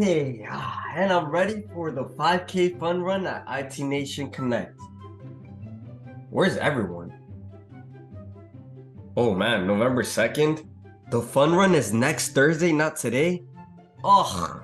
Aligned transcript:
Okay, 0.00 0.46
ah, 0.48 0.84
and 0.94 1.12
I'm 1.12 1.28
ready 1.28 1.64
for 1.74 1.90
the 1.90 2.04
5K 2.04 2.78
fun 2.78 3.02
run 3.02 3.26
at 3.26 3.44
IT 3.48 3.80
Nation 3.80 4.30
Connect. 4.30 4.78
Where's 6.30 6.56
everyone? 6.56 7.12
Oh 9.16 9.34
man, 9.34 9.66
November 9.66 10.04
2nd? 10.04 10.64
The 11.10 11.20
fun 11.20 11.52
run 11.52 11.74
is 11.74 11.92
next 11.92 12.28
Thursday, 12.28 12.70
not 12.70 12.94
today? 12.94 13.42
Ugh. 14.04 14.62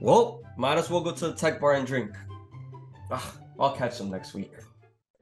Well, 0.00 0.42
might 0.56 0.76
as 0.76 0.90
well 0.90 1.00
go 1.00 1.12
to 1.12 1.28
the 1.28 1.34
tech 1.34 1.60
bar 1.60 1.74
and 1.74 1.86
drink. 1.86 2.10
Ugh, 3.12 3.22
I'll 3.60 3.76
catch 3.76 3.98
them 3.98 4.10
next 4.10 4.34
week. 4.34 4.50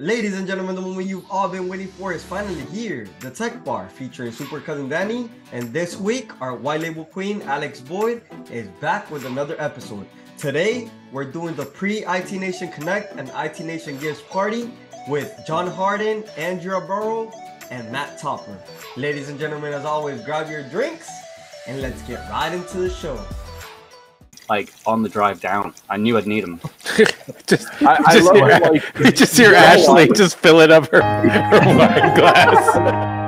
Ladies 0.02 0.36
and 0.36 0.48
gentlemen, 0.48 0.74
the 0.74 0.80
moment 0.80 1.06
you've 1.06 1.30
all 1.30 1.48
been 1.48 1.68
waiting 1.68 1.86
for 1.86 2.12
is 2.12 2.24
finally 2.24 2.62
here. 2.72 3.06
The 3.20 3.30
Tech 3.30 3.64
Bar 3.64 3.88
featuring 3.88 4.32
Super 4.32 4.58
Cousin 4.58 4.88
Danny. 4.88 5.30
And 5.52 5.72
this 5.72 5.96
week, 5.96 6.32
our 6.42 6.56
white 6.56 6.80
label 6.80 7.04
queen, 7.04 7.40
Alex 7.42 7.78
Boyd, 7.78 8.22
is 8.50 8.66
back 8.80 9.08
with 9.12 9.26
another 9.26 9.54
episode. 9.60 10.08
Today, 10.36 10.90
we're 11.12 11.30
doing 11.30 11.54
the 11.54 11.66
pre 11.66 12.04
IT 12.04 12.32
Nation 12.32 12.68
Connect 12.72 13.14
and 13.14 13.30
IT 13.36 13.60
Nation 13.60 13.96
Gives 13.98 14.20
Party 14.22 14.72
with 15.06 15.32
John 15.46 15.68
Harden, 15.68 16.24
Andrea 16.36 16.80
Barrow, 16.80 17.30
and 17.70 17.88
Matt 17.92 18.18
Topper. 18.18 18.58
Ladies 18.96 19.28
and 19.28 19.38
gentlemen, 19.38 19.72
as 19.72 19.84
always, 19.84 20.20
grab 20.22 20.50
your 20.50 20.68
drinks 20.68 21.08
and 21.68 21.80
let's 21.80 22.02
get 22.02 22.28
right 22.28 22.52
into 22.52 22.78
the 22.78 22.90
show. 22.90 23.24
Like 24.48 24.72
on 24.86 25.02
the 25.02 25.08
drive 25.08 25.40
down, 25.40 25.74
I 25.88 25.96
knew 25.96 26.16
I'd 26.16 26.26
need 26.26 26.44
them. 26.44 26.60
just, 27.46 27.66
I, 27.82 28.02
I 28.04 28.12
just 28.12 28.26
love 28.26 28.36
hear, 28.36 28.48
like, 28.48 29.14
just 29.14 29.36
hear 29.36 29.54
Ashley 29.54 30.08
just 30.08 30.36
fill 30.36 30.60
it 30.60 30.70
up 30.70 30.90
her, 30.90 31.02
her 31.02 31.60
wine 31.76 32.14
glass. 32.16 33.18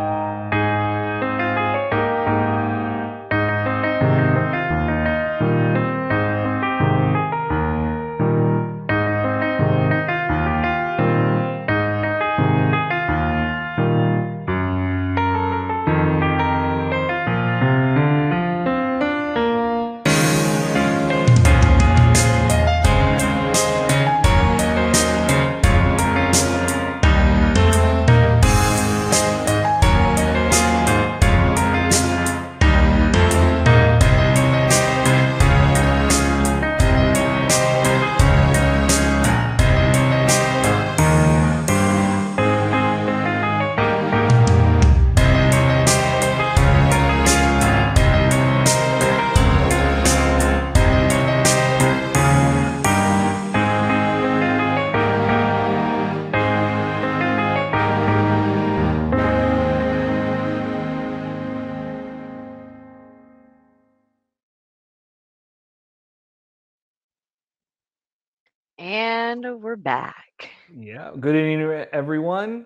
And 68.95 69.61
we're 69.61 69.75
back. 69.75 70.51
Yeah. 70.73 71.11
Good 71.19 71.35
evening, 71.35 71.69
everyone. 71.93 72.65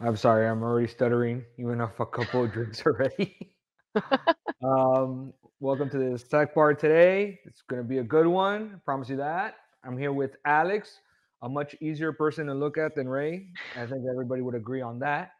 I'm 0.00 0.16
sorry, 0.16 0.46
I'm 0.46 0.62
already 0.62 0.86
stuttering, 0.86 1.44
even 1.58 1.80
off 1.80 1.98
a 1.98 2.06
couple 2.06 2.44
of 2.44 2.52
drinks 2.52 2.80
already. 2.86 3.52
um, 4.62 5.32
welcome 5.58 5.90
to 5.90 5.98
this 5.98 6.22
tech 6.22 6.54
bar 6.54 6.74
today. 6.74 7.40
It's 7.44 7.60
going 7.62 7.82
to 7.82 7.88
be 7.88 7.98
a 7.98 8.04
good 8.04 8.28
one. 8.28 8.70
I 8.72 8.78
promise 8.84 9.08
you 9.08 9.16
that. 9.16 9.56
I'm 9.82 9.98
here 9.98 10.12
with 10.12 10.36
Alex, 10.44 11.00
a 11.42 11.48
much 11.48 11.74
easier 11.80 12.12
person 12.12 12.46
to 12.46 12.54
look 12.54 12.78
at 12.78 12.94
than 12.94 13.08
Ray. 13.08 13.48
I 13.76 13.84
think 13.86 14.04
everybody 14.08 14.42
would 14.42 14.54
agree 14.54 14.80
on 14.80 15.00
that. 15.00 15.32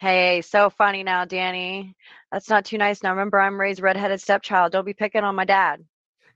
Hey, 0.00 0.42
so 0.42 0.68
funny 0.68 1.02
now, 1.02 1.24
Danny. 1.24 1.96
That's 2.30 2.50
not 2.50 2.66
too 2.66 2.76
nice. 2.76 3.02
Now 3.02 3.12
remember, 3.12 3.40
I'm 3.40 3.58
Ray's 3.58 3.80
redheaded 3.80 4.20
stepchild. 4.20 4.72
Don't 4.72 4.84
be 4.84 4.92
picking 4.92 5.24
on 5.24 5.34
my 5.34 5.46
dad. 5.46 5.82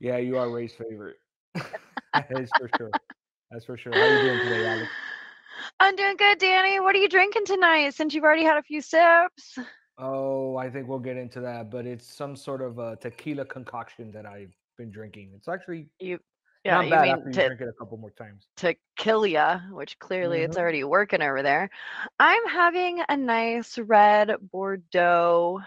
Yeah, 0.00 0.16
you 0.16 0.38
are 0.38 0.48
Ray's 0.48 0.72
favorite. 0.72 1.16
that 2.14 2.30
is 2.30 2.52
for 2.58 2.68
sure. 2.68 2.92
That's 3.50 3.64
for 3.64 3.76
sure. 3.76 3.94
How 3.94 4.00
are 4.00 4.12
you 4.12 4.20
doing 4.20 4.40
today, 4.40 4.66
Alex? 4.66 4.90
I'm 5.80 5.96
doing 5.96 6.16
good, 6.16 6.38
Danny. 6.38 6.80
What 6.80 6.94
are 6.94 6.98
you 6.98 7.08
drinking 7.08 7.46
tonight? 7.46 7.94
Since 7.94 8.14
you've 8.14 8.24
already 8.24 8.44
had 8.44 8.58
a 8.58 8.62
few 8.62 8.80
sips. 8.80 9.58
Oh, 9.98 10.56
I 10.56 10.68
think 10.68 10.88
we'll 10.88 10.98
get 10.98 11.16
into 11.16 11.40
that, 11.40 11.70
but 11.70 11.86
it's 11.86 12.06
some 12.06 12.36
sort 12.36 12.60
of 12.60 12.78
a 12.78 12.96
tequila 12.96 13.46
concoction 13.46 14.10
that 14.12 14.26
I've 14.26 14.54
been 14.76 14.90
drinking. 14.90 15.32
It's 15.34 15.48
actually 15.48 15.88
You, 15.98 16.18
yeah, 16.64 16.74
not 16.74 16.84
you 16.84 16.90
bad 16.90 17.02
mean 17.02 17.12
after 17.12 17.28
you 17.30 17.34
to 17.36 17.46
drink 17.46 17.60
it 17.62 17.68
a 17.68 17.72
couple 17.78 17.96
more 17.96 18.10
times. 18.10 18.46
Tequila, 18.56 19.66
which 19.70 19.98
clearly 19.98 20.42
it's 20.42 20.56
Mhm. 20.56 20.60
already 20.60 20.84
working 20.84 21.22
over 21.22 21.42
there. 21.42 21.70
I'm 22.18 22.46
having 22.46 23.00
a 23.08 23.16
nice 23.16 23.78
red 23.78 24.32
Bordeaux. 24.52 25.60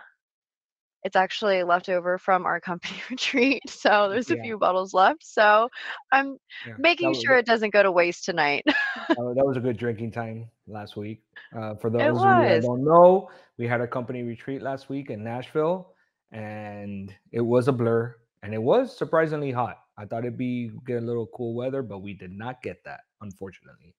It's 1.04 1.16
actually 1.16 1.64
left 1.64 1.90
over 1.90 2.18
from 2.18 2.46
our 2.46 2.60
company 2.60 3.00
retreat, 3.10 3.62
so 3.70 4.10
there's 4.10 4.32
a 4.32 4.36
Yeah. 4.36 4.42
few 4.44 4.58
bottles 4.58 4.94
left. 4.94 5.24
So 5.26 5.70
I'm 6.12 6.38
Yeah, 6.66 6.76
making 6.78 7.14
sure 7.14 7.38
it 7.38 7.46
doesn't 7.46 7.74
go 7.74 7.84
to 7.84 7.92
waste 7.92 8.26
tonight. 8.26 8.64
that 8.66 9.24
was- 9.24 9.36
that 9.36 9.46
was 9.46 9.58
a 9.58 9.62
good 9.62 9.78
drinking 9.78 10.12
time 10.12 10.50
last 10.68 10.96
week. 10.96 11.22
Uh, 11.56 11.76
for 11.76 11.90
those 11.90 12.06
It 12.06 12.14
of 12.14 12.22
you 12.22 12.36
that 12.48 12.62
don't 12.62 12.84
know, 12.84 13.30
we 13.58 13.68
had 13.68 13.82
a 13.82 13.88
company 13.88 14.24
retreat 14.24 14.62
last 14.62 14.90
week 14.90 15.10
in 15.10 15.24
Nashville, 15.24 15.94
and 16.32 17.14
it 17.32 17.42
was 17.42 17.68
a 17.68 17.72
blur, 17.74 18.16
and 18.44 18.54
it 18.54 18.62
was 18.62 18.96
surprisingly 18.98 19.52
hot. 19.52 19.78
I 19.98 20.06
thought 20.06 20.26
it'd 20.26 20.38
be 20.38 20.72
get 20.86 20.98
a 21.02 21.06
little 21.06 21.28
cool 21.36 21.56
weather, 21.56 21.82
but 21.82 22.00
we 22.00 22.14
did 22.14 22.32
not 22.32 22.62
get 22.62 22.84
that, 22.86 23.02
unfortunately. 23.22 23.96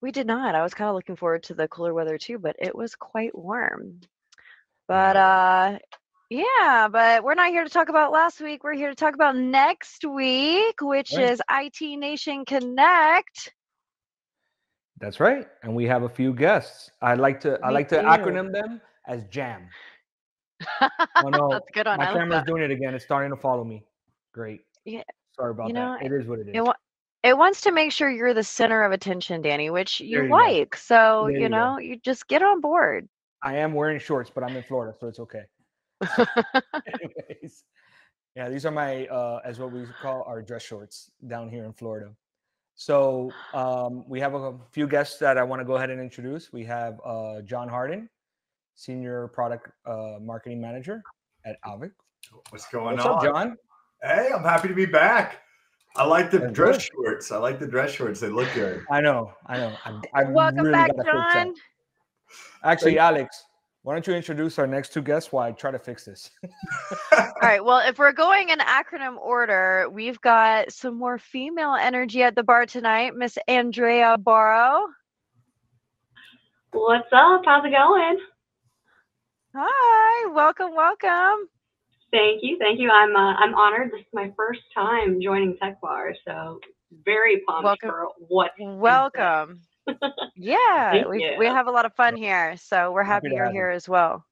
We 0.00 0.10
did 0.12 0.26
not. 0.26 0.54
I 0.54 0.62
was 0.62 0.74
kind 0.74 0.88
of 0.88 0.94
looking 0.94 1.16
forward 1.16 1.42
to 1.44 1.54
the 1.54 1.68
cooler 1.68 1.94
weather 1.94 2.18
too, 2.18 2.38
but 2.38 2.56
it 2.58 2.74
was 2.74 2.94
quite 2.94 3.36
warm. 3.36 4.00
But 4.88 5.16
uh 5.16 5.78
yeah, 6.30 6.88
but 6.90 7.22
we're 7.24 7.34
not 7.34 7.50
here 7.50 7.64
to 7.64 7.70
talk 7.70 7.88
about 7.88 8.12
last 8.12 8.40
week. 8.40 8.64
We're 8.64 8.74
here 8.74 8.88
to 8.90 8.94
talk 8.94 9.14
about 9.14 9.36
next 9.36 10.04
week, 10.04 10.80
which 10.80 11.12
Right. 11.12 11.30
is 11.30 11.42
IT 11.50 11.96
Nation 11.96 12.44
Connect. 12.44 13.52
That's 14.98 15.20
right, 15.20 15.46
and 15.62 15.74
we 15.76 15.84
have 15.84 16.02
a 16.04 16.08
few 16.08 16.32
guests. 16.32 16.90
I 17.02 17.14
like 17.14 17.40
to 17.40 17.58
I 17.62 17.68
We 17.68 17.74
like 17.74 17.88
to 17.88 18.02
acronym 18.02 18.52
them 18.52 18.80
as 19.06 19.24
Jam. 19.24 19.68
Oh 21.16 21.28
no, 21.28 21.48
That's 21.50 21.70
good 21.72 21.86
one. 21.86 21.98
my 21.98 22.08
I 22.08 22.12
camera's 22.12 22.44
doing 22.46 22.62
it 22.62 22.70
again. 22.70 22.94
It's 22.94 23.04
starting 23.04 23.30
to 23.30 23.36
follow 23.36 23.62
me. 23.64 23.84
Great. 24.32 24.62
Yeah, 24.84 25.02
Sorry 25.34 25.50
about 25.50 25.68
you 25.68 25.74
know, 25.74 25.96
that. 25.98 26.06
It 26.06 26.12
is 26.12 26.26
what 26.26 26.38
it 26.38 26.48
is. 26.48 26.54
It, 26.54 26.60
wa- 26.62 26.74
it 27.22 27.36
wants 27.36 27.60
to 27.62 27.72
make 27.72 27.92
sure 27.92 28.10
you're 28.10 28.34
the 28.34 28.42
center 28.44 28.82
of 28.82 28.92
attention, 28.92 29.42
Danny, 29.42 29.70
which 29.70 30.00
you 30.00 30.22
you 30.22 30.28
go. 30.28 30.34
like. 30.34 30.76
So, 30.76 31.24
There 31.26 31.36
you 31.36 31.42
you 31.42 31.48
go. 31.48 31.56
know, 31.56 31.78
you 31.78 31.96
just 31.98 32.26
get 32.28 32.42
on 32.42 32.60
board. 32.60 33.08
I 33.42 33.56
am 33.56 33.74
wearing 33.74 33.98
shorts, 33.98 34.30
but 34.34 34.44
I'm 34.44 34.56
in 34.56 34.62
Florida, 34.62 34.96
so 34.98 35.08
it's 35.08 35.18
okay. 35.20 35.42
Anyways, 37.02 37.64
yeah, 38.34 38.48
these 38.48 38.66
are 38.66 38.70
my 38.70 39.06
uh, 39.06 39.40
as 39.44 39.58
what 39.58 39.72
we 39.72 39.84
call 40.02 40.22
our 40.26 40.42
dress 40.42 40.62
shorts 40.62 41.10
down 41.26 41.48
here 41.48 41.64
in 41.64 41.72
Florida. 41.72 42.12
So 42.74 43.32
um, 43.54 44.04
we 44.06 44.20
have 44.20 44.34
a 44.34 44.54
few 44.70 44.86
guests 44.86 45.18
that 45.18 45.38
I 45.38 45.42
want 45.42 45.60
to 45.60 45.64
go 45.64 45.76
ahead 45.76 45.88
and 45.88 45.98
introduce. 45.98 46.52
We 46.52 46.62
have 46.64 47.00
uh, 47.04 47.40
John 47.40 47.68
Harden, 47.68 48.10
senior 48.74 49.28
product 49.28 49.70
uh, 49.86 50.18
marketing 50.20 50.60
manager 50.60 51.02
at 51.46 51.56
Auvik. 51.62 51.92
What's 52.50 52.68
going 52.68 52.96
What's 52.96 53.06
on? 53.06 53.26
up, 53.26 53.34
John? 53.34 53.56
Hey, 54.02 54.30
I'm 54.34 54.42
happy 54.42 54.68
to 54.68 54.74
be 54.74 54.84
back. 54.84 55.40
I 55.96 56.04
like 56.04 56.30
the 56.30 56.40
That's 56.40 56.52
dress 56.52 56.76
good. 56.76 56.90
shorts. 56.92 57.32
I 57.32 57.38
like 57.38 57.58
the 57.58 57.66
dress 57.66 57.92
shorts. 57.92 58.20
They 58.20 58.28
look 58.28 58.52
good. 58.52 58.84
I 58.90 59.00
know, 59.00 59.32
I 59.46 59.56
know. 59.56 59.72
I'm, 59.86 60.02
I'm 60.12 60.34
Welcome 60.34 60.58
really 60.58 60.72
back, 60.72 60.88
gotta 60.88 61.04
fix 61.04 61.34
that. 61.34 61.44
John. 61.44 61.54
Actually, 62.62 62.98
Alex, 62.98 63.44
why 63.86 63.94
don't 63.94 64.04
you 64.08 64.14
introduce 64.14 64.58
our 64.58 64.66
next 64.66 64.92
two 64.92 65.00
guests 65.00 65.30
while 65.30 65.46
I 65.46 65.52
try 65.52 65.70
to 65.70 65.78
fix 65.78 66.04
this? 66.04 66.32
All 67.16 67.32
right. 67.40 67.64
Well, 67.64 67.88
if 67.88 68.00
we're 68.00 68.10
going 68.10 68.48
in 68.48 68.58
acronym 68.58 69.16
order, 69.16 69.86
we've 69.88 70.20
got 70.20 70.72
some 70.72 70.98
more 70.98 71.18
female 71.18 71.76
energy 71.80 72.24
at 72.24 72.34
the 72.34 72.42
bar 72.42 72.66
tonight. 72.66 73.14
Miss 73.14 73.38
Andrea 73.46 74.18
Barrow. 74.18 74.88
What's 76.72 77.06
up? 77.12 77.42
How's 77.44 77.64
it 77.64 77.70
going? 77.70 78.18
Hi. 79.54 80.32
Welcome. 80.32 80.74
Welcome. 80.74 81.48
Thank 82.10 82.40
you, 82.42 82.58
thank 82.58 82.80
you. 82.80 82.90
I'm 82.90 83.14
uh, 83.14 83.34
I'm 83.34 83.54
honored. 83.54 83.92
This 83.92 84.00
is 84.00 84.06
my 84.12 84.32
first 84.36 84.62
time 84.74 85.20
joining 85.22 85.56
Tech 85.58 85.80
Bar, 85.80 86.12
so 86.26 86.58
very 87.04 87.40
pumped 87.46 87.62
Welcome. 87.62 87.88
for 87.88 88.08
what. 88.18 88.50
Welcome. 88.58 89.60
Yeah, 90.34 91.06
we 91.08 91.22
you. 91.24 91.36
we 91.38 91.46
have 91.46 91.66
a 91.66 91.70
lot 91.70 91.86
of 91.86 91.94
fun 91.94 92.16
here, 92.16 92.56
so 92.56 92.92
we're 92.92 93.02
happy, 93.02 93.28
Happy 93.28 93.36
you're 93.36 93.50
here 93.50 93.70
as 93.70 93.88
well. 93.88 94.24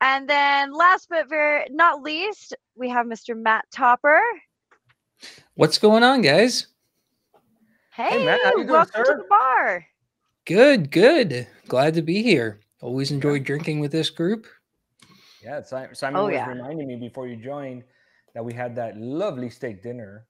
And 0.00 0.28
then 0.28 0.72
last 0.72 1.08
but 1.08 1.28
very 1.28 1.66
not 1.70 2.02
least, 2.02 2.54
we 2.74 2.88
have 2.88 3.06
Mr. 3.06 3.36
Matt 3.40 3.64
Topper. 3.70 4.20
What's 5.54 5.78
going 5.78 6.02
on, 6.02 6.22
guys? 6.22 6.66
Hey, 7.92 8.24
Matt, 8.24 8.40
how 8.44 8.50
you 8.50 8.56
doing, 8.58 8.68
welcome 8.68 9.04
to 9.04 9.14
the 9.16 9.24
bar. 9.28 9.86
Good, 10.44 10.90
good. 10.90 11.46
Glad 11.68 11.94
to 11.94 12.02
be 12.02 12.22
here. 12.22 12.60
Always 12.82 13.10
enjoy 13.10 13.38
drinking 13.38 13.80
with 13.80 13.90
this 13.90 14.10
group. 14.10 14.46
Yeah, 15.42 15.62
Simon, 15.62 15.94
Simon 15.94 16.20
Oh, 16.20 16.24
was 16.26 16.34
yeah. 16.34 16.46
reminding 16.48 16.88
me 16.88 16.96
before 16.96 17.26
you 17.26 17.36
joined 17.36 17.84
that 18.34 18.44
we 18.44 18.52
had 18.52 18.76
that 18.76 18.98
lovely 18.98 19.48
steak 19.48 19.82
dinner 19.82 20.26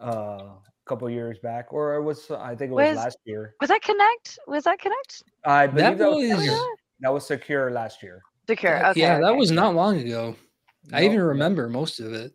uh, 0.00 0.54
a 0.56 0.58
couple 0.86 1.08
years 1.10 1.38
back, 1.38 1.72
or 1.72 1.94
it 1.94 2.02
was 2.02 2.30
I 2.30 2.54
think 2.54 2.70
it 2.70 2.74
was 2.74 2.88
Was- 2.88 2.96
last 2.96 3.18
year. 3.24 3.54
Was 3.60 3.68
that 3.70 3.82
Connect? 3.82 4.38
Was 4.46 4.64
that 4.64 4.78
Connect? 4.78 5.22
I 5.44 5.66
believe 5.66 5.84
That 5.84 5.98
that, 5.98 6.10
was, 6.10 6.28
was- 6.30 6.44
secure. 6.44 6.76
that 7.00 7.12
was 7.12 7.26
secure 7.26 7.70
last 7.70 8.02
year. 8.02 8.22
Secure. 8.46 8.86
Okay. 8.88 9.00
yeah, 9.00 9.20
that 9.20 9.34
was 9.34 9.50
not 9.50 9.74
long 9.74 9.98
ago. 9.98 10.36
I 10.92 11.04
even 11.04 11.20
remember 11.20 11.68
most 11.68 11.98
of 12.00 12.12
it. 12.12 12.34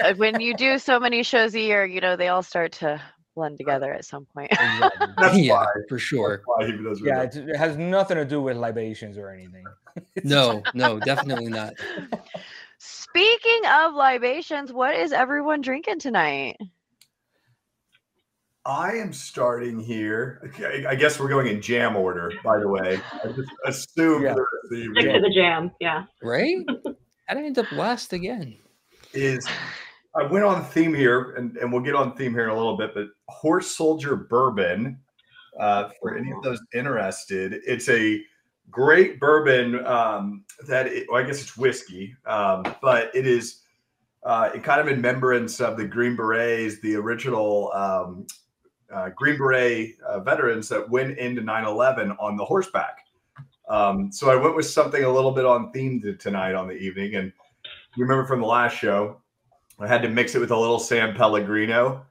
Uh, 0.00 0.14
when 0.16 0.40
you 0.40 0.54
do 0.54 0.78
so 0.78 0.98
many 0.98 1.22
shows 1.22 1.54
a 1.54 1.60
year, 1.60 1.84
you 1.84 2.00
know 2.00 2.16
they 2.16 2.28
all 2.28 2.42
start 2.42 2.72
to 2.72 3.00
blend 3.34 3.58
together 3.58 3.92
at 3.92 4.04
some 4.04 4.26
point. 4.34 4.50
Exactly. 4.52 5.06
That's 5.18 5.36
yeah, 5.36 5.52
why. 5.52 5.66
for 5.88 5.98
sure. 5.98 6.36
That's 6.36 6.42
why 6.46 6.66
he 6.66 6.82
does 6.82 7.02
yeah, 7.04 7.22
it 7.22 7.56
has 7.56 7.76
nothing 7.76 8.16
to 8.16 8.24
do 8.24 8.40
with 8.40 8.56
libations 8.56 9.18
or 9.18 9.30
anything. 9.30 9.64
No, 10.24 10.60
no, 10.74 10.98
definitely 10.98 11.46
not. 11.46 11.72
Speaking 13.24 13.60
of 13.70 13.94
libations, 13.94 14.72
what 14.72 14.96
is 14.96 15.12
everyone 15.12 15.60
drinking 15.60 16.00
tonight? 16.00 16.56
I 18.66 18.94
am 18.94 19.12
starting 19.12 19.78
here. 19.78 20.40
Okay, 20.48 20.84
I 20.84 20.96
guess 20.96 21.20
we're 21.20 21.28
going 21.28 21.46
in 21.46 21.62
jam 21.62 21.94
order, 21.94 22.32
by 22.42 22.58
the 22.58 22.66
way. 22.66 22.98
I 23.22 23.28
just 23.28 23.50
assume 23.66 24.24
Yeah. 24.24 24.34
for 24.34 24.48
the 24.68 24.88
Stick 24.98 25.12
to 25.12 25.20
the 25.20 25.30
jam. 25.32 25.70
Yeah. 25.80 26.06
Right? 26.24 26.56
How'd 27.28 27.38
I 27.38 27.44
end 27.44 27.56
up 27.58 27.70
last 27.70 28.12
again? 28.12 28.56
is 29.12 29.46
I 30.16 30.24
went 30.26 30.44
on 30.44 30.64
theme 30.64 30.92
here, 30.92 31.34
and, 31.36 31.56
and 31.58 31.72
we'll 31.72 31.82
get 31.82 31.94
on 31.94 32.16
theme 32.16 32.32
here 32.32 32.42
in 32.44 32.50
a 32.50 32.56
little 32.56 32.76
bit, 32.76 32.94
but 32.94 33.06
Horse 33.28 33.70
Soldier 33.70 34.16
Bourbon, 34.16 34.98
uh, 35.60 35.88
for 36.00 36.16
any 36.16 36.32
of 36.32 36.42
those 36.42 36.60
interested, 36.74 37.60
it's 37.64 37.88
a 37.88 38.20
great 38.70 39.20
bourbon 39.20 39.84
um, 39.86 40.44
that, 40.66 40.86
it, 40.86 41.06
well, 41.08 41.22
I 41.22 41.26
guess 41.26 41.40
it's 41.40 41.56
whiskey, 41.56 42.14
um, 42.26 42.64
but 42.82 43.14
it 43.14 43.26
is 43.26 43.62
uh, 44.24 44.50
it 44.54 44.62
kind 44.62 44.80
of 44.80 44.88
in 44.88 44.96
remembrance 44.96 45.60
of 45.60 45.76
the 45.76 45.84
Green 45.84 46.16
Berets, 46.16 46.80
the 46.80 46.96
original 46.96 47.70
um, 47.72 48.26
uh, 48.92 49.10
Green 49.10 49.36
Beret 49.36 49.96
uh, 50.06 50.20
veterans 50.20 50.68
that 50.70 50.88
went 50.88 51.18
into 51.18 51.42
9 51.42 51.64
11 51.64 52.12
on 52.12 52.36
the 52.36 52.44
horseback. 52.44 52.98
Um, 53.68 54.10
so 54.12 54.30
I 54.30 54.36
went 54.36 54.56
with 54.56 54.66
something 54.66 55.04
a 55.04 55.12
little 55.12 55.30
bit 55.30 55.44
on 55.44 55.72
theme 55.72 56.00
to 56.02 56.14
tonight 56.14 56.54
on 56.54 56.68
the 56.68 56.74
evening. 56.74 57.16
And 57.16 57.32
you 57.96 58.04
remember 58.04 58.26
from 58.26 58.40
the 58.40 58.46
last 58.46 58.76
show, 58.76 59.20
I 59.78 59.86
had 59.86 60.02
to 60.02 60.08
mix 60.08 60.34
it 60.34 60.40
with 60.40 60.50
a 60.50 60.58
little 60.58 60.78
San 60.78 61.14
Pellegrino 61.14 62.04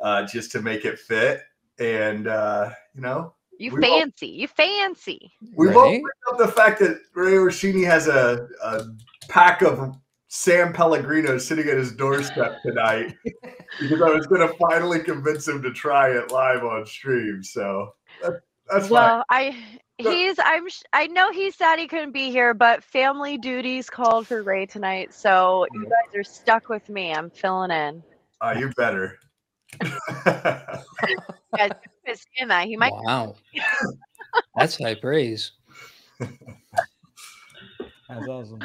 uh, 0.00 0.24
just 0.24 0.52
to 0.52 0.62
make 0.62 0.84
it 0.84 0.98
fit. 0.98 1.42
And, 1.78 2.28
uh, 2.28 2.70
you 2.94 3.00
know, 3.00 3.34
You 3.58 3.72
We 3.74 3.84
all- 3.88 3.98
fancy. 4.00 4.26
You 4.28 4.48
fancy. 4.48 5.32
we 5.54 5.66
won't 5.68 5.76
Right? 5.76 6.02
bring 6.02 6.14
up 6.32 6.38
the 6.38 6.48
fact 6.48 6.78
that 6.80 7.00
Ray 7.14 7.36
Orsini 7.36 7.84
has 7.84 8.06
a, 8.08 8.48
a 8.62 8.84
pack 9.28 9.62
of 9.62 9.96
San 10.28 10.72
Pellegrino 10.72 11.38
sitting 11.38 11.68
at 11.68 11.76
his 11.76 11.92
doorstep 11.92 12.60
tonight 12.62 13.16
because 13.80 14.00
I 14.02 14.10
was 14.10 14.26
going 14.26 14.46
to 14.46 14.54
finally 14.58 15.00
convince 15.00 15.48
him 15.48 15.62
to 15.62 15.72
try 15.72 16.10
it 16.10 16.30
live 16.30 16.62
on 16.64 16.86
stream. 16.86 17.42
So 17.42 17.94
that, 18.22 18.40
that's 18.70 18.88
fine. 18.88 18.90
Well, 18.90 19.24
I 19.30 19.56
he's 19.96 20.36
I'm 20.38 20.66
I 20.92 21.06
know 21.08 21.32
he's 21.32 21.56
sad 21.56 21.78
he 21.80 21.88
couldn't 21.88 22.12
be 22.12 22.30
here, 22.30 22.54
but 22.54 22.84
family 22.84 23.38
duties 23.38 23.88
called 23.90 24.26
for 24.28 24.42
Ray 24.42 24.66
tonight, 24.66 25.12
so 25.14 25.66
you 25.72 25.80
Mm-hmm. 25.80 25.88
guys 25.90 26.14
are 26.14 26.22
stuck 26.24 26.68
with 26.68 26.88
me. 26.88 27.12
I'm 27.12 27.30
filling 27.30 27.70
in. 27.70 28.02
Uh, 28.40 28.54
you're 28.56 28.72
better. 28.76 29.18
He's 32.08 32.24
saying 32.36 32.48
that 32.48 32.66
he 32.66 32.76
might. 32.76 32.92
Wow. 32.92 33.36
That's 34.56 34.78
high 34.78 34.94
praise. 34.94 35.52
That's 38.08 38.26
awesome. 38.26 38.60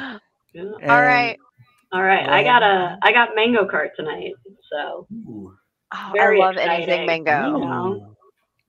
Yeah. 0.54 0.62
All 0.88 1.02
right. 1.02 1.38
All 1.92 2.02
right. 2.02 2.26
I 2.26 2.42
got 2.42 2.62
a 2.62 2.98
I 3.02 3.12
got 3.12 3.34
mango 3.36 3.66
cart 3.66 3.90
tonight. 3.96 4.32
So 4.72 5.06
Ooh. 5.12 5.54
Oh, 5.92 6.10
Very 6.14 6.40
I 6.40 6.46
love 6.46 6.56
anything 6.56 7.06
exciting. 7.06 7.06
mango. 7.06 7.58
Ooh. 7.58 8.16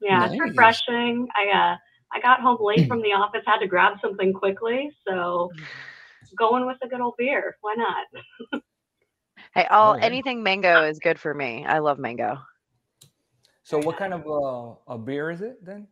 yeah, 0.01 0.27
it's 0.27 0.39
refreshing. 0.39 1.27
I 1.36 1.50
uh 1.51 1.75
I 2.13 2.19
got 2.22 2.42
home 2.42 2.57
late 2.60 2.88
from 2.88 3.01
the 3.01 3.10
office, 3.13 3.42
had 3.45 3.60
to 3.60 3.68
grab 3.68 3.98
something 4.01 4.33
quickly, 4.33 4.92
so 5.07 5.51
going 6.38 6.66
with 6.66 6.77
a 6.83 6.88
good 6.88 7.01
old 7.01 7.16
beer. 7.18 7.56
Why 7.62 7.75
not? 7.77 8.62
Hey, 9.54 9.66
all 9.72 9.94
Oh, 9.94 9.98
yeah. 9.98 10.04
anything 10.04 10.44
mango 10.44 10.83
is 10.83 11.00
good 11.00 11.18
for 11.18 11.33
me. 11.33 11.66
I 11.66 11.80
love 11.80 11.98
mango. 11.98 12.39
So, 13.65 13.79
what 13.79 13.97
kind 13.97 14.13
of 14.13 14.21
uh, 14.27 14.75
a 14.94 14.95
beer 14.97 15.31
is 15.31 15.41
it 15.41 15.65
then? 15.65 15.88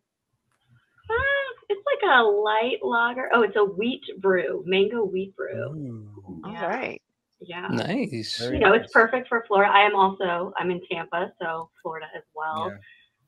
Uh, 1.10 1.64
it's 1.68 1.82
like 1.84 2.08
a 2.18 2.22
light 2.22 2.78
lager. 2.82 3.28
Oh, 3.34 3.42
it's 3.42 3.56
a 3.56 3.64
wheat 3.64 4.02
brew, 4.20 4.62
mango 4.64 5.04
wheat 5.04 5.34
brew. 5.36 5.74
Ooh. 5.74 6.40
All 6.44 6.52
Yeah. 6.52 6.66
right. 6.66 7.02
Yeah. 7.40 7.66
Nice. 7.72 8.38
Very 8.38 8.54
You 8.54 8.60
know, 8.60 8.70
nice. 8.72 8.84
it's 8.84 8.92
perfect 8.92 9.28
for 9.28 9.44
Florida. 9.48 9.72
I 9.72 9.80
am 9.84 9.96
also 9.96 10.52
I'm 10.56 10.70
in 10.70 10.80
Tampa, 10.90 11.32
so 11.42 11.68
Florida 11.82 12.06
as 12.16 12.22
well. 12.32 12.70
Yeah. 12.70 12.76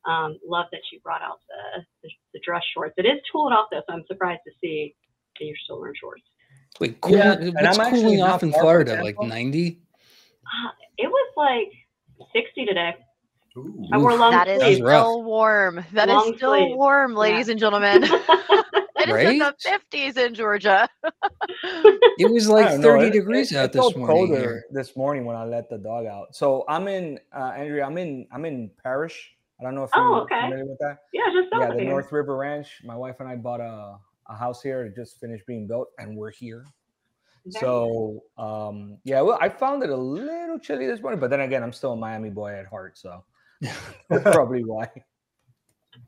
Um, 0.06 0.38
love 0.46 0.66
that 0.70 0.82
you 0.92 1.00
brought 1.00 1.22
out 1.22 1.40
the, 1.48 1.82
the 2.04 2.10
the 2.34 2.40
dress 2.46 2.62
shorts. 2.72 2.94
It 2.98 3.04
is 3.04 3.18
cooled 3.32 3.52
off 3.52 3.66
though, 3.72 3.82
so 3.88 3.94
I'm 3.94 4.04
surprised 4.06 4.42
to 4.46 4.52
see 4.62 4.94
that 5.40 5.44
you're 5.44 5.56
still 5.64 5.80
wearing 5.80 5.96
shorts. 6.00 6.22
Wait, 6.78 7.00
cool, 7.00 7.16
Yeah, 7.16 7.32
and 7.32 7.54
what's 7.54 7.78
I'm 7.78 7.90
cooling 7.90 8.22
off 8.22 8.44
in 8.44 8.52
Florida? 8.52 9.02
Like 9.02 9.20
90? 9.20 9.80
Uh, 10.44 10.70
it 10.98 11.08
was 11.08 11.32
like 11.36 11.72
60 12.32 12.66
today. 12.66 12.94
Ooh. 13.56 13.88
I 13.92 13.98
wore 13.98 14.14
long 14.16 14.32
That 14.32 14.48
is 14.48 14.60
sleeves. 14.62 14.78
That's 14.80 14.88
rough. 14.88 15.02
still 15.06 15.22
warm. 15.24 15.84
That 15.92 16.08
is 16.08 16.14
Long 16.14 16.36
still 16.36 16.54
sleeves. 16.54 16.76
warm, 16.76 17.12
Yeah. 17.12 17.18
ladies 17.18 17.48
and 17.48 17.58
gentlemen. 17.58 18.02
it 18.98 19.08
is 19.08 19.30
in 19.30 19.38
the 19.38 19.54
50s 19.92 20.16
in 20.16 20.34
Georgia. 20.34 20.88
It 22.18 22.30
was 22.30 22.48
like 22.48 22.68
don't 22.68 22.80
know, 22.80 22.88
30 22.96 23.06
it- 23.08 23.12
degrees 23.12 23.52
it- 23.52 23.56
out 23.58 23.64
it 23.66 23.72
this 23.72 23.80
felt 23.80 23.96
morning. 23.96 24.16
colder 24.28 24.40
here. 24.40 24.64
this 24.70 24.96
morning 24.96 25.24
when 25.26 25.36
I 25.36 25.44
let 25.44 25.68
the 25.68 25.78
dog 25.78 26.06
out. 26.06 26.34
So 26.34 26.64
I'm 26.68 26.88
in 26.88 27.18
uh, 27.34 27.52
Andrea. 27.56 27.84
I'm 27.84 27.98
in 27.98 28.26
I'm 28.32 28.44
in 28.46 28.70
Parrish. 28.82 29.32
I 29.60 29.64
don't 29.64 29.74
know 29.74 29.84
if 29.84 29.90
Oh, 29.94 30.00
you're 30.00 30.20
okay. 30.22 30.40
familiar 30.42 30.64
with 30.66 30.78
that. 30.80 30.98
yeah, 31.12 31.22
just 31.32 31.48
yeah, 31.52 31.60
south 31.60 31.70
of 31.70 31.76
the 31.76 31.82
here. 31.82 31.90
North 31.90 32.10
River 32.12 32.36
Ranch. 32.36 32.80
My 32.84 32.96
wife 32.96 33.16
and 33.20 33.28
I 33.28 33.36
bought 33.36 33.60
a 33.60 33.96
a 34.28 34.34
house 34.36 34.62
here. 34.62 34.84
It 34.84 34.94
just 34.96 35.20
finished 35.20 35.46
being 35.46 35.66
built, 35.66 35.88
and 35.98 36.16
we're 36.16 36.30
here. 36.30 36.64
Very 37.46 37.60
So 37.62 38.22
um, 38.38 38.98
yeah, 39.04 39.20
well, 39.20 39.38
I 39.40 39.48
found 39.50 39.82
it 39.82 39.90
a 39.90 39.96
little 39.96 40.58
chilly 40.58 40.86
this 40.86 41.00
morning, 41.00 41.20
but 41.20 41.28
then 41.30 41.40
again, 41.40 41.62
I'm 41.62 41.72
still 41.72 41.92
a 41.92 41.96
Miami 41.96 42.30
boy 42.30 42.52
at 42.54 42.66
heart, 42.66 42.96
so 42.98 43.22
that's 44.08 44.22
probably 44.22 44.64
why. 44.64 44.88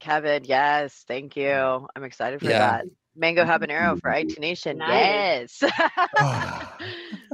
Kevin, 0.01 0.45
yes, 0.45 1.05
thank 1.09 1.37
you. 1.37 1.89
I'm 1.97 2.05
excited 2.05 2.41
for 2.41 2.51
Yeah. 2.51 2.59
that. 2.59 2.85
Mango 3.17 3.45
habanero 3.45 4.01
for 4.01 4.11
IT 4.13 4.39
Nation. 4.39 4.79
Nice. 4.79 5.61
Yes. 5.63 5.73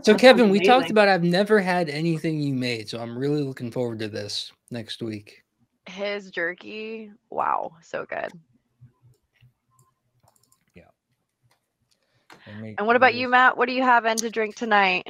So, 0.02 0.14
Kevin, 0.14 0.46
sounds 0.46 0.60
we 0.60 0.66
talked 0.66 0.90
about 0.90 1.08
I've 1.08 1.22
never 1.22 1.60
had 1.60 1.88
anything 1.88 2.38
you 2.38 2.52
made, 2.52 2.90
so 2.90 3.00
I'm 3.00 3.16
really 3.16 3.42
looking 3.42 3.70
forward 3.70 4.00
to 4.00 4.08
this 4.08 4.52
next 4.70 5.00
week. 5.02 5.42
His 5.86 6.30
jerky, 6.30 7.10
wow, 7.30 7.72
so 7.80 8.04
good. 8.04 8.30
make 12.60 12.74
And 12.78 12.86
what 12.86 12.96
about 12.96 13.14
you, 13.14 13.28
Matt? 13.28 13.56
What 13.56 13.66
do 13.66 13.72
you 13.74 13.82
have 13.82 14.04
in 14.04 14.16
to 14.18 14.30
drink 14.30 14.56
tonight? 14.56 15.06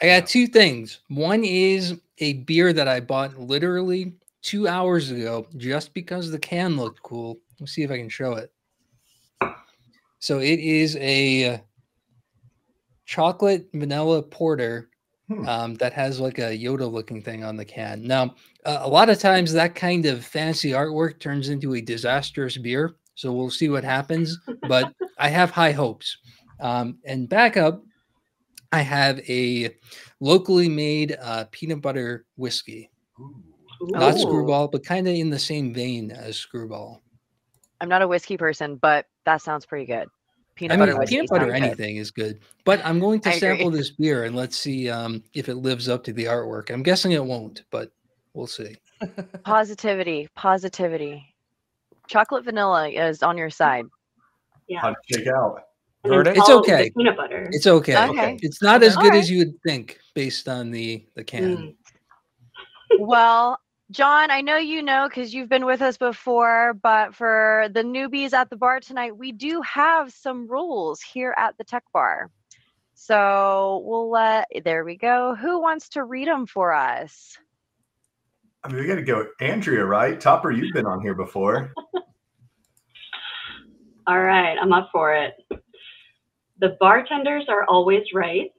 I 0.00 0.06
got 0.06 0.26
two 0.26 0.46
things. 0.46 1.00
One 1.08 1.42
is 1.44 2.00
a 2.18 2.34
beer 2.34 2.72
that 2.72 2.88
I 2.88 3.00
bought 3.00 3.38
literally 3.38 4.12
two 4.42 4.68
hours 4.68 5.10
ago 5.10 5.46
just 5.56 5.94
because 5.94 6.30
the 6.30 6.38
can 6.38 6.76
looked 6.76 7.02
cool. 7.02 7.38
Let's 7.60 7.72
see 7.72 7.82
if 7.82 7.90
I 7.90 7.98
can 7.98 8.08
show 8.08 8.34
it. 8.34 8.52
So 10.20 10.38
it 10.38 10.58
is 10.58 10.96
a 10.96 11.54
uh, 11.54 11.58
chocolate 13.04 13.68
vanilla 13.72 14.22
porter 14.22 14.90
Hmm. 15.28 15.46
um, 15.46 15.74
that 15.74 15.92
has 15.92 16.18
like 16.20 16.38
a 16.38 16.56
Yoda 16.56 16.90
looking 16.90 17.20
thing 17.20 17.44
on 17.44 17.54
the 17.56 17.64
can. 17.64 18.02
Now, 18.02 18.34
uh, 18.64 18.78
a 18.80 18.88
lot 18.88 19.10
of 19.10 19.18
times 19.18 19.52
that 19.52 19.74
kind 19.74 20.06
of 20.06 20.24
fancy 20.24 20.70
artwork 20.70 21.20
turns 21.20 21.50
into 21.50 21.74
a 21.74 21.82
disastrous 21.82 22.56
beer. 22.56 22.96
So 23.14 23.32
we'll 23.34 23.50
see 23.50 23.68
what 23.68 23.84
happens. 23.84 24.38
But 24.68 24.94
I 25.18 25.28
have 25.28 25.50
high 25.50 25.72
hopes. 25.72 26.16
Um, 26.60 26.96
and 27.04 27.28
back 27.28 27.58
up, 27.58 27.84
I 28.72 28.80
have 28.80 29.18
a 29.28 29.76
locally 30.20 30.68
made 30.68 31.18
uh, 31.20 31.44
peanut 31.50 31.82
butter 31.82 32.24
whiskey. 32.36 32.90
Ooh. 33.20 33.42
Not 33.80 34.16
Ooh. 34.16 34.20
screwball, 34.20 34.68
but 34.68 34.84
kind 34.84 35.06
of 35.08 35.14
in 35.14 35.30
the 35.30 35.38
same 35.38 35.72
vein 35.72 36.10
as 36.10 36.36
screwball. 36.36 37.02
I'm 37.80 37.88
not 37.88 38.02
a 38.02 38.08
whiskey 38.08 38.36
person, 38.36 38.76
but 38.76 39.06
that 39.24 39.40
sounds 39.42 39.64
pretty 39.66 39.86
good. 39.86 40.08
Peanut 40.56 40.74
I 40.74 40.78
butter 40.80 40.92
mean, 40.92 40.98
whiskey 41.00 41.16
peanut 41.16 41.30
butter 41.30 41.44
sounds 41.44 41.60
good. 41.60 41.66
anything 41.66 41.96
is 41.96 42.10
good. 42.10 42.40
But 42.64 42.84
I'm 42.84 42.98
going 42.98 43.20
to 43.20 43.28
I 43.28 43.34
agree. 43.34 43.40
sample 43.48 43.70
this 43.70 43.90
beer 43.90 44.24
and 44.24 44.34
let's 44.34 44.56
see 44.56 44.90
um, 44.90 45.22
if 45.34 45.48
it 45.48 45.54
lives 45.56 45.88
up 45.88 46.02
to 46.04 46.12
the 46.12 46.24
artwork. 46.24 46.70
I'm 46.70 46.82
guessing 46.82 47.12
it 47.12 47.24
won't, 47.24 47.62
but 47.70 47.92
we'll 48.34 48.48
see. 48.48 48.74
Positivity, 49.44 50.28
positivity. 50.34 51.24
Chocolate 52.08 52.44
vanilla 52.44 52.88
is 52.88 53.22
on 53.22 53.38
your 53.38 53.50
side. 53.50 53.84
Yeah. 54.66 54.80
How'd 54.80 54.96
it 55.08 55.28
out? 55.28 55.60
And 56.02 56.12
Heard 56.14 56.26
then 56.26 56.34
it? 56.34 56.38
It's 56.38 56.48
follow 56.48 56.58
it 56.58 56.60
with 56.62 56.70
okay. 56.70 56.90
Peanut 56.96 57.16
butter. 57.16 57.48
It's 57.52 57.66
okay. 57.68 58.08
Okay. 58.08 58.38
It's 58.42 58.60
not 58.60 58.82
as 58.82 58.94
Okay. 58.94 59.02
good 59.02 59.06
Alright. 59.10 59.20
as 59.22 59.30
you 59.30 59.38
would 59.38 59.54
think 59.64 59.98
based 60.14 60.48
on 60.48 60.70
the 60.72 61.04
the 61.14 61.22
can. 61.22 61.56
Mm. 61.56 61.74
well, 62.98 63.60
John, 63.90 64.30
I 64.30 64.42
know 64.42 64.58
you 64.58 64.82
know 64.82 65.08
because 65.08 65.32
you've 65.32 65.48
been 65.48 65.64
with 65.64 65.80
us 65.80 65.96
before, 65.96 66.74
but 66.74 67.14
for 67.14 67.70
the 67.72 67.82
newbies 67.82 68.34
at 68.34 68.50
the 68.50 68.56
bar 68.56 68.80
tonight, 68.80 69.16
we 69.16 69.32
do 69.32 69.62
have 69.62 70.12
some 70.12 70.46
rules 70.46 71.00
here 71.00 71.34
at 71.38 71.56
the 71.56 71.64
Tech 71.64 71.84
Bar. 71.94 72.30
So 72.92 73.82
we'll 73.86 74.10
let, 74.10 74.46
there 74.62 74.84
we 74.84 74.96
go. 74.96 75.34
Who 75.36 75.58
wants 75.58 75.88
to 75.90 76.04
read 76.04 76.28
them 76.28 76.44
for 76.44 76.74
us? 76.74 77.38
I 78.62 78.68
mean, 78.68 78.82
we 78.82 78.86
got 78.86 78.96
to 78.96 79.02
go, 79.02 79.26
Andrea, 79.40 79.86
right? 79.86 80.20
Topper, 80.20 80.50
you've 80.50 80.74
been 80.74 80.84
on 80.84 81.00
here 81.00 81.14
before. 81.14 81.72
All 84.06 84.20
right, 84.20 84.58
I'm 84.60 84.74
up 84.74 84.90
for 84.92 85.14
it. 85.14 85.32
The 86.58 86.76
bartenders 86.78 87.46
are 87.48 87.64
always 87.64 88.04
right. 88.12 88.50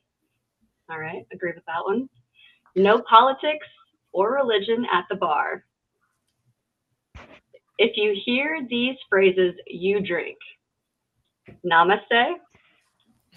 All 0.90 0.98
right, 0.98 1.24
agree 1.32 1.52
with 1.54 1.66
that 1.68 1.86
one. 1.86 2.10
No 2.76 3.04
politics 3.08 3.68
or 4.12 4.34
religion 4.34 4.86
at 4.92 5.06
the 5.10 5.16
bar. 5.16 5.64
If 7.78 7.96
you 7.96 8.16
hear 8.26 8.60
these 8.70 8.98
phrases, 9.10 9.56
you 9.68 10.02
drink. 10.02 10.38
Namaste, 11.66 12.36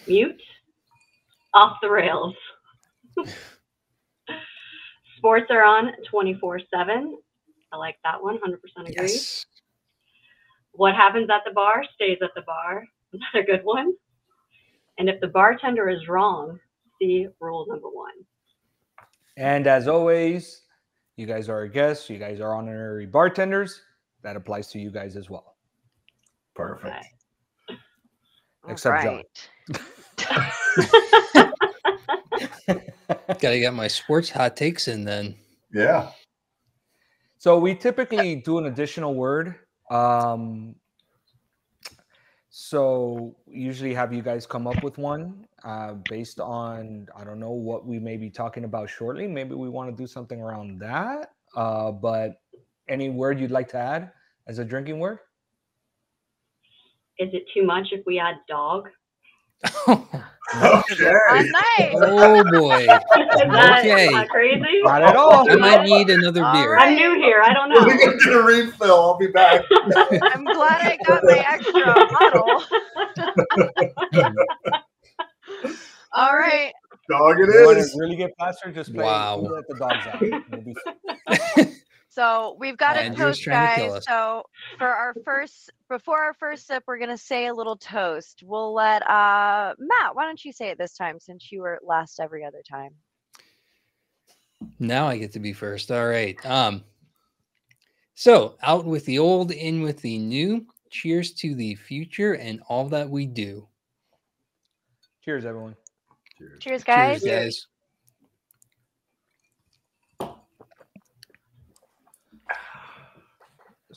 mute, 0.06 0.42
off 1.54 1.76
the 1.80 1.90
rails. 1.90 2.34
Sports 5.18 5.46
are 5.50 5.64
on 5.64 5.92
24 6.10 6.60
7. 6.74 7.16
I 7.72 7.76
like 7.76 7.96
that 8.04 8.22
one, 8.22 8.38
100% 8.38 8.90
agree. 8.90 8.92
Yes. 8.96 9.46
What 10.72 10.94
happens 10.94 11.30
at 11.30 11.42
the 11.46 11.52
bar 11.52 11.84
stays 11.94 12.18
at 12.22 12.30
the 12.34 12.42
bar. 12.42 12.84
Another 13.12 13.46
good 13.46 13.64
one. 13.64 13.92
And 14.98 15.08
if 15.08 15.20
the 15.20 15.28
bartender 15.28 15.88
is 15.88 16.08
wrong, 16.08 16.58
see 17.00 17.28
rule 17.40 17.66
number 17.68 17.88
one. 17.88 18.12
And 19.36 19.66
as 19.66 19.88
always, 19.88 20.61
you 21.16 21.26
guys 21.26 21.48
are 21.48 21.54
our 21.54 21.68
guests. 21.68 22.08
You 22.08 22.18
guys 22.18 22.40
are 22.40 22.54
honorary 22.54 23.06
bartenders. 23.06 23.82
That 24.22 24.36
applies 24.36 24.68
to 24.68 24.78
you 24.78 24.90
guys 24.90 25.16
as 25.16 25.28
well. 25.28 25.56
Perfect. 26.54 26.86
Okay. 27.70 27.78
Except 28.68 29.02
John. 29.02 29.22
Gotta 33.40 33.58
get 33.58 33.74
my 33.74 33.88
sports 33.88 34.30
hot 34.30 34.56
takes 34.56 34.88
in 34.88 35.04
then. 35.04 35.34
Yeah. 35.72 36.10
So 37.38 37.58
we 37.58 37.74
typically 37.74 38.36
do 38.36 38.58
an 38.58 38.66
additional 38.66 39.14
word. 39.14 39.56
Um, 39.90 40.76
so 42.54 43.34
usually 43.46 43.94
have 43.94 44.12
you 44.12 44.20
guys 44.20 44.44
come 44.44 44.66
up 44.66 44.82
with 44.82 44.98
one 44.98 45.46
uh, 45.64 45.94
based 46.10 46.38
on 46.38 47.08
I 47.16 47.24
don't 47.24 47.40
know 47.40 47.52
what 47.52 47.86
we 47.86 47.98
may 47.98 48.18
be 48.18 48.28
talking 48.28 48.64
about 48.64 48.90
shortly. 48.90 49.26
Maybe 49.26 49.54
we 49.54 49.70
want 49.70 49.88
to 49.88 49.96
do 49.96 50.06
something 50.06 50.38
around 50.38 50.78
that. 50.80 51.32
Uh, 51.56 51.90
but 51.90 52.42
any 52.90 53.08
word 53.08 53.40
you'd 53.40 53.50
like 53.50 53.70
to 53.70 53.78
add 53.78 54.12
as 54.48 54.58
a 54.58 54.66
drinking 54.66 54.98
word? 54.98 55.20
Is 57.18 57.30
it 57.32 57.44
too 57.54 57.64
much 57.64 57.88
if 57.90 58.04
we 58.04 58.18
add 58.18 58.34
dog? 58.46 58.90
Okay. 60.54 61.10
Oh, 61.30 61.42
nice. 61.78 61.94
oh 61.94 62.44
boy. 62.44 62.86
Okay. 63.82 64.10
not 64.10 64.28
crazy? 64.28 64.80
Not 64.82 65.02
at 65.02 65.16
all. 65.16 65.50
I 65.50 65.56
might 65.56 65.82
need 65.84 66.10
another 66.10 66.44
All 66.44 66.52
beer. 66.52 66.74
right. 66.74 66.88
I'm 66.88 66.94
new 66.94 67.14
here. 67.20 67.40
I 67.42 67.52
don't 67.52 67.70
Let 67.72 67.86
me 67.88 67.94
know. 67.94 68.12
go 68.12 68.18
get 68.18 68.32
a 68.34 68.42
refill. 68.42 68.94
I'll 69.00 69.16
be 69.18 69.28
back. 69.28 69.62
I'm 69.70 70.44
glad 70.44 70.80
I 70.82 70.98
got 71.06 71.24
my 71.24 71.38
extra 71.38 71.84
bottle. 71.94 72.64
All 76.12 76.36
right. 76.36 76.72
Dog 77.08 77.40
it 77.40 77.48
You 77.48 77.64
want 77.66 77.78
is. 77.78 77.92
to 77.92 77.98
really 77.98 78.16
get 78.16 78.30
faster? 78.38 78.70
Just 78.70 78.92
play 78.94 79.04
Wow. 79.04 79.36
Let 79.38 79.66
the 79.68 79.76
dogs 79.76 80.06
out. 81.58 81.72
We'll 82.16 82.50
be 82.50 82.52
So 82.52 82.56
we've 82.58 82.76
got 82.76 82.96
a 82.96 83.00
Andrew's 83.00 83.38
toast, 83.38 83.42
trying 83.42 83.68
to 83.68 83.80
kill 83.80 83.90
guys. 83.90 83.98
us. 83.98 84.04
So 84.06 84.42
for 84.78 84.88
our 84.88 85.14
first, 85.24 85.70
before 85.88 86.22
our 86.22 86.34
first 86.34 86.66
sip, 86.66 86.84
we're 86.86 86.98
gonna 86.98 87.18
say 87.18 87.46
a 87.46 87.54
little 87.54 87.76
toast. 87.76 88.42
We'll 88.44 88.74
let 88.74 89.02
uh 89.08 89.74
Matt. 89.78 90.14
Why 90.14 90.24
don't 90.24 90.44
you 90.44 90.52
say 90.52 90.68
it 90.68 90.78
this 90.78 90.94
time 90.96 91.18
since 91.20 91.50
you 91.50 91.62
were 91.62 91.80
last 91.82 92.20
every 92.20 92.44
other 92.44 92.62
time? 92.68 92.90
Now 94.78 95.08
I 95.08 95.18
get 95.18 95.32
to 95.32 95.40
be 95.40 95.52
first. 95.52 95.90
All 95.90 96.06
right. 96.06 96.36
Um 96.44 96.84
so 98.14 98.56
out 98.62 98.84
with 98.84 99.04
the 99.06 99.18
old, 99.18 99.50
in 99.50 99.82
with 99.82 100.00
the 100.02 100.18
new. 100.18 100.66
Cheers 100.90 101.32
to 101.34 101.54
the 101.54 101.74
future 101.74 102.34
and 102.34 102.60
all 102.68 102.88
that 102.90 103.08
we 103.08 103.24
do. 103.24 103.66
Cheers, 105.24 105.46
everyone. 105.46 105.74
Cheers, 106.60 106.84
guys. 106.84 107.22
Cheers, 107.22 107.32
guys. 107.44 107.66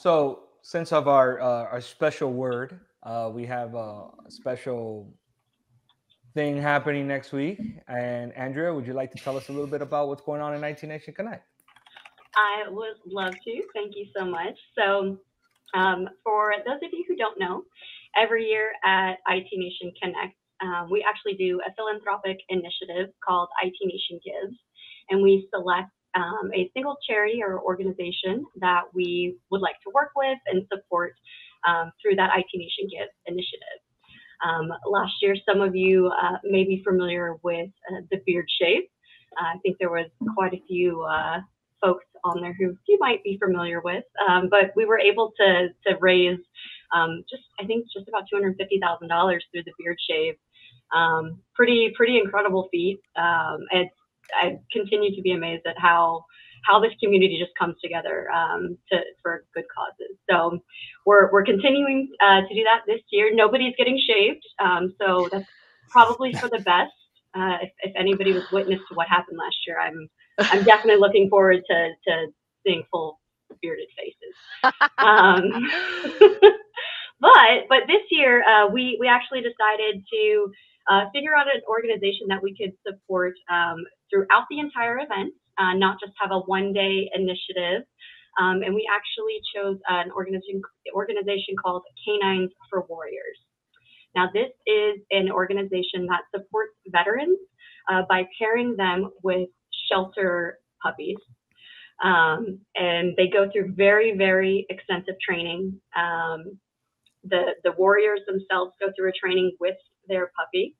So, 0.05 0.43
since 0.61 0.91
of 0.91 1.07
our 1.07 1.41
uh, 1.41 1.73
our 1.73 1.81
special 1.81 2.31
word, 2.31 2.79
uh, 3.01 3.31
we 3.33 3.43
have 3.47 3.73
a 3.73 4.09
special 4.29 5.11
thing 6.35 6.61
happening 6.61 7.07
next 7.07 7.31
week. 7.31 7.59
And 7.87 8.31
Andrea, 8.33 8.71
would 8.71 8.85
you 8.85 8.93
like 8.93 9.11
to 9.13 9.17
tell 9.17 9.35
us 9.35 9.49
a 9.49 9.51
little 9.51 9.65
bit 9.65 9.81
about 9.81 10.07
what's 10.07 10.21
going 10.21 10.41
on 10.41 10.53
in 10.53 10.61
19 10.61 10.89
Nation 10.89 11.11
Connect? 11.15 11.43
I 12.35 12.69
would 12.69 12.97
love 13.07 13.33
to. 13.33 13.61
Thank 13.73 13.95
you 13.95 14.05
so 14.15 14.25
much. 14.25 14.53
So, 14.77 15.17
um, 15.73 16.07
for 16.23 16.53
those 16.67 16.85
of 16.85 16.93
you 16.93 17.03
who 17.07 17.15
don't 17.15 17.39
know, 17.39 17.63
every 18.15 18.45
year 18.45 18.73
at 18.85 19.13
IT 19.27 19.47
Nation 19.53 19.91
Connect, 19.99 20.37
um, 20.61 20.91
we 20.91 21.03
actually 21.03 21.33
do 21.33 21.59
a 21.67 21.73
philanthropic 21.73 22.37
initiative 22.49 23.09
called 23.27 23.49
IT 23.63 23.73
Nation 23.81 24.19
Gives, 24.23 24.55
and 25.09 25.23
we 25.23 25.49
select 25.51 25.89
um, 26.15 26.51
a 26.53 26.69
single 26.73 26.97
charity 27.07 27.41
or 27.43 27.59
organization 27.61 28.45
that 28.61 28.83
we 28.93 29.37
would 29.51 29.61
like 29.61 29.75
to 29.83 29.91
work 29.93 30.11
with 30.15 30.37
and 30.47 30.65
support 30.73 31.13
um, 31.67 31.91
through 32.01 32.15
that 32.15 32.31
IT 32.37 32.47
Nation 32.53 32.87
Gives 32.89 33.11
initiative. 33.27 33.79
Um, 34.45 34.71
last 34.89 35.13
year, 35.21 35.35
some 35.47 35.61
of 35.61 35.75
you 35.75 36.07
uh, 36.07 36.37
may 36.43 36.63
be 36.63 36.81
familiar 36.85 37.35
with 37.43 37.69
uh, 37.91 38.01
the 38.11 38.17
Beard 38.25 38.47
Shave. 38.59 38.83
Uh, 39.39 39.55
I 39.55 39.59
think 39.63 39.77
there 39.79 39.89
was 39.89 40.07
quite 40.35 40.53
a 40.53 40.61
few 40.67 41.03
uh, 41.03 41.39
folks 41.81 42.05
on 42.23 42.41
there 42.41 42.55
who 42.59 42.75
you 42.87 42.97
might 42.99 43.23
be 43.23 43.37
familiar 43.37 43.81
with. 43.81 44.03
Um, 44.27 44.49
but 44.49 44.71
we 44.75 44.85
were 44.85 44.99
able 44.99 45.33
to 45.37 45.69
to 45.87 45.97
raise 45.99 46.39
um, 46.93 47.23
just 47.29 47.43
I 47.59 47.65
think 47.65 47.85
just 47.95 48.07
about 48.07 48.23
two 48.29 48.35
hundred 48.35 48.57
fifty 48.57 48.79
thousand 48.79 49.07
dollars 49.07 49.43
through 49.51 49.63
the 49.63 49.73
beard 49.79 49.97
shave. 50.09 50.35
Um, 50.95 51.39
pretty 51.55 51.93
pretty 51.95 52.17
incredible 52.17 52.67
feat. 52.71 52.99
Um, 53.15 53.65
and 53.71 53.89
I 54.33 54.59
continue 54.71 55.15
to 55.15 55.21
be 55.21 55.31
amazed 55.31 55.65
at 55.65 55.77
how 55.77 56.25
how 56.65 56.79
this 56.79 56.91
community 57.01 57.37
just 57.39 57.55
comes 57.57 57.75
together 57.81 58.29
um, 58.31 58.77
to 58.91 58.99
for 59.21 59.45
good 59.53 59.65
causes. 59.73 60.17
So 60.29 60.59
we're 61.05 61.31
we're 61.31 61.45
continuing 61.45 62.09
uh, 62.21 62.41
to 62.41 62.53
do 62.53 62.63
that 62.63 62.81
this 62.87 63.01
year. 63.11 63.33
Nobody's 63.33 63.75
getting 63.77 63.99
shaved, 63.99 64.43
um, 64.59 64.93
so 64.99 65.29
that's 65.31 65.47
probably 65.89 66.33
for 66.33 66.49
the 66.49 66.59
best. 66.59 66.93
Uh, 67.35 67.57
if, 67.61 67.71
if 67.83 67.93
anybody 67.97 68.31
was 68.31 68.43
witness 68.51 68.79
to 68.89 68.95
what 68.95 69.07
happened 69.07 69.37
last 69.37 69.57
year, 69.67 69.79
I'm 69.79 70.09
I'm 70.39 70.63
definitely 70.63 70.99
looking 70.99 71.29
forward 71.29 71.61
to 71.69 71.89
to 72.07 72.27
seeing 72.65 72.83
full 72.91 73.19
bearded 73.61 73.87
faces. 73.97 74.73
Um, 74.97 75.69
but 77.19 77.67
but 77.69 77.79
this 77.87 78.01
year 78.09 78.43
uh, 78.43 78.67
we 78.67 78.97
we 78.99 79.07
actually 79.07 79.41
decided 79.41 80.03
to 80.11 80.51
uh, 80.89 81.09
figure 81.13 81.35
out 81.35 81.47
an 81.47 81.61
organization 81.67 82.27
that 82.29 82.41
we 82.41 82.55
could 82.55 82.73
support 82.85 83.33
um, 83.51 83.83
throughout 84.09 84.45
the 84.49 84.59
entire 84.59 84.99
event, 84.99 85.33
uh, 85.57 85.73
not 85.73 85.97
just 85.99 86.13
have 86.19 86.31
a 86.31 86.39
one 86.39 86.73
day 86.73 87.09
initiative. 87.13 87.83
Um, 88.39 88.63
and 88.63 88.75
we 88.75 88.85
actually 88.91 89.39
chose 89.55 89.79
an 89.87 90.11
organization 90.11 90.61
organization 90.93 91.55
called 91.63 91.83
K9s 92.05 92.49
for 92.69 92.85
Warriors. 92.89 93.39
Now, 94.15 94.29
this 94.33 94.49
is 94.65 95.01
an 95.11 95.31
organization 95.31 96.07
that 96.07 96.21
supports 96.33 96.73
veterans 96.87 97.37
uh, 97.91 98.03
by 98.07 98.23
pairing 98.39 98.75
them 98.77 99.11
with 99.23 99.49
shelter 99.89 100.59
puppies. 100.81 101.17
Um, 102.03 102.59
and 102.75 103.15
they 103.17 103.27
go 103.27 103.49
through 103.51 103.73
very, 103.73 104.17
very 104.17 104.65
extensive 104.69 105.15
training. 105.25 105.79
Um, 105.95 106.59
the, 107.23 107.55
the 107.63 107.71
warriors 107.77 108.19
themselves 108.27 108.73
go 108.79 108.87
through 108.95 109.09
a 109.09 109.13
training 109.13 109.55
with 109.59 109.75
their 110.07 110.31
puppy. 110.37 110.75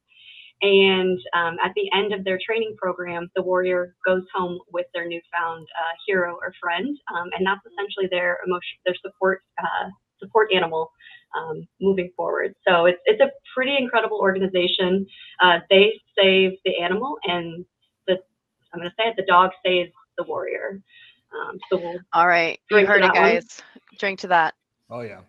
And 0.61 1.19
um, 1.33 1.57
at 1.63 1.73
the 1.75 1.89
end 1.93 2.13
of 2.13 2.23
their 2.23 2.39
training 2.43 2.75
program, 2.77 3.29
the 3.35 3.41
warrior 3.41 3.95
goes 4.05 4.23
home 4.33 4.59
with 4.71 4.85
their 4.93 5.05
newfound 5.07 5.67
uh, 5.77 5.93
hero 6.07 6.37
or 6.41 6.53
friend, 6.61 6.97
um, 7.13 7.29
and 7.37 7.45
that's 7.45 7.61
essentially 7.65 8.07
their 8.09 8.39
emotion, 8.45 8.77
their 8.85 8.95
support 9.01 9.41
uh, 9.59 9.89
support 10.17 10.49
animal 10.53 10.91
um, 11.37 11.67
moving 11.81 12.09
forward. 12.15 12.55
So 12.65 12.85
it's 12.85 12.99
it's 13.05 13.21
a 13.21 13.31
pretty 13.53 13.75
incredible 13.77 14.17
organization. 14.17 15.05
Uh, 15.41 15.59
they 15.69 15.99
save 16.17 16.53
the 16.63 16.77
animal, 16.81 17.17
and 17.25 17.65
the 18.07 18.17
I'm 18.73 18.79
going 18.79 18.89
to 18.89 18.95
say 18.97 19.09
it, 19.09 19.15
the 19.17 19.25
dog 19.25 19.51
saves 19.65 19.91
the 20.17 20.23
warrior. 20.23 20.81
Um, 21.33 21.59
so 21.69 21.77
we'll 21.77 21.99
All 22.13 22.27
right. 22.27 22.59
You 22.69 22.77
Drink 22.77 22.87
to 22.87 22.93
heard 22.93 23.03
it, 23.03 23.13
that 23.13 23.21
one. 23.21 23.33
guys. 23.33 23.61
Drink 23.99 24.19
to 24.19 24.27
that. 24.27 24.53
Oh, 24.89 25.01
yeah. 25.01 25.19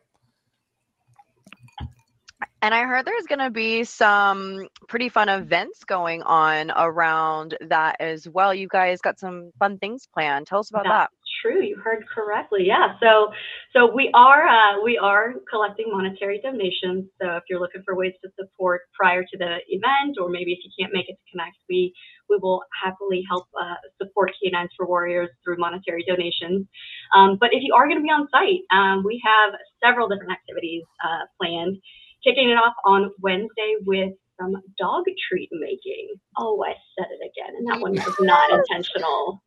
And 2.62 2.74
I 2.74 2.84
heard 2.84 3.04
there's 3.04 3.26
going 3.26 3.40
to 3.40 3.50
be 3.50 3.84
some 3.84 4.68
pretty 4.88 5.08
fun 5.08 5.28
events 5.28 5.84
going 5.84 6.22
on 6.22 6.72
around 6.74 7.56
that 7.68 7.96
as 8.00 8.26
well. 8.26 8.54
You 8.54 8.66
guys 8.68 9.00
got 9.00 9.18
some 9.20 9.50
fun 9.58 9.78
things 9.78 10.08
planned. 10.12 10.46
Tell 10.46 10.60
us 10.60 10.70
about 10.70 10.84
that. 10.84 11.10
True, 11.42 11.62
you 11.62 11.76
heard 11.76 12.04
correctly. 12.12 12.64
Yeah. 12.66 12.94
So, 12.98 13.28
so 13.74 13.92
we 13.94 14.10
are 14.14 14.48
uh, 14.48 14.82
we 14.82 14.96
are 14.96 15.34
collecting 15.50 15.86
monetary 15.92 16.40
donations. 16.42 17.04
So 17.20 17.36
if 17.36 17.42
you're 17.48 17.60
looking 17.60 17.82
for 17.84 17.94
ways 17.94 18.14
to 18.24 18.30
support 18.40 18.82
prior 18.98 19.22
to 19.22 19.38
the 19.38 19.58
event, 19.68 20.16
or 20.18 20.30
maybe 20.30 20.52
if 20.52 20.58
you 20.64 20.70
can't 20.80 20.94
make 20.94 21.08
it 21.08 21.12
to 21.12 21.30
Connect, 21.30 21.56
we 21.68 21.92
we 22.30 22.38
will 22.40 22.62
happily 22.82 23.22
help 23.28 23.48
uh, 23.60 23.74
support 24.02 24.32
K9s 24.42 24.68
for 24.76 24.86
Warriors 24.88 25.28
through 25.44 25.58
monetary 25.58 26.04
donations. 26.08 26.66
Um, 27.14 27.36
but 27.38 27.50
if 27.52 27.62
you 27.62 27.74
are 27.74 27.86
going 27.86 27.98
to 27.98 28.02
be 28.02 28.10
on 28.10 28.26
site, 28.32 28.64
um, 28.72 29.04
we 29.04 29.22
have 29.24 29.52
several 29.84 30.08
different 30.08 30.32
activities 30.32 30.82
uh, 31.04 31.26
planned 31.38 31.76
kicking 32.24 32.50
it 32.50 32.54
off 32.54 32.74
on 32.84 33.10
Wednesday 33.20 33.76
with 33.84 34.12
some 34.40 34.54
dog 34.78 35.04
treat 35.28 35.48
making. 35.52 36.14
Oh, 36.38 36.62
I 36.64 36.74
said 36.98 37.08
it 37.10 37.20
again, 37.24 37.54
and 37.56 37.66
that 37.68 37.80
one 37.80 37.92
was 37.92 38.16
not 38.20 38.50
intentional. 38.50 39.42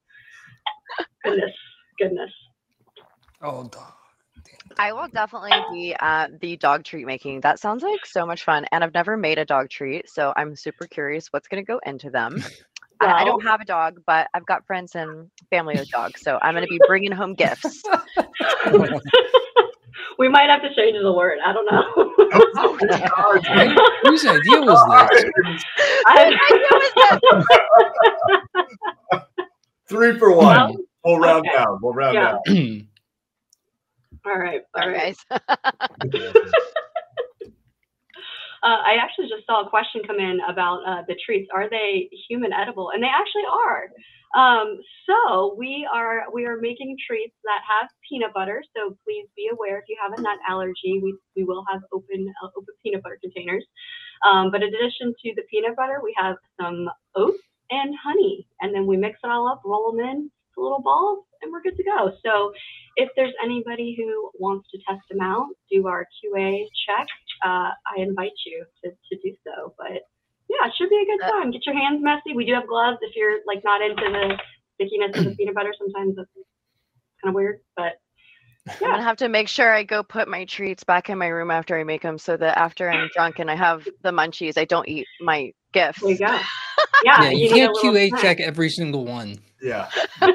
Goodness, 1.24 1.52
goodness. 2.00 2.32
Oh, 3.42 3.64
dog. 3.68 3.94
I 4.78 4.94
will 4.94 5.08
definitely 5.10 5.62
be 5.72 5.96
at 6.00 6.40
the 6.40 6.56
dog 6.56 6.84
treat 6.84 7.06
making. 7.06 7.42
That 7.42 7.60
sounds 7.60 7.84
like 7.84 8.06
so 8.06 8.26
much 8.26 8.44
fun. 8.44 8.66
And 8.72 8.84
I've 8.84 8.94
never 8.94 9.18
made 9.18 9.38
a 9.38 9.46
dog 9.46 9.70
treat, 9.70 10.10
so 10.10 10.34
I'm 10.38 10.56
super 10.56 10.88
curious 10.88 11.28
what's 11.32 11.48
going 11.48 11.64
to 11.64 11.68
go 11.68 11.80
into 11.86 12.10
them. 12.10 12.44
I, 13.02 13.22
I 13.22 13.26
don't 13.26 13.44
have 13.46 13.62
a 13.62 13.66
dog, 13.66 14.02
but 14.06 14.28
I've 14.34 14.46
got 14.46 14.66
friends 14.66 14.96
and 14.96 15.30
family 15.50 15.76
with 15.76 15.90
dogs, 15.90 16.22
so 16.22 16.38
I'm 16.42 16.54
going 16.54 16.66
to 16.66 16.70
be 16.70 16.80
bringing 16.88 17.12
home 17.12 17.34
gifts. 17.34 17.84
we 20.20 20.28
might 20.30 20.50
have 20.50 20.62
to 20.62 20.74
change 20.76 20.98
the 21.02 21.12
word. 21.14 21.40
I 21.44 21.54
don't 21.54 21.66
know. 21.66 22.14
Right? 23.56 23.78
Whose 24.04 24.26
idea 24.26 24.62
was 24.62 25.10
this? 25.12 25.64
I- 26.06 26.38
Three 29.88 30.20
for 30.20 30.36
one. 30.36 30.46
Well, 30.46 30.76
We'll 31.04 31.20
round 31.20 31.48
okay. 31.48 31.58
down. 31.58 31.80
We'll 31.82 31.94
round 31.94 32.14
Yeah. 32.16 32.38
down. 32.46 32.88
all 34.26 34.38
right, 34.38 34.62
all 34.76 34.82
Sorry, 34.84 34.94
right. 34.94 35.18
Uh, 38.64 38.82
I 38.86 38.98
actually 39.02 39.30
just 39.30 39.46
saw 39.46 39.66
a 39.66 39.70
question 39.70 40.02
come 40.06 40.20
in 40.20 40.40
about 40.48 40.82
uh, 40.86 41.04
the 41.08 41.16
treats. 41.26 41.50
Are 41.54 41.70
they 41.70 42.10
human 42.28 42.54
edible? 42.54 42.92
And 42.94 43.04
they 43.04 43.08
actually 43.08 43.48
are. 43.52 43.90
Um, 44.36 44.78
so 45.08 45.56
we 45.58 45.88
are 45.92 46.26
we 46.32 46.46
are 46.46 46.58
making 46.62 46.96
treats 47.08 47.36
that 47.46 47.62
have 47.66 47.90
peanut 48.08 48.34
butter. 48.34 48.64
So 48.76 48.96
please 49.04 49.26
be 49.36 49.50
aware 49.52 49.80
if 49.80 49.86
you 49.88 49.98
have 50.02 50.18
a 50.18 50.22
nut 50.22 50.38
allergy, 50.48 51.00
we, 51.02 51.18
we 51.36 51.44
will 51.44 51.66
have 51.72 51.82
open 51.94 52.32
uh, 52.44 52.50
open 52.56 52.76
peanut 52.84 53.02
butter 53.02 53.18
containers. 53.22 53.66
Um, 54.28 54.52
but 54.52 54.62
in 54.62 54.70
addition 54.70 55.16
to 55.24 55.34
the 55.36 55.44
peanut 55.50 55.76
butter, 55.76 56.02
we 56.04 56.14
have 56.18 56.36
some 56.60 56.90
oats 57.16 57.40
and 57.72 57.96
honey, 58.04 58.48
and 58.62 58.74
then 58.74 58.86
we 58.86 58.98
mix 58.98 59.20
it 59.24 59.30
all 59.30 59.48
up, 59.48 59.62
roll 59.66 59.92
them 59.92 60.06
in 60.06 60.32
little 60.58 60.82
balls, 60.82 61.24
and 61.42 61.52
we're 61.52 61.62
good 61.62 61.78
to 61.78 61.84
go. 61.84 62.12
So 62.26 62.52
if 62.98 63.10
there's 63.16 63.34
anybody 63.44 63.96
who 63.98 64.30
wants 64.40 64.70
to 64.72 64.80
test 64.88 65.02
them 65.10 65.22
out, 65.22 65.48
do 65.72 65.88
our 65.88 66.06
QA 66.20 66.66
check, 66.86 67.08
uh, 67.46 67.72
I 67.76 67.96
invite 68.00 68.36
you 68.46 68.66
to, 68.84 68.92
to 68.92 69.14
do 69.24 69.36
so. 69.46 69.74
But 69.78 70.04
yeah, 70.50 70.68
it 70.68 70.74
should 70.78 70.90
be 70.90 71.02
a 71.04 71.06
good 71.10 71.24
Uh, 71.24 71.32
time. 71.32 71.52
Get 71.52 71.66
your 71.66 71.76
hands 71.76 72.02
messy. 72.04 72.36
We 72.36 72.46
do 72.46 72.54
have 72.56 72.68
gloves 72.68 73.00
if 73.02 73.16
you're 73.16 73.40
like 73.48 73.64
not 73.66 73.82
into 73.82 74.08
the 74.12 74.38
stickiness 74.76 75.18
of 75.18 75.26
the 75.26 75.32
peanut 75.38 75.56
butter. 75.56 75.74
Sometimes 75.78 76.16
that's 76.18 76.30
kind 77.24 77.32
of 77.32 77.36
weird, 77.36 77.60
but 77.78 77.94
yeah. 78.68 78.76
I'm 78.84 78.92
yeah, 78.92 78.98
gonna 78.98 79.04
have 79.04 79.18
to 79.18 79.30
make 79.30 79.48
sure 79.50 79.74
I 79.74 79.84
go 79.84 80.04
put 80.04 80.28
my 80.30 80.46
treats 80.46 80.84
back 80.86 81.10
in 81.10 81.18
my 81.18 81.28
room 81.28 81.52
after 81.52 81.80
I 81.80 81.84
make 81.86 82.04
them, 82.04 82.18
so 82.20 82.38
that 82.38 82.58
after 82.58 82.90
I'm 82.92 83.10
drunk 83.10 83.40
and 83.40 83.52
I 83.52 83.56
have 83.56 83.90
the 84.04 84.12
munchies, 84.12 84.58
I 84.58 84.66
don't 84.66 84.88
eat 84.90 85.10
my 85.20 85.54
gifts. 85.74 86.04
there 86.04 86.12
you 86.12 86.18
go. 86.20 86.40
Yeah, 87.02 87.18
Yeah, 87.18 87.32
you 87.32 87.50
need 87.50 87.64
a 87.64 87.70
can't 87.70 87.76
QA 87.76 88.16
snack. 88.16 88.18
check 88.18 88.40
every 88.42 88.70
single 88.70 89.06
one. 89.06 89.40
Yeah. 89.62 89.90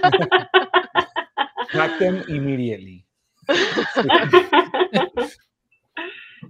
Pack 1.73 1.99
them 1.99 2.23
immediately. 2.29 3.07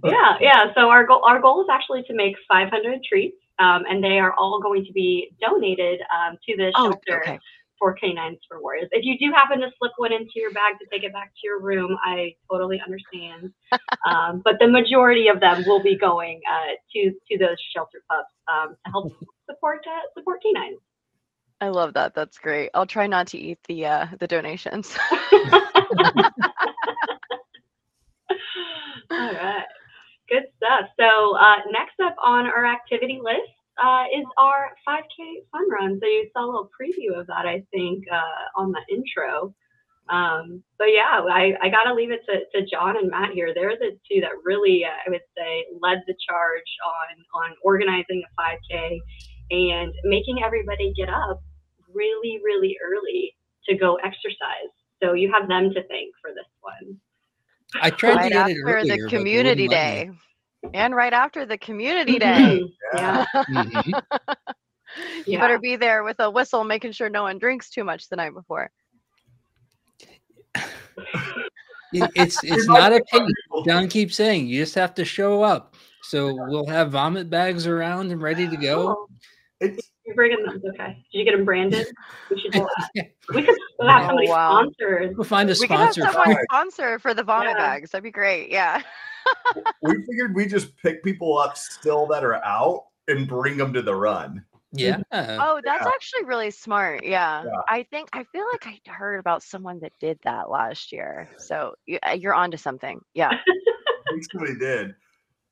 yeah, 0.03 0.37
yeah. 0.39 0.65
So 0.75 0.89
our 0.89 1.05
goal, 1.05 1.23
our 1.25 1.41
goal 1.41 1.61
is 1.61 1.67
actually 1.71 2.03
to 2.03 2.13
make 2.13 2.35
500 2.47 3.03
treats, 3.03 3.37
um, 3.59 3.83
and 3.89 4.03
they 4.03 4.19
are 4.19 4.33
all 4.33 4.59
going 4.61 4.85
to 4.85 4.91
be 4.91 5.31
donated 5.41 6.01
um, 6.13 6.37
to 6.47 6.57
the 6.57 6.71
Oh, 6.75 6.91
shelter 6.91 7.21
okay. 7.21 7.39
for 7.79 7.95
K9s 7.95 8.39
for 8.47 8.61
Warriors. 8.61 8.89
If 8.91 9.03
you 9.05 9.17
do 9.17 9.33
happen 9.33 9.59
to 9.59 9.69
slip 9.77 9.91
one 9.97 10.13
into 10.13 10.33
your 10.35 10.51
bag 10.51 10.75
to 10.79 10.85
take 10.91 11.03
it 11.03 11.13
back 11.13 11.27
to 11.29 11.39
your 11.43 11.61
room, 11.61 11.97
I 12.03 12.35
totally 12.51 12.81
understand. 12.85 13.51
um, 14.07 14.41
but 14.43 14.55
the 14.59 14.67
majority 14.67 15.27
of 15.27 15.39
them 15.39 15.63
will 15.67 15.81
be 15.81 15.97
going 15.97 16.41
uh, 16.49 16.73
to 16.93 17.11
to 17.31 17.37
those 17.37 17.57
shelter 17.73 17.99
pups 18.09 18.29
um, 18.51 18.75
to 18.85 18.91
help 18.91 19.13
support 19.49 19.79
uh, 19.87 20.01
support 20.17 20.41
canines. 20.41 20.79
I 21.61 21.69
love 21.69 21.93
that. 21.93 22.13
That's 22.13 22.37
great. 22.37 22.69
I'll 22.73 22.85
try 22.85 23.07
not 23.07 23.27
to 23.27 23.37
eat 23.37 23.59
the 23.67 23.85
uh, 23.85 24.07
the 24.19 24.27
donations. 24.27 24.97
All 29.11 29.33
right. 29.33 29.63
Good 30.29 30.45
stuff. 30.57 30.89
So 30.99 31.37
uh, 31.37 31.57
next 31.71 31.99
up 32.03 32.15
on 32.21 32.47
our 32.47 32.65
activity 32.65 33.19
list 33.21 33.53
uh, 33.83 34.05
is 34.15 34.25
our 34.37 34.71
5K 34.87 35.45
fun 35.51 35.69
run. 35.69 35.99
So 36.01 36.07
you 36.07 36.29
saw 36.33 36.45
a 36.45 36.47
little 36.47 36.69
preview 36.73 37.19
of 37.19 37.27
that, 37.27 37.45
I 37.45 37.63
think, 37.71 38.05
uh, 38.11 38.59
on 38.61 38.71
the 38.71 38.81
intro. 38.89 39.53
Um, 40.09 40.63
but 40.77 40.93
yeah, 40.93 41.21
I, 41.29 41.53
I 41.61 41.69
got 41.69 41.83
to 41.85 41.93
leave 41.93 42.11
it 42.11 42.21
to, 42.29 42.45
to 42.53 42.65
John 42.65 42.97
and 42.97 43.09
Matt 43.09 43.31
here. 43.31 43.53
They're 43.53 43.77
the 43.77 43.97
two 44.09 44.21
that 44.21 44.31
really, 44.43 44.85
uh, 44.85 44.93
I 45.05 45.09
would 45.09 45.25
say, 45.37 45.65
led 45.81 46.01
the 46.07 46.15
charge 46.29 46.69
on, 46.85 47.43
on 47.43 47.55
organizing 47.63 48.23
a 48.23 48.41
5K 48.41 48.99
and 49.51 49.93
making 50.03 50.43
everybody 50.43 50.93
get 50.95 51.09
up 51.09 51.41
really, 51.93 52.39
really 52.43 52.77
early 52.83 53.35
to 53.67 53.75
go 53.75 53.95
exercise. 53.95 54.73
So 55.01 55.13
you 55.13 55.31
have 55.31 55.47
them 55.47 55.71
to 55.71 55.83
thank 55.87 56.13
for 56.21 56.31
this 56.31 56.49
one. 56.61 56.99
I 57.81 57.89
tried 57.89 58.11
to 58.11 58.15
right 58.15 58.31
get 58.31 58.47
it 58.49 58.57
after 58.57 58.77
earlier, 58.77 58.97
the 58.97 59.09
community 59.09 59.67
day, 59.67 60.09
and 60.73 60.95
right 60.95 61.13
after 61.13 61.45
the 61.45 61.57
community 61.57 62.19
day. 62.19 62.63
Yeah. 62.93 63.25
Mhm. 63.49 63.85
You 65.25 65.33
Yeah. 65.33 65.41
better 65.41 65.59
be 65.59 65.75
there 65.75 66.03
with 66.03 66.19
a 66.19 66.29
whistle, 66.29 66.63
making 66.63 66.93
sure 66.93 67.09
no 67.09 67.23
one 67.23 67.37
drinks 67.37 67.69
too 67.69 67.83
much 67.83 68.07
the 68.07 68.15
night 68.15 68.33
before. 68.33 68.71
It's 71.91 72.43
it's 72.43 72.67
not 72.67 72.93
a 72.93 73.03
pity. 73.11 73.33
John 73.65 73.87
keeps 73.89 74.15
saying 74.15 74.47
you 74.47 74.61
just 74.61 74.75
have 74.75 74.93
to 74.95 75.05
show 75.05 75.43
up. 75.43 75.75
So 76.03 76.33
we'll 76.47 76.67
have 76.67 76.91
vomit 76.91 77.29
bags 77.29 77.67
around 77.67 78.11
and 78.11 78.21
ready 78.21 78.47
to 78.47 78.57
go. 78.57 78.89
Oh, 78.89 79.07
It's 79.59 79.91
you're 80.05 80.15
bringing 80.15 80.43
them. 80.45 80.61
Okay. 80.73 81.03
Did 81.11 81.17
you 81.19 81.25
get 81.25 81.31
them 81.35 81.45
branded? 81.45 81.87
We 82.29 82.39
should 82.39 82.51
do 82.51 82.59
that. 82.59 82.89
Yeah, 82.93 83.03
We 83.33 83.41
could 83.43 83.55
have 83.81 84.03
Oh, 84.03 84.07
somebody 84.07 84.29
wow. 84.29 84.51
sponsored. 84.61 85.17
we'll 85.17 85.23
find 85.25 85.49
a 85.49 85.55
sponsor. 85.55 85.63
We 85.63 85.67
could 85.77 85.83
have 85.85 85.93
sponsor. 85.93 86.11
someone 86.23 86.43
sponsor 86.51 86.99
for 86.99 87.13
the 87.13 87.23
vomit 87.23 87.55
Yeah. 87.57 87.57
bags. 87.57 87.91
That'd 87.91 88.03
be 88.03 88.11
great. 88.11 88.49
Yeah. 88.51 88.81
we 89.81 89.93
figured 90.05 90.35
we 90.35 90.45
just 90.45 90.75
pick 90.77 91.03
people 91.03 91.37
up 91.37 91.57
still 91.57 92.05
that 92.07 92.23
are 92.23 92.43
out 92.45 92.85
and 93.07 93.27
bring 93.27 93.57
them 93.57 93.73
to 93.73 93.81
the 93.81 93.95
run. 93.95 94.43
Yeah. 94.71 94.97
Oh, 95.11 95.61
that's 95.63 95.83
Yeah. 95.85 95.91
actually 95.93 96.25
really 96.25 96.51
smart. 96.51 97.03
Yeah. 97.05 97.43
Yeah. 97.45 97.51
I 97.69 97.83
think 97.83 98.09
I 98.13 98.23
feel 98.25 98.45
like 98.51 98.67
I 98.67 98.79
heard 98.91 99.19
about 99.19 99.41
someone 99.43 99.79
that 99.79 99.93
did 99.99 100.19
that 100.23 100.49
last 100.49 100.91
year. 100.91 101.29
So 101.37 101.75
you, 101.85 101.97
uh, 102.07 102.11
you're 102.11 102.33
onto 102.33 102.57
something. 102.57 102.99
Yeah. 103.13 103.29
I 103.31 104.11
think 104.11 104.23
somebody 104.31 104.55
did. 104.57 104.95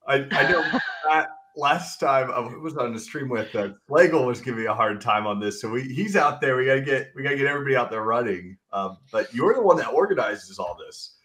I, 0.08 0.16
I 0.32 0.52
know 0.52 0.62
that 1.10 1.30
last 1.56 2.00
time 2.00 2.32
I 2.32 2.40
was 2.40 2.76
on 2.78 2.94
the 2.94 3.00
stream 3.00 3.30
with 3.30 3.56
uh, 3.56 3.70
Flagel 3.90 4.26
was 4.26 4.42
giving 4.42 4.62
me 4.62 4.66
a 4.66 4.74
hard 4.74 5.02
time 5.02 5.28
on 5.28 5.40
this. 5.40 5.62
So 5.62 5.70
we, 5.70 5.84
he's 5.84 6.16
out 6.16 6.42
there. 6.42 6.56
We 6.56 6.66
gotta 6.66 6.82
get 6.82 7.12
we 7.16 7.24
gotta 7.24 7.38
get 7.38 7.48
everybody 7.48 7.76
out 7.76 7.92
there 7.92 8.04
running. 8.04 8.58
Um, 8.72 8.98
but 9.12 9.34
you're 9.34 9.54
the 9.54 9.62
one 9.62 9.78
that 9.78 9.90
organizes 9.90 10.60
all 10.60 10.78
this. 10.88 11.18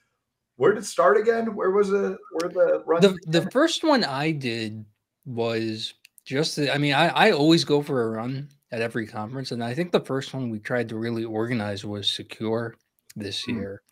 Where 0.57 0.73
did 0.75 0.83
it 0.83 0.87
start 0.87 1.17
again? 1.17 1.55
Where 1.55 1.71
was 1.71 1.91
it? 1.91 2.19
Where 2.33 2.51
the 2.51 2.83
run? 2.87 3.01
the 3.01 3.19
the 3.27 3.51
first 3.51 3.85
one 3.85 4.05
I 4.05 4.33
did 4.33 4.85
was 5.25 5.95
just 6.25 6.57
the, 6.57 6.73
I 6.75 6.79
mean 6.79 6.95
I 6.95 7.09
I 7.09 7.31
always 7.33 7.64
go 7.64 7.83
for 7.83 8.03
a 8.03 8.11
run 8.11 8.49
at 8.71 8.83
every 8.83 9.07
conference 9.07 9.53
and 9.53 9.64
I 9.64 9.73
think 9.73 9.93
the 9.93 10.01
first 10.01 10.35
one 10.35 10.51
we 10.51 10.59
tried 10.59 10.88
to 10.91 10.97
really 10.97 11.25
organize 11.25 11.85
was 11.85 12.11
secure 12.11 12.75
this 13.17 13.45
Hmm. 13.45 13.59
year. 13.59 13.83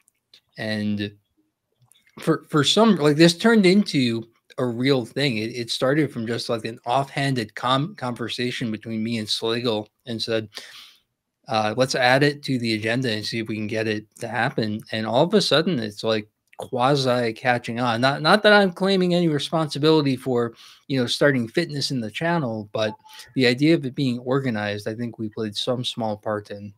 And 0.58 1.12
for 2.20 2.44
for 2.48 2.64
some 2.64 2.96
like 2.96 3.16
this 3.16 3.36
turned 3.36 3.64
into 3.66 4.26
a 4.58 4.66
real 4.66 5.04
thing. 5.04 5.38
It, 5.38 5.54
it 5.54 5.70
started 5.70 6.12
from 6.12 6.26
just 6.26 6.48
like 6.48 6.64
an 6.64 6.78
offhanded 6.86 7.54
com- 7.54 7.94
conversation 7.94 8.70
between 8.70 9.02
me 9.02 9.18
and 9.18 9.28
Slagle 9.28 9.86
and 10.06 10.20
said, 10.20 10.48
uh, 11.48 11.74
let's 11.76 11.94
add 11.94 12.22
it 12.22 12.42
to 12.44 12.58
the 12.58 12.74
agenda 12.74 13.10
and 13.12 13.24
see 13.24 13.38
if 13.38 13.48
we 13.48 13.56
can 13.56 13.66
get 13.66 13.86
it 13.86 14.06
to 14.18 14.28
happen. 14.28 14.80
And 14.92 15.06
all 15.06 15.24
of 15.24 15.34
a 15.34 15.40
sudden, 15.40 15.78
it's 15.78 16.02
like 16.02 16.28
quasi 16.58 17.32
catching 17.32 17.78
on. 17.80 18.00
Not 18.00 18.22
not 18.22 18.42
that 18.42 18.52
I'm 18.52 18.72
claiming 18.72 19.14
any 19.14 19.28
responsibility 19.28 20.16
for 20.16 20.54
you 20.88 21.00
know 21.00 21.06
starting 21.06 21.46
fitness 21.48 21.90
in 21.90 22.00
the 22.00 22.10
channel, 22.10 22.68
but 22.72 22.94
the 23.34 23.46
idea 23.46 23.74
of 23.74 23.84
it 23.86 23.94
being 23.94 24.18
organized, 24.20 24.88
I 24.88 24.94
think 24.94 25.18
we 25.18 25.28
played 25.28 25.56
some 25.56 25.84
small 25.84 26.16
part 26.16 26.50
in. 26.50 26.72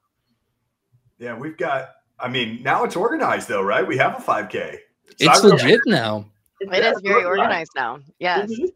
yeah, 1.18 1.36
we've 1.36 1.56
got. 1.56 1.94
I 2.20 2.28
mean, 2.28 2.62
now 2.62 2.84
it's 2.84 2.96
organized 2.96 3.48
though, 3.48 3.62
right? 3.62 3.86
We 3.86 3.96
have 3.98 4.18
a 4.18 4.22
5K. 4.22 4.72
So 4.72 4.80
It's 5.20 5.44
legit 5.44 5.80
now. 5.86 6.26
It 6.60 6.84
is 6.84 7.00
very 7.02 7.24
organized 7.24 7.72
now. 7.74 8.00
Yes. 8.18 8.50
Mm-hmm. 8.50 8.66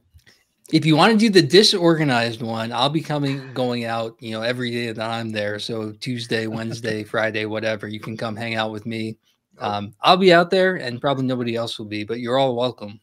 If 0.73 0.87
you 0.87 0.97
want 0.97 1.13
to 1.13 1.19
do 1.19 1.29
the 1.29 1.47
disorganized 1.47 2.41
one, 2.41 2.73
I'll 2.73 2.89
be 2.89 3.03
coming 3.03 3.53
going 3.53 3.85
out, 3.85 4.17
you 4.21 4.31
know, 4.31 4.43
every 4.43 4.71
day 4.71 4.93
that 4.93 5.11
I'm 5.11 5.31
there. 5.31 5.59
So 5.59 5.93
Tuesday, 5.93 6.47
Wednesday, 6.47 7.05
Friday, 7.05 7.45
whatever, 7.47 7.89
you 7.89 8.01
can 8.01 8.17
come 8.17 8.37
hang 8.37 8.55
out 8.55 8.71
with 8.73 8.87
me. 8.87 9.19
Um, 9.59 9.93
I'll 10.01 10.17
be 10.17 10.33
out 10.33 10.51
there 10.51 10.77
and 10.77 11.01
probably 11.01 11.25
nobody 11.25 11.57
else 11.57 11.79
will 11.79 11.87
be, 11.87 12.05
but 12.05 12.21
you're 12.21 12.39
all 12.39 12.57
welcome. 12.57 13.01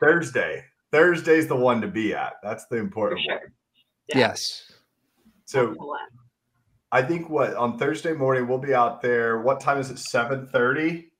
Thursday. 0.00 0.64
Thursday's 0.92 1.48
the 1.48 1.56
one 1.56 1.80
to 1.80 1.88
be 1.88 2.14
at. 2.14 2.34
That's 2.42 2.66
the 2.66 2.76
important 2.76 3.20
sure. 3.22 3.34
one. 3.34 3.52
Yeah. 4.08 4.18
Yes. 4.18 4.72
So 5.46 5.74
I 6.92 7.02
think 7.02 7.28
what 7.28 7.54
on 7.54 7.78
Thursday 7.78 8.12
morning 8.12 8.46
we'll 8.46 8.58
be 8.58 8.74
out 8.74 9.00
there. 9.00 9.40
What 9.40 9.60
time 9.60 9.78
is 9.78 9.90
it? 9.90 9.98
7 9.98 10.46
30? 10.48 11.10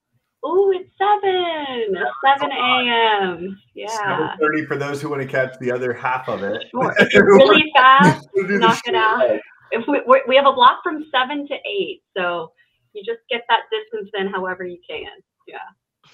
Oh, 0.47 0.71
it's 0.75 0.91
seven, 0.99 1.95
seven 2.23 2.51
a.m. 2.51 3.59
Yeah, 3.73 4.35
thirty 4.39 4.63
for 4.65 4.77
those 4.77 5.01
who 5.01 5.09
want 5.09 5.23
to 5.23 5.27
catch 5.27 5.57
the 5.59 5.71
other 5.71 5.91
half 5.91 6.29
of 6.29 6.43
it. 6.43 6.63
Sure. 6.69 6.95
Really 7.15 7.63
fast, 7.75 8.27
knock 8.35 8.79
it 8.85 8.93
out. 8.93 9.39
If 9.71 9.85
we, 9.87 10.21
we 10.27 10.35
have 10.35 10.45
a 10.45 10.53
block 10.53 10.83
from 10.83 11.03
seven 11.11 11.47
to 11.47 11.55
eight, 11.55 12.03
so 12.15 12.51
you 12.93 13.03
just 13.03 13.21
get 13.27 13.41
that 13.49 13.61
distance 13.71 14.11
in 14.19 14.27
however 14.27 14.63
you 14.63 14.77
can. 14.87 15.07
Yeah, 15.47 15.57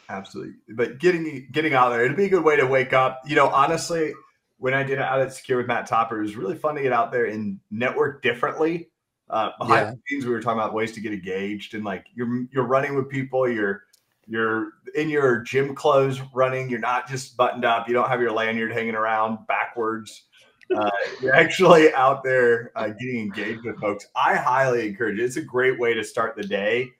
absolutely. 0.07 0.53
But 0.75 0.99
getting 0.99 1.49
getting 1.51 1.73
out 1.73 1.89
there, 1.89 2.05
it'd 2.05 2.15
be 2.15 2.25
a 2.25 2.29
good 2.29 2.45
way 2.45 2.55
to 2.55 2.65
wake 2.65 2.93
up. 2.93 3.19
You 3.25 3.35
know, 3.35 3.49
honestly, 3.49 4.13
when 4.59 4.73
I 4.73 4.83
did 4.83 4.93
it 4.93 4.99
out 4.99 5.19
at 5.19 5.33
Secure 5.33 5.57
with 5.57 5.67
Matt 5.67 5.87
Topper, 5.87 6.19
it 6.19 6.21
was 6.21 6.37
really 6.37 6.55
fun 6.55 6.75
to 6.75 6.81
get 6.81 6.93
out 6.93 7.11
there 7.11 7.25
and 7.25 7.59
network 7.69 8.21
differently. 8.21 8.87
Uh, 9.29 9.49
behind 9.59 9.87
yeah. 9.87 9.91
the 9.91 9.99
scenes, 10.07 10.25
we 10.25 10.31
were 10.31 10.41
talking 10.41 10.59
about 10.59 10.73
ways 10.73 10.93
to 10.93 11.01
get 11.01 11.11
engaged 11.11 11.73
and 11.73 11.83
like 11.83 12.05
you're 12.13 12.45
you're 12.53 12.65
running 12.65 12.95
with 12.95 13.09
people, 13.09 13.49
you're 13.49 13.83
you're 14.31 14.73
in 14.95 15.09
your 15.09 15.41
gym 15.41 15.75
clothes 15.75 16.21
running, 16.33 16.69
you're 16.69 16.79
not 16.79 17.07
just 17.07 17.37
buttoned 17.37 17.65
up, 17.65 17.87
you 17.87 17.93
don't 17.93 18.09
have 18.09 18.21
your 18.21 18.31
lanyard 18.31 18.71
hanging 18.71 18.95
around 18.95 19.39
backwards. 19.47 20.25
Uh, 20.73 20.89
you're 21.21 21.35
actually 21.35 21.93
out 21.95 22.23
there 22.23 22.71
uh, 22.77 22.87
getting 22.97 23.19
engaged 23.19 23.65
with 23.65 23.77
folks. 23.81 24.05
I 24.15 24.35
highly 24.35 24.87
encourage 24.87 25.19
it. 25.19 25.23
It's 25.23 25.35
a 25.35 25.41
great 25.41 25.77
way 25.77 25.93
to 25.93 26.01
start 26.01 26.37
the 26.37 26.43
day 26.43 26.93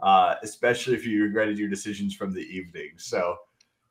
uh, 0.00 0.34
especially 0.42 0.94
if 0.94 1.06
you 1.06 1.22
regretted 1.22 1.58
your 1.58 1.68
decisions 1.68 2.14
from 2.14 2.32
the 2.32 2.40
evening. 2.40 2.92
So 2.96 3.36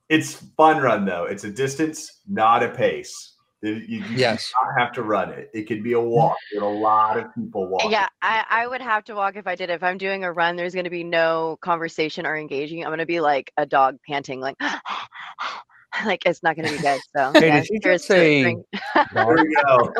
it's 0.09 0.33
fun 0.55 0.81
run 0.81 1.05
though. 1.05 1.25
It's 1.25 1.43
a 1.43 1.51
distance, 1.51 2.21
not 2.27 2.63
a 2.63 2.69
pace. 2.69 3.33
You, 3.61 3.73
you 3.73 4.03
do 4.03 4.13
Yes. 4.15 4.51
not 4.63 4.79
have 4.79 4.93
to 4.93 5.01
run 5.03 5.29
it. 5.31 5.49
It 5.53 5.63
could 5.67 5.83
be 5.83 5.93
a 5.93 5.99
walk. 5.99 6.37
There 6.53 6.61
are 6.61 6.71
a 6.71 6.77
lot 6.79 7.17
of 7.17 7.33
people 7.33 7.67
walking. 7.67 7.91
Yeah, 7.91 8.07
I, 8.21 8.45
I 8.49 8.67
would 8.67 8.81
have 8.81 9.03
to 9.05 9.15
walk 9.15 9.35
if 9.35 9.47
I 9.47 9.55
did. 9.55 9.69
If 9.71 9.81
I'm 9.81 9.97
doing 9.97 10.23
a 10.23 10.31
run, 10.31 10.55
there's 10.55 10.73
going 10.73 10.83
to 10.83 10.91
be 10.91 11.03
no 11.03 11.57
conversation 11.61 12.25
or 12.27 12.37
engaging. 12.37 12.83
I'm 12.83 12.89
going 12.89 12.99
to 12.99 13.05
be 13.07 13.19
like 13.19 13.51
a 13.57 13.65
dog 13.65 13.97
panting, 14.07 14.39
like, 14.39 14.55
like 16.05 16.21
it's 16.25 16.43
not 16.43 16.55
going 16.55 16.67
to 16.67 16.77
be 16.77 16.83
good. 16.83 17.01
So, 17.15 17.31
Hey, 17.39 17.47
yeah, 17.47 17.59
did 17.59 17.67
she 17.67 17.79
cheers 17.79 18.01
just 18.01 18.07
say. 18.07 18.55
There 19.13 19.25
we 19.27 19.55
go. 19.65 19.93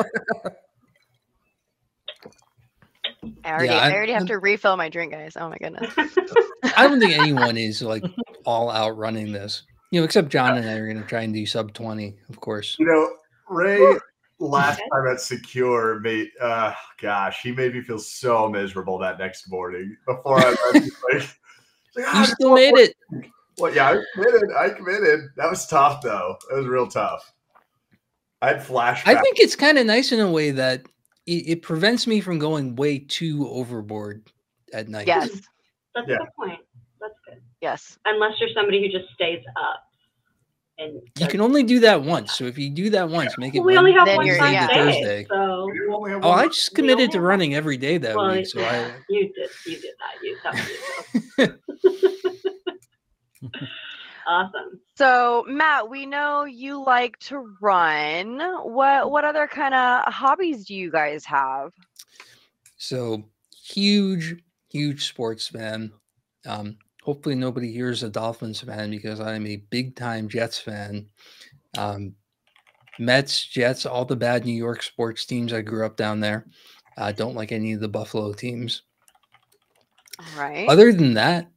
I 3.44 3.50
already, 3.50 3.68
Yeah, 3.68 3.78
I 3.78 3.88
I- 3.88 3.92
already 3.92 4.12
have 4.12 4.26
to 4.26 4.38
refill 4.38 4.76
my 4.76 4.88
drink, 4.88 5.12
guys. 5.12 5.36
Oh 5.36 5.48
my 5.48 5.56
goodness. 5.58 5.92
I 6.76 6.86
don't 6.86 7.00
think 7.00 7.12
anyone 7.16 7.56
is 7.56 7.82
like 7.82 8.04
all 8.44 8.70
out 8.70 8.96
running 8.96 9.32
this. 9.32 9.62
You 9.90 10.00
know, 10.00 10.04
except 10.04 10.28
John 10.28 10.56
and 10.58 10.68
I 10.68 10.74
are 10.74 10.86
going 10.86 11.00
to 11.02 11.08
try 11.08 11.22
and 11.22 11.32
do 11.32 11.44
sub 11.46 11.72
20, 11.72 12.18
of 12.28 12.40
course. 12.40 12.76
You 12.78 12.86
know, 12.86 13.10
Ray 13.48 13.96
last 14.40 14.80
time 14.92 15.06
at 15.08 15.20
Secure 15.20 15.98
made 16.00 16.28
uh 16.40 16.72
gosh, 17.00 17.40
he 17.42 17.52
made 17.52 17.74
me 17.74 17.82
feel 17.82 17.98
so 17.98 18.48
miserable 18.48 18.98
that 18.98 19.18
next 19.18 19.50
morning 19.50 19.96
before 20.06 20.38
I 20.38 20.50
left. 20.50 20.74
Like, 20.74 20.90
like, 21.12 22.06
"Ah, 22.06 22.20
You 22.20 22.24
just 22.24 22.32
still 22.34 22.54
made 22.54 22.74
it. 22.76 22.94
Well, 23.58 23.74
yeah, 23.74 23.90
I 23.90 24.02
committed. 24.14 24.50
I 24.56 24.68
committed. 24.70 25.20
That 25.36 25.50
was 25.50 25.66
tough, 25.66 26.00
though. 26.02 26.36
It 26.52 26.54
was 26.54 26.66
real 26.66 26.86
tough. 26.86 27.32
I 28.40 28.48
had 28.48 28.58
flashbacks. 28.60 29.02
I 29.06 29.20
think 29.20 29.40
it's 29.40 29.56
kind 29.56 29.78
of 29.78 29.86
nice 29.86 30.12
in 30.12 30.20
a 30.20 30.30
way 30.30 30.52
that 30.52 30.82
it, 31.26 31.48
it 31.48 31.62
prevents 31.62 32.06
me 32.06 32.20
from 32.20 32.38
going 32.38 32.76
way 32.76 33.00
too 33.00 33.48
overboard 33.48 34.30
at 34.72 34.88
night. 34.88 35.08
Yes, 35.08 35.28
That's 35.96 36.06
Yeah. 36.08 36.14
a 36.14 36.18
good 36.20 36.28
point. 36.38 36.60
That's 37.00 37.14
good. 37.26 37.42
yes. 37.60 37.98
Unless 38.04 38.34
you're 38.38 38.50
somebody 38.54 38.80
who 38.86 38.96
just 38.96 39.12
stays 39.14 39.42
up. 39.56 39.82
And 40.80 41.00
You 41.18 41.26
can 41.26 41.40
only 41.40 41.64
do 41.64 41.80
that 41.80 42.02
once. 42.02 42.34
So 42.36 42.44
if 42.44 42.56
you 42.56 42.70
do 42.70 42.88
that 42.90 43.08
once, 43.08 43.36
make 43.36 43.52
it 43.54 43.60
we 43.60 43.76
only 43.76 43.92
have 43.92 44.06
Then 44.06 44.16
one 44.16 44.26
you're- 44.26 44.38
time 44.38 44.52
yeah. 44.52 44.68
Thursday. 44.68 45.26
so 45.28 45.72
You 45.72 45.92
only 45.92 46.12
have 46.12 46.24
Oh, 46.24 46.28
one- 46.28 46.38
I 46.38 46.46
just 46.46 46.72
committed 46.74 47.10
to 47.12 47.20
running 47.20 47.54
every 47.56 47.76
day 47.76 47.98
that 47.98 48.14
well, 48.16 48.30
week. 48.32 48.46
So 48.46 48.60
yeah, 48.60 48.92
I, 48.96 49.00
you 49.08 49.32
did 49.32 49.50
you 49.66 49.80
did 49.80 49.94
that. 49.98 50.22
You 50.22 50.36
tell 51.36 51.48
me. 51.48 51.54
awesome. 54.26 54.80
So, 54.96 55.44
Matt, 55.48 55.88
we 55.88 56.06
know 56.06 56.44
you 56.44 56.82
like 56.84 57.18
to 57.20 57.54
run. 57.60 58.40
What 58.62 59.10
what 59.10 59.24
other 59.24 59.46
kind 59.46 59.74
of 59.74 60.12
hobbies 60.12 60.66
do 60.66 60.74
you 60.74 60.90
guys 60.90 61.24
have? 61.24 61.72
So 62.76 63.24
huge, 63.64 64.36
huge 64.70 65.06
sports 65.08 65.48
fan. 65.48 65.92
Um, 66.46 66.78
hopefully 67.08 67.34
nobody 67.34 67.72
here 67.72 67.88
is 67.88 68.02
a 68.02 68.10
Dolphins 68.10 68.60
fan 68.60 68.90
because 68.90 69.18
I 69.18 69.34
am 69.34 69.46
a 69.46 69.64
big 69.70 69.96
time 69.96 70.28
Jets 70.28 70.58
fan. 70.58 71.06
Um, 71.78 72.14
Mets, 72.98 73.46
Jets, 73.46 73.86
all 73.86 74.04
the 74.04 74.14
bad 74.14 74.44
New 74.44 74.52
York 74.52 74.82
sports 74.82 75.24
teams. 75.24 75.54
I 75.54 75.62
grew 75.62 75.86
up 75.86 75.96
down 75.96 76.20
there. 76.20 76.44
I 76.98 77.12
don't 77.12 77.34
like 77.34 77.50
any 77.50 77.72
of 77.72 77.80
the 77.80 77.88
Buffalo 77.88 78.34
teams. 78.34 78.82
All 80.18 80.42
right. 80.42 80.68
Other 80.68 80.92
than 80.92 81.14
that, 81.14 81.50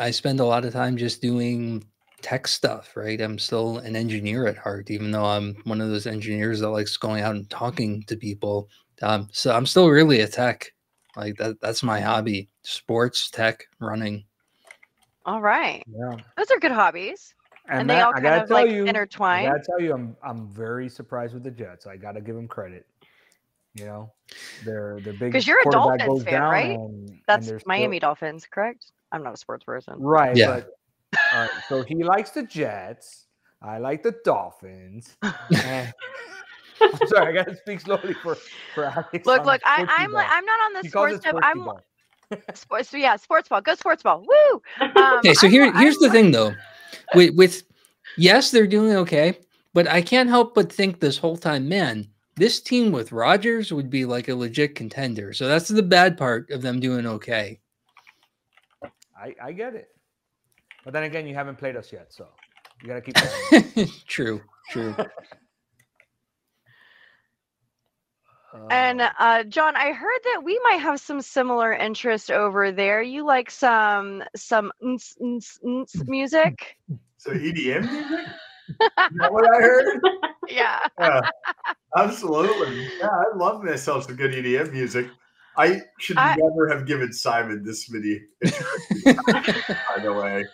I 0.00 0.10
spend 0.10 0.40
a 0.40 0.44
lot 0.44 0.64
of 0.64 0.72
time 0.72 0.96
just 0.96 1.22
doing 1.22 1.84
tech 2.20 2.48
stuff, 2.48 2.96
right? 2.96 3.20
I'm 3.20 3.38
still 3.38 3.78
an 3.78 3.94
engineer 3.94 4.48
at 4.48 4.58
heart, 4.58 4.90
even 4.90 5.12
though 5.12 5.26
I'm 5.26 5.54
one 5.62 5.80
of 5.80 5.88
those 5.88 6.08
engineers 6.08 6.58
that 6.58 6.70
likes 6.70 6.96
going 6.96 7.22
out 7.22 7.36
and 7.36 7.48
talking 7.48 8.02
to 8.08 8.16
people. 8.16 8.68
Um, 9.02 9.28
so 9.30 9.54
I'm 9.54 9.66
still 9.66 9.88
really 9.88 10.22
a 10.22 10.26
tech. 10.26 10.72
Like 11.14 11.36
that 11.36 11.60
that's 11.60 11.84
my 11.84 12.00
hobby. 12.00 12.48
Sports, 12.64 13.30
tech, 13.30 13.66
running. 13.78 14.24
All 15.24 15.40
right. 15.40 15.82
Yeah. 15.86 16.16
Those 16.36 16.50
are 16.50 16.58
good 16.58 16.72
hobbies. 16.72 17.34
And, 17.66 17.80
And, 17.80 17.90
they 17.90 17.94
Matt, 17.94 18.04
all 18.04 18.10
I 18.10 18.12
kind 18.14 18.24
gotta 18.24 18.42
of 18.42 18.48
tell 18.48 18.56
like 18.58 18.70
you, 18.70 18.82
I 18.86 18.92
gotta 19.46 19.62
tell 19.64 19.80
you, 19.80 19.94
I'm 19.94 20.16
I'm 20.22 20.48
very 20.48 20.88
surprised 20.88 21.32
with 21.32 21.44
the 21.44 21.50
Jets. 21.50 21.86
I 21.86 21.96
gotta 21.96 22.20
give 22.20 22.34
them 22.36 22.46
credit. 22.46 22.86
You 23.74 23.86
know, 23.86 24.12
they're 24.64 25.00
they're 25.02 25.14
big 25.14 25.32
because 25.32 25.46
you're 25.46 25.60
a 25.60 25.64
quarterback 25.64 26.06
Dolphins 26.06 26.24
fan, 26.24 26.42
right? 26.42 26.70
and- 26.72 27.08
and 27.08 27.20
That's 27.26 27.46
they're 27.48 27.58
still- 27.58 27.68
Miami 27.68 27.98
Dolphins, 27.98 28.46
correct? 28.50 28.92
I'm 29.12 29.22
not 29.22 29.34
a 29.34 29.36
sports 29.36 29.64
person. 29.64 29.94
Right. 29.98 30.36
Yeah. 30.36 30.60
But, 30.60 31.18
all 31.34 31.40
right. 31.40 31.50
So 31.68 31.82
he 31.82 32.04
likes 32.04 32.30
the 32.30 32.42
Jets. 32.42 33.26
I 33.62 33.78
like 33.78 34.02
the 34.02 34.14
Dolphins. 34.24 35.16
and- 35.22 35.92
I'm 36.82 37.06
sorry, 37.06 37.28
I 37.28 37.32
gotta 37.32 37.56
speak 37.56 37.80
slowly 37.80 38.12
for 38.14 38.36
for 38.74 38.84
Alex. 38.84 39.24
Look, 39.26 39.40
on 39.40 39.46
look, 39.46 39.62
I, 39.64 39.86
I'm 39.88 40.12
like. 40.12 40.26
I'm 40.28 40.44
not 40.44 40.60
on 40.66 40.72
the 40.74 40.80
He 40.82 40.90
calls 40.90 41.08
sports 41.10 41.24
it 41.26 41.28
tip. 41.30 41.36
sportsy 41.36 41.44
I'm 41.44 41.64
ball. 41.64 41.80
Sports. 42.54 42.90
So 42.90 42.96
yeah, 42.96 43.16
sports 43.16 43.48
ball. 43.48 43.60
Go 43.60 43.74
sports 43.74 44.02
ball. 44.02 44.20
Woo! 44.26 44.62
Um, 44.80 45.18
Okay, 45.18 45.34
so 45.34 45.48
here 45.48 45.64
more- 45.70 45.80
here's 45.80 45.96
I'm 45.96 46.02
the 46.02 46.10
thing 46.10 46.30
though. 46.30 46.54
With 47.14 47.34
with 47.34 47.62
yes, 48.16 48.50
they're 48.50 48.66
doing 48.66 48.94
okay, 48.96 49.38
but 49.72 49.88
I 49.88 50.00
can't 50.02 50.28
help 50.28 50.54
but 50.54 50.72
think 50.72 51.00
this 51.00 51.18
whole 51.18 51.36
time, 51.36 51.68
man, 51.68 52.08
this 52.36 52.60
team 52.60 52.92
with 52.92 53.12
Rodgers 53.12 53.72
would 53.72 53.90
be 53.90 54.04
like 54.04 54.28
a 54.28 54.34
legit 54.34 54.74
contender. 54.74 55.32
So 55.32 55.46
that's 55.48 55.68
the 55.68 55.82
bad 55.82 56.16
part 56.16 56.50
of 56.50 56.62
them 56.62 56.80
doing 56.80 57.06
okay. 57.06 57.60
I, 59.16 59.34
I 59.42 59.52
get 59.52 59.74
it. 59.74 59.88
But 60.84 60.92
then 60.92 61.04
again, 61.04 61.26
you 61.26 61.34
haven't 61.34 61.56
played 61.56 61.76
us 61.76 61.92
yet, 61.92 62.12
so 62.12 62.26
you 62.82 62.88
gotta 62.88 63.00
keep 63.00 63.14
going. 63.74 63.88
true, 64.06 64.40
true. 68.54 68.68
And 68.70 69.00
Uh, 69.00 69.10
uh, 69.18 69.42
John, 69.44 69.76
I 69.76 69.92
heard 69.92 70.20
that 70.24 70.42
we 70.44 70.58
might 70.64 70.80
have 70.80 71.00
some 71.00 71.20
similar 71.20 71.72
interest 71.72 72.30
over 72.30 72.72
there. 72.72 73.02
You 73.02 73.24
like 73.26 73.50
some 73.50 74.22
some 74.36 74.72
ns, 74.84 75.16
ns, 75.22 75.58
ns 75.66 75.94
music? 76.06 76.76
So 77.18 77.30
EDM 77.32 77.90
music? 77.90 78.26
Is 78.68 79.18
that 79.18 79.32
what 79.32 79.44
I 79.54 79.60
heard? 79.60 80.00
Yeah. 80.48 80.80
Yeah, 81.00 81.20
absolutely. 81.96 82.86
Yeah, 83.00 83.06
I 83.08 83.36
love 83.36 83.62
myself 83.64 84.04
some 84.04 84.16
good 84.16 84.32
EDM 84.32 84.72
music. 84.72 85.06
I 85.56 85.80
should 86.00 86.18
I- 86.18 86.36
never 86.36 86.68
have 86.68 86.84
given 86.86 87.12
Simon 87.14 87.62
this 87.64 87.90
many. 87.90 88.20
by 88.42 90.02
the 90.02 90.12
way, 90.12 90.44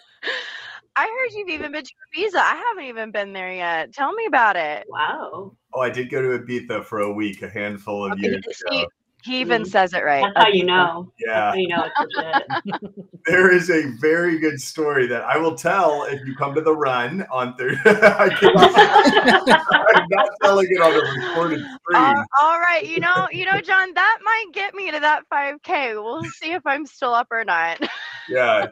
I 0.94 1.06
heard 1.06 1.32
you've 1.32 1.48
even 1.48 1.72
been 1.72 1.82
to 1.84 1.92
Ibiza. 2.16 2.36
I 2.36 2.54
haven't 2.68 2.84
even 2.84 3.10
been 3.10 3.32
there 3.32 3.52
yet. 3.52 3.92
Tell 3.92 4.12
me 4.12 4.26
about 4.26 4.54
it. 4.56 4.86
wow. 4.88 5.56
Oh, 5.74 5.80
I 5.80 5.90
did 5.90 6.11
go 6.11 6.20
to 6.22 6.42
Ibiza 6.42 6.85
for 6.85 7.00
a 7.00 7.12
week 7.12 7.42
a 7.42 7.48
handful 7.48 8.04
of 8.06 8.12
Okay, 8.12 8.22
years 8.22 8.42
see, 8.52 8.80
ago. 8.80 8.88
he 9.22 9.40
even 9.40 9.62
Mm. 9.62 9.66
says 9.66 9.92
it 9.92 10.04
right. 10.04 10.26
That's 10.35 10.46
how 10.46 10.52
you 10.52 10.64
know. 10.64 11.12
Yeah, 11.18 11.50
how 11.50 11.56
you 11.56 11.68
know 11.68 11.85
it's 11.85 12.74
there 13.26 13.52
is 13.52 13.70
a 13.70 13.85
very 14.00 14.38
good 14.38 14.61
story 14.61 15.06
that 15.06 15.22
I 15.22 15.37
will 15.37 15.54
tell 15.54 16.04
if 16.04 16.20
you 16.26 16.35
come 16.35 16.54
to 16.54 16.61
the 16.61 16.74
run 16.74 17.26
on 17.30 17.54
Thursday. 17.56 17.80
I 17.87 18.28
cannot, 18.28 18.74
I'm 18.76 20.06
not 20.09 20.28
telling 20.42 20.66
it 20.70 20.80
on 20.80 20.92
a 20.94 21.00
recorded 21.14 21.61
stream. 21.61 22.02
Uh, 22.02 22.24
all 22.40 22.61
right, 22.61 22.87
you 22.87 23.00
know, 23.00 23.28
you 23.30 23.44
know, 23.44 23.61
John, 23.61 23.92
that 23.94 24.18
might 24.22 24.46
get 24.52 24.74
me 24.74 24.90
to 24.90 25.00
that 25.00 25.22
5K. 25.33 25.94
We'll 26.02 26.24
see 26.24 26.52
if 26.52 26.62
I'm 26.66 26.87
still 26.87 27.14
up 27.14 27.28
or 27.30 27.44
not. 27.44 27.80
yeah. 28.28 28.66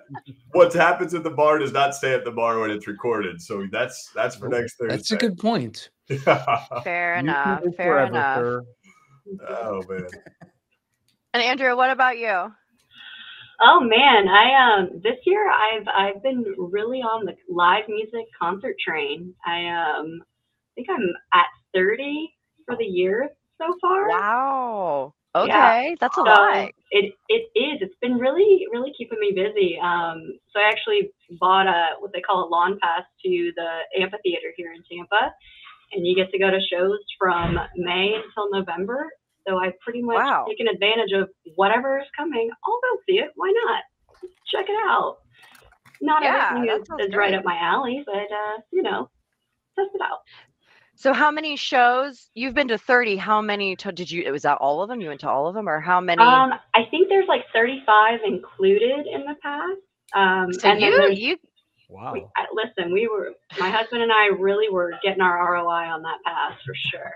What 0.53 0.73
happens 0.73 1.15
at 1.15 1.25
the 1.25 1.31
bar 1.31 1.59
does 1.59 1.73
not 1.73 1.95
stay 1.95 2.15
at 2.15 2.25
the 2.25 2.31
bar 2.31 2.59
when 2.61 2.71
it's 2.71 2.87
recorded. 2.87 3.41
So 3.41 3.67
that's 3.71 4.11
that's 4.15 4.37
for 4.37 4.49
next 4.49 4.77
Thursday. 4.79 4.97
That's 4.97 5.11
a 5.13 5.17
good 5.17 5.39
point. 5.39 5.91
Fair 6.85 7.19
enough. 7.19 7.65
Fair 7.77 8.07
forever, 8.07 8.07
enough. 8.07 8.35
sir. 8.35 8.65
oh 9.49 9.85
man. 9.89 10.11
And 11.35 11.43
Andrew, 11.43 11.77
what 11.77 11.91
about 11.91 12.19
you? 12.19 12.53
Oh 13.61 13.81
man, 13.81 14.29
I 14.29 14.79
um 14.81 15.01
this 15.03 15.17
year 15.27 15.49
I've 15.51 15.87
I've 15.89 16.23
been 16.23 16.45
really 16.59 17.01
on 17.01 17.27
the 17.27 17.35
live 17.49 17.85
music 17.89 18.27
concert 18.41 18.77
train. 18.85 19.35
I 19.47 19.67
um 19.69 20.23
I 20.23 20.71
think 20.77 20.89
I'm 20.91 21.09
at 21.35 21.47
30 21.75 22.35
for 22.67 22.77
the 22.77 22.85
year 22.85 23.31
so 23.59 23.75
far. 23.81 24.09
Wow. 24.09 25.15
Yeah. 25.41 25.73
Okay, 25.75 25.97
that's 26.01 26.17
a 26.19 26.23
So 26.25 26.33
lot. 26.33 26.73
it 26.91 27.15
it 27.29 27.45
is. 27.59 27.79
It's 27.83 27.97
been 28.03 28.17
really 28.19 28.67
really 28.73 28.93
keeping 28.99 29.21
me 29.21 29.33
busy. 29.35 29.79
Um, 29.83 30.39
so 30.53 30.61
I 30.61 30.69
actually 30.71 31.11
bought 31.41 31.67
a 31.69 32.01
what 32.01 32.13
they 32.13 32.21
call 32.23 32.47
a 32.47 32.51
lawn 32.51 32.79
pass 32.83 33.05
to 33.25 33.53
the 33.57 34.03
amphitheater 34.03 34.53
here 34.57 34.73
in 34.75 34.83
Tampa, 34.91 35.35
and 35.93 36.07
you 36.07 36.15
get 36.15 36.31
to 36.33 36.39
go 36.39 36.51
to 36.51 36.61
shows 36.71 36.99
from 37.19 37.59
May 37.77 38.15
until 38.15 38.51
November. 38.51 39.07
So 39.47 39.57
I've 39.59 39.79
pretty 39.81 40.03
much 40.03 40.17
Wow. 40.19 40.47
taken 40.49 40.69
advantage 40.69 41.13
of 41.15 41.29
whatever 41.57 41.99
is 41.99 42.07
coming. 42.17 42.51
I'll 42.67 42.81
go 42.83 43.01
see 43.09 43.19
it. 43.19 43.31
Why 43.37 43.53
not? 43.67 43.83
Check 44.53 44.67
it 44.69 44.77
out. 44.89 45.19
Not 46.01 46.23
Yeah, 46.23 46.49
everything 46.51 46.71
is, 46.71 46.83
is 47.09 47.15
right 47.17 47.35
up 47.35 47.45
my 47.45 47.57
alley, 47.59 48.03
but 48.07 48.15
uh, 48.15 48.59
you 48.73 48.83
know, 48.83 49.09
test 49.79 49.91
it 49.95 50.01
out. 50.03 50.19
So 50.97 51.13
how 51.13 51.31
many 51.31 51.57
shows? 51.57 52.29
You've 52.35 52.55
been 52.55 52.69
to 52.69 52.79
30. 52.79 53.17
How 53.17 53.41
many 53.41 53.77
to, 53.77 53.93
did 53.93 54.11
you 54.11 54.31
was 54.33 54.43
that 54.43 54.57
all 54.59 54.83
of 54.83 54.89
them? 54.89 55.01
You 55.01 55.09
went 55.09 55.21
to 55.21 55.29
all 55.31 55.47
of 55.47 55.55
them 55.55 55.69
or 55.69 55.81
how 55.81 56.01
many? 56.01 56.25
Um, 56.25 56.53
I 56.75 56.85
think 56.91 57.09
there's 57.09 57.29
like 57.29 57.43
35 57.55 58.21
included 58.27 59.07
in 59.07 59.21
the 59.23 59.35
pass. 59.43 59.77
Um, 60.15 60.53
so 60.53 60.69
and 60.69 60.81
you 60.81 60.89
you 61.13 61.37
Wow. 61.89 62.13
We, 62.13 62.27
I, 62.37 62.47
listen, 62.53 62.93
we 62.93 63.09
were, 63.09 63.33
my 63.59 63.71
husband 63.71 64.03
and 64.03 64.13
I 64.13 64.27
really 64.39 64.71
were 64.73 64.93
getting 65.03 65.23
our 65.23 65.53
ROI 65.55 65.89
on 65.91 66.03
that 66.03 66.19
pass 66.25 66.55
for 66.67 66.75
sure. 66.75 67.13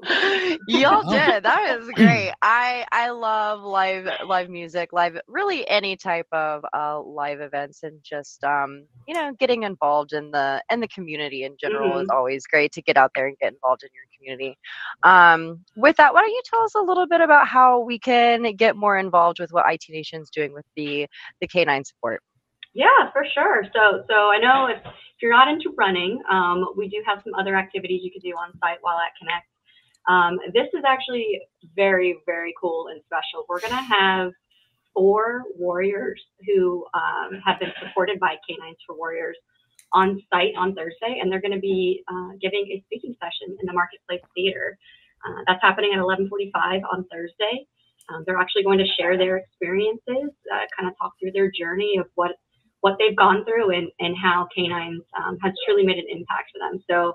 Y'all 0.66 1.02
Wow. 1.04 1.08
did. 1.08 1.44
That 1.44 1.78
is 1.80 1.90
great. 1.92 2.32
I 2.42 2.86
I 2.92 3.10
love 3.10 3.62
live 3.62 4.08
live 4.26 4.48
music, 4.48 4.92
live 4.92 5.18
really 5.26 5.68
any 5.68 5.96
type 5.96 6.26
of 6.32 6.64
uh, 6.72 7.00
live 7.00 7.40
events, 7.40 7.82
and 7.82 7.98
just 8.02 8.44
um 8.44 8.86
you 9.08 9.14
know 9.14 9.32
getting 9.38 9.64
involved 9.64 10.12
in 10.12 10.30
the 10.30 10.62
in 10.70 10.80
the 10.80 10.88
community 10.88 11.44
in 11.44 11.56
general 11.60 11.98
is 11.98 12.08
always 12.10 12.46
great 12.46 12.72
to 12.72 12.82
get 12.82 12.96
out 12.96 13.10
there 13.14 13.26
and 13.26 13.36
get 13.38 13.52
involved 13.52 13.82
in 13.82 13.90
your 13.94 14.04
community. 14.16 14.56
Um, 15.02 15.64
with 15.76 15.96
that, 15.96 16.14
why 16.14 16.20
don't 16.22 16.30
you 16.30 16.42
tell 16.44 16.62
us 16.62 16.74
a 16.76 16.80
little 16.82 17.06
bit 17.08 17.20
about 17.20 17.48
how 17.48 17.80
we 17.80 17.98
can 17.98 18.54
get 18.56 18.76
more 18.76 18.98
involved 18.98 19.40
with 19.40 19.50
what 19.52 19.66
IT 19.72 19.84
Nation's 19.90 20.30
doing 20.30 20.52
with 20.52 20.66
the 20.76 21.08
the 21.40 21.48
K9 21.48 21.86
support? 21.86 22.22
Yeah, 22.74 23.10
for 23.12 23.24
sure. 23.34 23.64
So, 23.74 24.04
so 24.08 24.14
I 24.30 24.38
know 24.38 24.66
if, 24.66 24.78
if 24.84 25.22
you're 25.22 25.32
not 25.32 25.48
into 25.48 25.74
running, 25.76 26.20
um, 26.30 26.66
we 26.76 26.88
do 26.88 27.02
have 27.06 27.20
some 27.24 27.34
other 27.34 27.56
activities 27.56 28.00
you 28.04 28.12
could 28.12 28.22
do 28.22 28.34
on 28.36 28.52
site 28.60 28.78
while 28.82 28.98
at 28.98 29.12
Connect. 29.18 29.46
Um, 30.08 30.38
this 30.54 30.68
is 30.74 30.84
actually 30.86 31.40
very, 31.76 32.18
very 32.26 32.54
cool 32.60 32.88
and 32.90 33.00
special. 33.04 33.44
We're 33.48 33.60
going 33.60 33.72
to 33.72 33.94
have 33.94 34.32
four 34.94 35.44
warriors 35.56 36.20
who 36.46 36.84
um, 36.94 37.40
have 37.44 37.60
been 37.60 37.72
supported 37.80 38.18
by 38.20 38.36
K9s 38.48 38.76
for 38.86 38.96
Warriors 38.96 39.36
on 39.92 40.20
site 40.32 40.52
on 40.56 40.74
Thursday, 40.74 41.18
and 41.20 41.30
they're 41.30 41.40
going 41.40 41.54
to 41.54 41.60
be 41.60 42.02
uh, 42.08 42.30
giving 42.40 42.66
a 42.72 42.82
speaking 42.86 43.14
session 43.20 43.56
in 43.60 43.66
the 43.66 43.72
Marketplace 43.72 44.20
Theater. 44.34 44.78
Uh, 45.26 45.42
that's 45.46 45.62
happening 45.62 45.92
at 45.94 46.00
11:45 46.00 46.82
on 46.92 47.04
Thursday. 47.10 47.66
Um, 48.08 48.24
they're 48.26 48.38
actually 48.38 48.64
going 48.64 48.78
to 48.78 48.86
share 48.98 49.18
their 49.18 49.36
experiences, 49.36 50.32
uh, 50.52 50.64
kind 50.76 50.88
of 50.88 50.94
talk 50.98 51.12
through 51.20 51.32
their 51.32 51.50
journey 51.50 51.96
of 51.98 52.06
what 52.14 52.32
what 52.80 52.96
they've 52.98 53.16
gone 53.16 53.44
through 53.44 53.70
and, 53.70 53.88
and 53.98 54.16
how 54.16 54.46
canines 54.54 55.02
um, 55.18 55.38
has 55.42 55.52
truly 55.66 55.84
made 55.84 55.98
an 55.98 56.06
impact 56.10 56.50
for 56.52 56.58
them. 56.58 56.82
So 56.88 57.14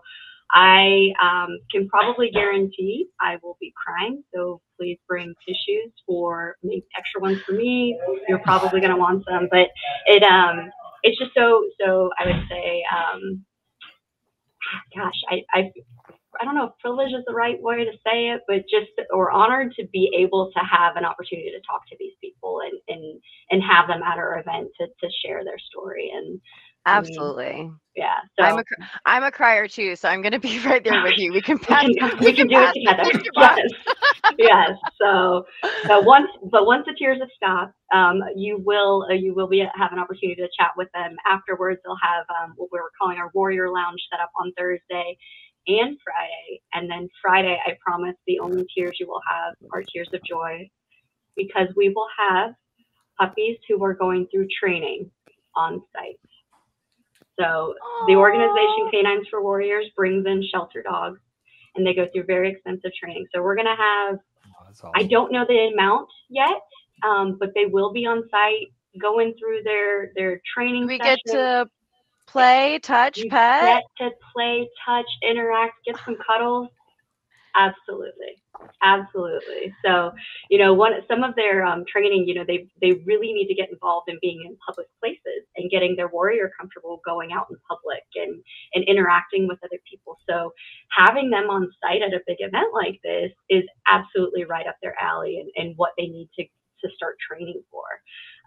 I 0.51 1.11
um, 1.21 1.57
can 1.71 1.87
probably 1.89 2.29
guarantee 2.29 3.07
I 3.19 3.37
will 3.41 3.57
be 3.59 3.73
crying. 3.75 4.23
So 4.33 4.61
please 4.77 4.99
bring 5.07 5.33
tissues 5.47 5.91
for 6.05 6.57
maybe 6.61 6.85
extra 6.97 7.21
ones 7.21 7.41
for 7.45 7.53
me. 7.53 7.99
You're 8.27 8.39
probably 8.39 8.79
going 8.79 8.91
to 8.91 8.97
want 8.97 9.23
some, 9.29 9.47
but 9.49 9.67
it 10.05 10.23
um 10.23 10.69
it's 11.01 11.17
just 11.17 11.31
so 11.35 11.63
so 11.79 12.09
I 12.19 12.25
would 12.27 12.47
say 12.49 12.83
um 12.95 13.43
gosh 14.95 15.13
I 15.29 15.41
I 15.53 15.71
I 16.41 16.45
don't 16.45 16.55
know 16.55 16.65
if 16.65 16.77
privilege 16.79 17.13
is 17.13 17.23
the 17.25 17.33
right 17.33 17.61
way 17.61 17.85
to 17.85 17.91
say 18.05 18.29
it, 18.29 18.41
but 18.47 18.63
just 18.69 18.91
or 19.11 19.31
honored 19.31 19.73
to 19.79 19.87
be 19.91 20.11
able 20.17 20.51
to 20.51 20.59
have 20.59 20.95
an 20.95 21.05
opportunity 21.05 21.51
to 21.51 21.61
talk 21.69 21.81
to 21.89 21.95
these 21.99 22.13
people 22.21 22.61
and 22.61 22.79
and 22.87 23.21
and 23.51 23.61
have 23.63 23.87
them 23.87 24.01
at 24.03 24.17
our 24.17 24.39
event 24.39 24.69
to 24.79 24.87
to 24.87 25.11
share 25.23 25.43
their 25.43 25.59
story 25.59 26.11
and 26.13 26.39
I 26.85 26.99
mean, 26.99 27.11
Absolutely. 27.11 27.71
yeah. 27.95 28.15
So 28.37 28.45
I'm 28.45 28.59
a 28.59 28.63
I'm 29.05 29.23
a 29.23 29.31
crier 29.31 29.67
too, 29.67 29.95
so 29.95 30.09
I'm 30.09 30.21
gonna 30.21 30.39
be 30.39 30.59
right 30.65 30.83
there 30.83 31.01
with 31.01 31.17
you. 31.17 31.31
We 31.31 31.41
can 31.41 31.57
we 31.69 31.97
can, 31.97 32.17
we 32.19 32.33
can 32.33 32.47
do 32.47 32.55
pass 32.55 32.73
it 32.75 33.23
together. 33.23 33.59
Yes. 34.39 34.39
yes. 34.39 34.71
So, 35.01 35.45
so 35.85 35.99
once, 35.99 36.29
but 36.49 36.65
once 36.65 36.85
the 36.87 36.95
tears 36.97 37.19
have 37.19 37.29
stopped, 37.35 37.73
um, 37.93 38.21
you 38.35 38.57
will 38.65 39.05
uh, 39.09 39.13
you 39.13 39.33
will 39.33 39.47
be 39.47 39.59
have 39.59 39.91
an 39.91 39.99
opportunity 39.99 40.41
to 40.41 40.47
chat 40.59 40.71
with 40.75 40.87
them 40.93 41.15
afterwards. 41.29 41.79
They'll 41.83 41.97
have 42.01 42.25
um, 42.41 42.53
what 42.55 42.69
we're 42.71 42.89
calling 42.99 43.17
our 43.17 43.31
Warrior 43.33 43.69
Lounge 43.69 43.99
set 44.11 44.19
up 44.19 44.31
on 44.39 44.51
Thursday 44.57 45.17
and 45.67 45.97
Friday, 46.03 46.61
and 46.73 46.89
then 46.89 47.07
Friday, 47.21 47.57
I 47.65 47.75
promise, 47.85 48.15
the 48.27 48.39
only 48.39 48.65
tears 48.75 48.97
you 48.99 49.07
will 49.07 49.21
have 49.29 49.55
are 49.73 49.83
tears 49.83 50.09
of 50.13 50.21
joy, 50.23 50.69
because 51.35 51.67
we 51.75 51.89
will 51.89 52.07
have 52.17 52.53
puppies 53.19 53.57
who 53.67 53.83
are 53.83 53.93
going 53.93 54.27
through 54.31 54.47
training 54.59 55.09
on 55.55 55.81
site. 55.95 56.19
So 57.39 57.73
the 58.07 58.15
organization 58.15 58.91
K9s 58.93 59.29
for 59.29 59.41
Warriors 59.41 59.85
brings 59.95 60.25
in 60.25 60.43
shelter 60.53 60.83
dogs, 60.83 61.19
and 61.75 61.85
they 61.85 61.93
go 61.93 62.07
through 62.13 62.25
very 62.25 62.51
extensive 62.51 62.91
training. 63.01 63.25
So 63.33 63.41
we're 63.41 63.55
going 63.55 63.67
to 63.67 63.75
have, 63.75 64.19
Oh, 64.45 64.63
that's 64.65 64.81
I 64.95 65.03
don't 65.03 65.31
know 65.31 65.45
the 65.47 65.71
amount 65.73 66.09
yet, 66.29 66.61
um, 67.03 67.37
but 67.39 67.49
they 67.55 67.65
will 67.65 67.91
be 67.91 68.05
on 68.05 68.23
site 68.29 68.71
going 69.01 69.33
through 69.39 69.63
their 69.63 70.11
their 70.15 70.41
training. 70.53 70.85
We 70.85 70.99
get 70.99 71.19
to 71.27 71.67
play, 72.27 72.79
touch, 72.79 73.23
You 73.23 73.29
pet. 73.29 73.65
get 73.67 73.83
to 73.99 74.11
play, 74.35 74.69
touch, 74.85 75.07
interact, 75.23 75.75
get 75.85 75.97
some 76.05 76.17
cuddles. 76.27 76.69
Absolutely, 77.55 78.41
absolutely. 78.83 79.73
So, 79.85 80.11
you 80.49 80.57
know, 80.57 80.73
one 80.73 80.93
some 81.07 81.23
of 81.23 81.35
their 81.35 81.63
um, 81.63 81.85
training, 81.87 82.27
you 82.27 82.33
know, 82.33 82.43
they 82.47 82.67
they 82.81 82.93
really 83.05 83.31
need 83.31 83.47
to 83.47 83.53
get 83.53 83.69
involved 83.71 84.09
in 84.09 84.17
being 84.21 84.43
in 84.45 84.57
public 84.65 84.87
places 84.99 85.45
and 85.55 85.69
getting 85.69 85.95
their 85.95 86.07
warrior 86.07 86.51
comfortable 86.59 86.99
going 87.05 87.31
out 87.31 87.47
in 87.51 87.57
public 87.69 88.03
and 88.15 88.43
and 88.73 88.83
interacting 88.85 89.47
with 89.47 89.59
other 89.63 89.79
people. 89.89 90.17
So, 90.27 90.51
having 90.97 91.29
them 91.29 91.49
on 91.51 91.69
site 91.81 92.01
at 92.01 92.13
a 92.13 92.21
big 92.25 92.37
event 92.39 92.73
like 92.73 92.99
this 93.03 93.31
is 93.49 93.63
absolutely 93.87 94.45
right 94.45 94.65
up 94.65 94.77
their 94.81 94.99
alley 94.99 95.39
and, 95.39 95.51
and 95.55 95.75
what 95.77 95.91
they 95.97 96.07
need 96.07 96.29
to 96.39 96.45
to 96.83 96.89
start 96.95 97.15
training 97.27 97.63
for. 97.71 97.83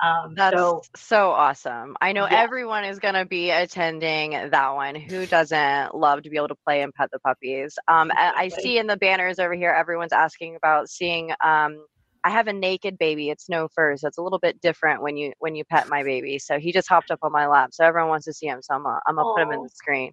Um, 0.07 0.35
That's 0.37 0.53
so 0.53 0.83
so, 0.97 1.31
awesome. 1.31 1.97
I 2.01 2.13
know 2.13 2.27
Yeah. 2.31 2.43
everyone 2.43 2.85
is 2.85 2.99
going 2.99 3.15
to 3.15 3.25
be 3.27 3.51
attending 3.51 4.33
that 4.51 4.75
one. 4.75 4.95
Who 4.95 5.27
doesn't 5.27 5.95
love 5.95 6.23
to 6.23 6.31
be 6.31 6.37
able 6.37 6.49
to 6.49 6.57
play 6.67 6.83
and 6.83 6.93
pet 6.95 7.11
the 7.13 7.21
puppies? 7.21 7.79
Um, 7.89 8.11
I, 8.15 8.33
I 8.37 8.49
see 8.49 8.79
in 8.79 8.87
the 8.87 8.97
banners 8.97 9.39
over 9.39 9.55
here, 9.55 9.71
everyone's 9.71 10.13
asking 10.13 10.57
about 10.57 10.89
seeing. 10.91 11.33
Um, 11.45 11.87
I 12.25 12.31
have 12.31 12.49
a 12.49 12.53
naked 12.53 12.99
baby. 12.99 13.31
It's 13.31 13.49
no 13.49 13.69
fur, 13.69 13.97
so 13.97 14.09
it's 14.09 14.19
a 14.19 14.23
little 14.23 14.41
bit 14.41 14.61
different 14.61 15.03
when 15.03 15.17
you 15.17 15.33
when 15.39 15.55
you 15.55 15.65
pet 15.65 15.89
my 15.89 16.03
baby. 16.03 16.39
So 16.39 16.59
he 16.59 16.73
just 16.73 16.89
hopped 16.89 17.11
up 17.11 17.21
on 17.23 17.33
my 17.33 17.47
lap, 17.47 17.71
so 17.73 17.85
everyone 17.85 18.11
wants 18.11 18.27
to 18.27 18.33
see 18.33 18.47
him. 18.47 18.61
So 18.63 18.75
I'm 18.75 18.83
gonna, 18.83 18.99
I'm 19.07 19.15
gonna 19.17 19.27
put 19.35 19.43
him 19.43 19.53
in 19.53 19.63
the 19.63 19.71
screen. 19.71 20.13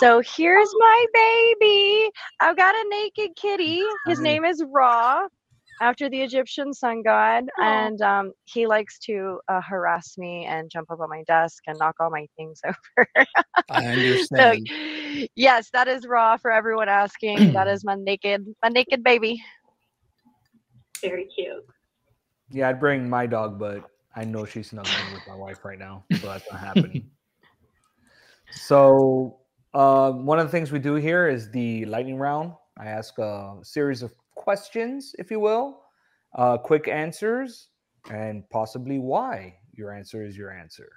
So 0.00 0.22
here's 0.36 0.70
my 0.78 1.06
baby. 1.12 2.10
I've 2.40 2.56
got 2.56 2.74
a 2.74 2.88
naked 2.88 3.36
kitty. 3.36 3.84
His 4.06 4.20
name 4.20 4.44
is 4.44 4.62
Ra, 4.72 5.26
after 5.82 6.08
the 6.08 6.22
Egyptian 6.22 6.72
sun 6.72 7.02
god, 7.02 7.44
Aw. 7.58 7.88
and 7.88 8.00
um, 8.02 8.32
he 8.44 8.66
likes 8.66 8.98
to 9.00 9.40
uh, 9.48 9.60
harass 9.60 10.16
me 10.16 10.44
and 10.46 10.70
jump 10.70 10.90
up 10.90 11.00
on 11.00 11.10
my 11.10 11.22
desk 11.26 11.62
and 11.66 11.78
knock 11.78 11.96
all 12.00 12.10
my 12.10 12.26
things 12.36 12.60
over. 12.66 13.08
I 13.68 13.84
so 14.36 14.54
understand. 14.54 14.68
yes, 15.34 15.70
that 15.72 15.88
is 15.88 16.06
Ra 16.06 16.36
for 16.36 16.50
everyone 16.52 16.88
asking. 16.88 17.52
that 17.52 17.68
is 17.68 17.84
my 17.84 17.96
naked 17.96 18.46
my 18.62 18.68
naked 18.68 19.02
baby. 19.02 19.42
very 21.02 21.26
cute. 21.36 21.64
Yeah, 22.50 22.68
I'd 22.68 22.80
bring 22.80 23.08
my 23.10 23.26
dog, 23.26 23.58
but 23.58 23.84
I 24.14 24.24
know 24.24 24.44
she's 24.44 24.70
snuggling 24.70 25.10
with 25.10 25.26
my 25.26 25.34
wife 25.34 25.64
right 25.64 25.78
now, 25.78 26.04
so 26.14 26.28
that's 26.28 26.44
not 26.50 26.60
happening. 26.60 27.10
So, 28.54 29.38
uh, 29.72 30.12
one 30.12 30.38
of 30.38 30.46
the 30.46 30.52
things 30.52 30.70
we 30.70 30.78
do 30.78 30.96
here 30.96 31.26
is 31.26 31.50
the 31.50 31.86
lightning 31.86 32.18
round. 32.18 32.52
I 32.78 32.86
ask 32.86 33.18
a 33.18 33.56
series 33.62 34.02
of 34.02 34.12
questions, 34.42 35.14
if 35.18 35.30
you 35.30 35.38
will, 35.38 35.82
uh, 36.34 36.58
quick 36.58 36.88
answers, 36.88 37.68
and 38.10 38.42
possibly 38.50 38.98
why 38.98 39.54
your 39.72 39.94
answer 39.94 40.26
is 40.26 40.36
your 40.36 40.50
answer. 40.50 40.90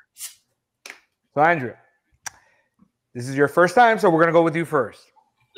So, 1.34 1.42
Andrew, 1.42 1.74
this 3.14 3.30
is 3.30 3.36
your 3.36 3.48
first 3.48 3.76
time, 3.76 4.00
so 4.00 4.10
we're 4.10 4.20
gonna 4.20 4.32
go 4.32 4.42
with 4.42 4.56
you 4.56 4.66
first. 4.66 5.12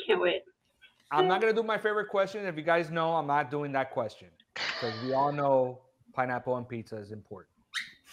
Can't 0.06 0.20
wait. 0.20 0.42
I'm 1.10 1.26
not 1.26 1.40
gonna 1.40 1.54
do 1.54 1.62
my 1.62 1.78
favorite 1.78 2.08
question. 2.08 2.44
If 2.44 2.56
you 2.56 2.62
guys 2.62 2.90
know, 2.90 3.14
I'm 3.14 3.26
not 3.26 3.50
doing 3.50 3.72
that 3.72 3.90
question 3.90 4.28
because 4.54 4.94
we 5.02 5.14
all 5.14 5.32
know 5.32 5.80
pineapple 6.12 6.56
and 6.58 6.68
pizza 6.68 6.96
is 6.96 7.10
important. 7.10 7.54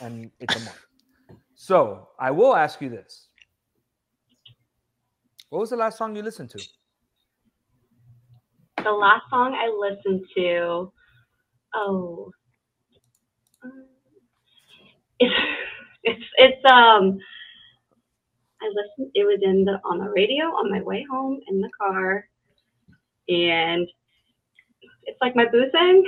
and 0.02 0.32
it's 0.40 0.56
a 0.56 0.60
month. 0.60 0.86
So 1.56 2.10
I 2.20 2.32
will 2.32 2.56
ask 2.56 2.82
you 2.82 2.90
this: 2.90 3.28
What 5.50 5.60
was 5.60 5.70
the 5.70 5.78
last 5.78 5.98
song 5.98 6.16
you 6.16 6.22
listened 6.22 6.50
to? 6.52 6.62
The 8.86 8.91
last 8.91 9.24
song 9.32 9.56
I 9.56 9.67
listened 9.69 10.26
to, 10.38 10.93
oh, 11.76 12.32
um, 13.63 13.88
it's 15.19 15.36
it's 16.04 16.24
it's 16.38 16.65
um. 16.71 17.19
I 18.62 18.67
listened. 18.67 19.12
It 19.15 19.26
was 19.26 19.39
in 19.43 19.65
the 19.65 19.80
on 19.86 20.00
the 20.00 20.10
radio 20.12 20.45
on 20.45 20.71
my 20.71 20.82
way 20.84 21.06
home 21.12 21.39
in 21.50 21.62
the 21.62 21.69
car, 21.80 22.28
and 23.28 23.88
it's 25.04 25.17
like 25.21 25.36
my 25.36 25.45
boo 25.52 25.69
thing. 25.71 26.06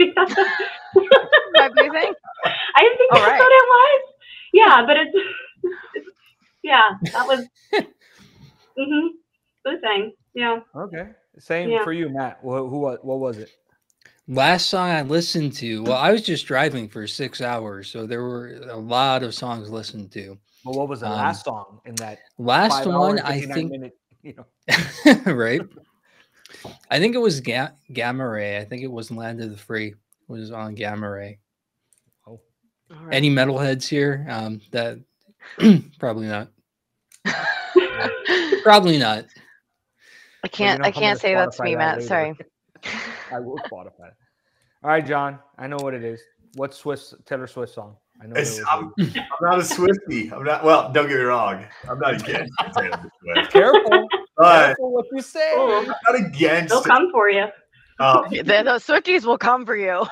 My 0.00 1.68
boo 1.68 1.90
thing? 1.90 2.14
I 2.76 2.82
think 2.98 3.12
All 3.12 3.20
that's 3.20 3.30
right. 3.30 3.38
what 3.38 3.52
it 3.52 3.66
was. 3.68 4.02
Yeah, 4.52 4.86
but 4.86 4.96
it's, 4.98 5.16
it's 5.94 6.08
yeah, 6.62 6.90
that 7.12 7.26
was 7.26 7.46
mm-hmm. 7.74 9.08
Boo 9.64 9.80
thing. 9.80 10.12
Yeah. 10.34 10.60
Okay, 10.74 11.10
same 11.40 11.70
Yeah. 11.70 11.84
for 11.84 11.92
you, 11.92 12.08
Matt. 12.08 12.38
Who, 12.42 12.68
who 12.68 12.78
wa- 12.80 12.98
what 13.02 13.18
was 13.18 13.38
it? 13.38 13.50
Last 14.26 14.66
song 14.66 14.90
I 14.90 15.02
listened 15.02 15.54
to, 15.54 15.82
well, 15.84 15.96
I 15.96 16.12
was 16.12 16.22
just 16.22 16.46
driving 16.46 16.88
for 16.88 17.06
six 17.06 17.40
hours, 17.40 17.88
so 17.90 18.06
there 18.06 18.22
were 18.22 18.58
a 18.68 18.76
lot 18.76 19.22
of 19.22 19.34
songs 19.34 19.70
listened 19.70 20.10
to. 20.12 20.36
Well, 20.64 20.74
what 20.78 20.88
was 20.88 21.00
the 21.00 21.06
Um, 21.06 21.12
last 21.12 21.44
song 21.46 21.80
in 21.86 21.94
that 21.96 22.18
Last 22.36 22.84
one, 22.86 23.20
I 23.20 23.40
think, 23.40 23.70
minute, 23.70 23.96
you 24.22 24.34
know, 24.34 25.32
right? 25.32 25.62
I 26.90 26.98
think 26.98 27.14
it 27.14 27.18
was 27.18 27.40
Ga- 27.40 27.72
Gamma 27.92 28.28
Ray. 28.28 28.58
I 28.58 28.64
think 28.66 28.82
it 28.82 28.90
was 28.92 29.10
Land 29.10 29.40
of 29.40 29.50
the 29.50 29.56
Free. 29.56 29.88
It 29.88 29.96
Was 30.32 30.50
on 30.50 30.74
Gamma 30.74 31.08
Ray. 31.08 31.38
oh, 32.26 32.32
All 32.90 33.04
right. 33.04 33.14
Any 33.14 33.30
metalheads 33.30 33.88
here? 33.88 34.26
Um, 34.28 34.60
that 34.72 34.98
probably 35.98 36.26
not. 36.26 36.48
Probably 38.62 38.98
not. 38.98 39.24
I 40.48 40.50
can't. 40.50 40.84
I 40.86 40.90
can't 40.90 41.20
say 41.20 41.34
that's 41.34 41.58
Spotify 41.58 41.64
me, 41.64 41.74
that 41.74 41.78
Matt. 41.78 41.96
later. 41.98 42.08
Sorry. 42.08 42.34
I 43.32 43.40
will 43.40 43.58
Spotify. 43.70 44.08
it. 44.08 44.14
All 44.82 44.90
right, 44.90 45.06
John. 45.06 45.38
I 45.58 45.66
know 45.66 45.76
what 45.76 45.92
it 45.92 46.02
is. 46.02 46.22
What 46.54 46.72
Swiss 46.72 47.12
Taylor 47.26 47.46
Swift 47.46 47.74
song? 47.74 47.96
I 48.22 48.26
know. 48.26 48.34
It's, 48.36 48.58
I'm, 48.68 48.92
I'm 48.98 49.24
not 49.42 49.58
a 49.58 49.64
Swifty. 49.64 50.32
I'm 50.32 50.44
not. 50.44 50.64
Well, 50.64 50.90
don't 50.92 51.06
get 51.08 51.18
me 51.18 51.22
wrong. 51.24 51.66
I'm 51.88 51.98
not 51.98 52.14
against 52.14 52.52
Taylor 52.76 53.10
Swift, 53.22 53.52
careful. 53.52 54.08
but 54.38 54.66
careful 54.66 54.92
what 54.92 55.04
you 55.12 55.20
say. 55.20 55.52
Oh, 55.54 55.80
I'm 55.80 55.86
not 55.86 56.26
against. 56.28 56.70
they'll 56.70 56.80
it. 56.80 56.86
come 56.86 57.10
for 57.12 57.28
you. 57.28 57.46
Um, 58.00 58.24
the, 58.30 58.42
the 58.42 58.80
Swifties 58.80 59.24
will 59.26 59.36
come 59.38 59.66
for 59.66 59.76
you. 59.76 60.06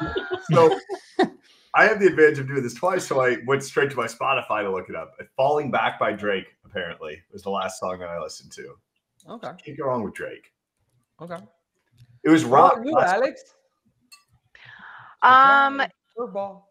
so 0.53 0.79
I 1.75 1.87
have 1.87 1.99
the 2.01 2.09
advantage 2.09 2.41
of 2.41 2.49
doing 2.49 2.63
this 2.63 2.75
twice, 2.75 3.07
so 3.07 3.21
I 3.25 3.39
went 3.47 3.63
straight 3.63 3.91
to 3.91 3.97
my 3.97 4.07
Spotify 4.07 4.63
to 4.63 4.71
look 4.71 4.91
it 4.91 4.97
up. 4.97 5.15
"Falling 5.37 5.71
Back" 5.71 5.99
by 5.99 6.13
Drake 6.13 6.47
apparently 6.65 7.23
was 7.33 7.43
the 7.43 7.51
last 7.51 7.81
song 7.81 8.01
that 8.01 8.11
I 8.11 8.21
listened 8.21 8.53
to. 8.53 8.75
Okay. 9.29 9.51
Can't 9.65 9.79
go 9.79 9.87
wrong 9.87 10.05
with 10.05 10.15
Drake. 10.15 10.53
Okay. 11.21 11.39
It 12.25 12.31
was 12.31 12.45
What 12.45 12.59
rock. 12.59 12.73
about 12.75 12.87
you, 12.87 12.99
Alex? 13.01 13.43
Um, 15.23 15.83
Curveball. 16.17 16.63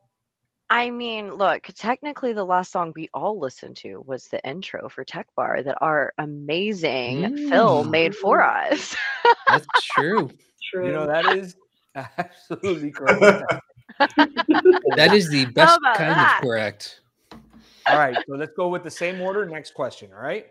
I 0.70 0.90
mean, 0.90 1.34
look, 1.36 1.64
technically 1.76 2.34
the 2.34 2.44
last 2.44 2.72
song 2.72 2.92
we 2.96 3.10
all 3.14 3.40
listened 3.40 3.78
to 3.78 4.02
was 4.08 4.28
the 4.28 4.44
intro 4.48 4.90
for 4.90 5.04
Tech 5.04 5.28
Bar 5.36 5.62
that 5.64 5.78
our 5.82 6.14
amazing 6.18 7.36
Phil 7.50 7.84
Mm. 7.86 7.90
made 7.92 8.16
for 8.16 8.42
us. 8.42 8.96
That's 9.48 9.68
true. 9.84 10.30
True. 10.72 10.88
You 10.88 10.94
know 10.94 11.06
that 11.06 11.26
is 11.28 11.56
absolutely 11.96 12.92
correct. 12.96 13.44
That 14.96 15.14
is 15.14 15.30
the 15.30 15.46
best 15.46 15.80
kind 15.96 16.10
that? 16.16 16.38
of 16.40 16.44
correct. 16.44 17.02
all 17.88 17.98
right, 17.98 18.16
so 18.28 18.36
let's 18.36 18.54
go 18.58 18.68
with 18.70 18.84
the 18.84 18.90
same 18.92 19.22
order. 19.22 19.46
Next 19.48 19.74
question. 19.76 20.10
All 20.14 20.22
right. 20.24 20.48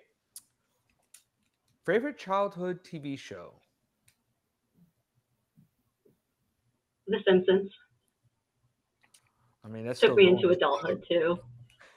Favorite 1.85 2.19
childhood 2.19 2.83
TV 2.85 3.19
show? 3.19 3.53
the 7.07 7.19
Simpsons 7.29 7.71
I 9.63 9.69
mean, 9.69 9.85
that's 9.87 10.01
took 10.01 10.09
still 10.13 10.17
me 10.17 10.25
going. 10.25 10.37
into 10.37 10.49
adulthood 10.51 11.05
too. 11.09 11.39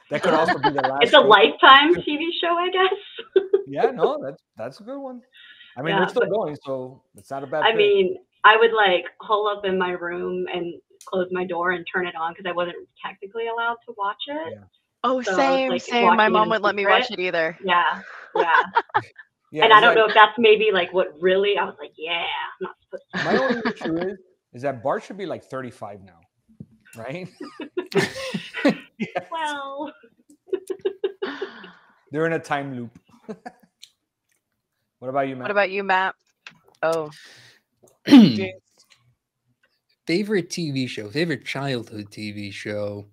That 0.10 0.22
could 0.24 0.34
also 0.34 0.58
be 0.60 0.70
the 0.70 0.82
last. 0.88 1.04
It's 1.04 1.12
a 1.14 1.18
choice. 1.18 1.28
lifetime 1.28 1.94
TV 1.96 2.28
show, 2.42 2.56
I 2.58 2.70
guess. 2.72 3.44
Yeah, 3.68 3.92
no, 3.92 4.18
that's 4.24 4.42
that's 4.56 4.80
a 4.80 4.84
good 4.84 5.00
one. 5.00 5.22
I 5.78 5.82
mean, 5.82 5.96
Yeah, 5.96 6.00
we're 6.02 6.08
still 6.08 6.22
but- 6.22 6.30
going, 6.30 6.56
so 6.66 7.04
it's 7.16 7.30
not 7.30 7.44
a 7.44 7.48
bad. 7.48 7.64
I 7.64 7.72
pick. 7.72 7.78
mean, 7.78 8.18
I 8.46 8.56
would 8.56 8.72
like 8.72 9.04
hole 9.20 9.48
up 9.50 9.66
in 9.66 9.78
my 9.78 9.92
room 9.92 10.46
and 10.54 10.76
close 11.06 11.28
my 11.32 11.46
door 11.46 11.72
and 11.72 11.86
turn 11.94 12.08
it 12.08 12.16
on 12.16 12.32
because 12.34 12.46
I 12.50 12.54
wasn't 12.54 12.78
technically 13.06 13.48
allowed 13.50 13.76
to 13.88 13.94
watch 13.98 14.24
it. 14.28 14.54
Yeah. 14.54 14.64
Oh, 15.04 15.22
So, 15.22 15.36
same, 15.36 15.72
like, 15.72 15.82
same. 15.82 16.16
My 16.16 16.30
mom 16.30 16.48
wouldn't 16.48 16.64
let 16.64 16.76
me 16.76 16.86
watch 16.86 17.12
it 17.12 17.20
either. 17.20 17.58
Yeah, 17.64 18.02
yeah. 18.36 18.64
Yeah, 19.52 19.64
and 19.66 19.74
I 19.74 19.80
don't 19.80 19.90
like- 19.90 19.98
know 19.98 20.06
if 20.08 20.14
that's 20.14 20.38
maybe 20.38 20.70
like 20.74 20.94
what 20.94 21.08
really 21.22 21.58
I 21.58 21.66
was 21.66 21.76
like, 21.80 21.92
yeah, 21.98 22.24
I'm 22.62 22.68
not 22.68 22.76
supposed 22.84 23.04
to. 23.16 23.24
My 23.24 23.38
only 23.38 23.62
issue 23.74 23.98
is 24.12 24.18
is 24.54 24.62
that 24.64 24.82
Bart 24.84 25.04
should 25.04 25.18
be 25.18 25.26
like 25.26 25.44
35 25.46 26.02
now, 26.04 26.20
right? 26.96 27.28
Well, 29.32 29.94
They're 32.12 32.26
in 32.26 32.34
a 32.34 32.40
time 32.40 32.76
loop. 32.76 32.98
what 35.00 35.10
about 35.10 35.28
you, 35.28 35.36
Matt? 35.36 35.44
What 35.44 35.52
about 35.52 35.70
you, 35.72 35.84
Matt? 35.84 36.16
Oh, 36.82 37.12
favorite 40.08 40.50
TV 40.50 40.88
show, 40.88 41.10
favorite 41.10 41.46
childhood 41.46 42.10
TV 42.10 42.52
show. 42.52 43.06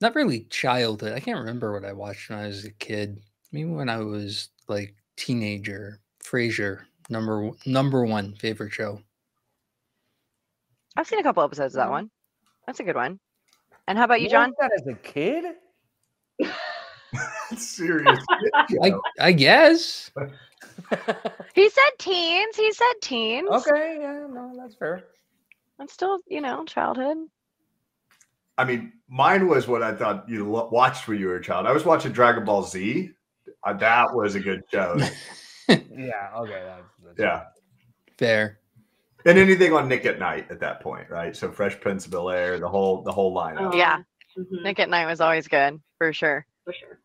Not 0.00 0.14
really 0.14 0.46
childhood. 0.50 1.12
I 1.12 1.20
can't 1.20 1.38
remember 1.40 1.72
what 1.72 1.84
I 1.84 1.92
watched 1.92 2.30
when 2.30 2.38
I 2.38 2.46
was 2.46 2.64
a 2.64 2.70
kid. 2.72 3.20
Maybe 3.52 3.68
when 3.70 3.88
I 3.88 3.98
was 3.98 4.48
like 4.68 4.94
teenager. 5.16 6.00
Frasier, 6.22 6.80
number 7.08 7.50
number 7.64 8.04
one 8.04 8.34
favorite 8.34 8.72
show. 8.72 9.00
I've 10.96 11.06
seen 11.06 11.20
a 11.20 11.22
couple 11.22 11.42
episodes 11.42 11.74
of 11.74 11.78
that 11.78 11.84
mm-hmm. 11.84 11.92
one. 11.92 12.10
That's 12.66 12.80
a 12.80 12.84
good 12.84 12.96
one. 12.96 13.18
And 13.86 13.96
how 13.96 14.04
about 14.04 14.20
you, 14.20 14.24
You 14.24 14.30
John? 14.30 14.52
that 14.60 14.70
as 14.78 14.86
a 14.86 14.94
kid? 14.94 15.44
Serious. 17.56 18.18
I 18.82 18.92
I 19.18 19.32
guess. 19.32 20.10
He 21.54 21.68
said 21.70 21.90
teens. 21.98 22.56
He 22.56 22.72
said 22.72 22.92
teens. 23.02 23.48
okay, 23.50 23.98
yeah, 24.00 24.26
no, 24.30 24.54
that's 24.56 24.74
fair. 24.74 25.04
That's 25.78 25.92
still, 25.92 26.18
you 26.28 26.40
know, 26.40 26.64
childhood. 26.64 27.16
I 28.56 28.64
mean, 28.64 28.92
mine 29.08 29.48
was 29.48 29.66
what 29.66 29.82
I 29.82 29.94
thought 29.94 30.28
you 30.28 30.48
lo- 30.48 30.68
watched 30.70 31.08
when 31.08 31.18
you 31.18 31.26
were 31.26 31.36
a 31.36 31.42
child. 31.42 31.66
I 31.66 31.72
was 31.72 31.84
watching 31.84 32.12
Dragon 32.12 32.44
Ball 32.44 32.62
Z. 32.62 33.12
Uh, 33.64 33.72
that 33.74 34.14
was 34.14 34.34
a 34.34 34.40
good 34.40 34.62
show. 34.72 34.98
Yeah, 35.68 36.30
okay. 36.38 36.62
That, 36.64 36.82
that's 37.04 37.18
Yeah. 37.18 37.42
Fair. 38.16 38.58
and 39.26 39.36
anything 39.38 39.74
on 39.74 39.86
Nick 39.86 40.06
at 40.06 40.18
Night 40.18 40.46
at 40.50 40.60
that 40.60 40.80
point, 40.80 41.10
right? 41.10 41.36
So 41.36 41.50
Fresh 41.52 41.78
Prince 41.80 42.06
of 42.06 42.12
Bel 42.12 42.30
Air, 42.30 42.58
the 42.58 42.68
whole 42.68 43.02
the 43.02 43.12
whole 43.12 43.34
lineup. 43.36 43.74
Yeah. 43.74 43.98
mhm, 44.38 44.62
Nick 44.62 44.78
at 44.78 44.88
Night 44.88 45.04
was 45.06 45.20
always 45.20 45.46
good 45.46 45.78
for 45.98 46.10
sure. 46.14 46.46
for 46.64 46.72
sure. 46.72 47.00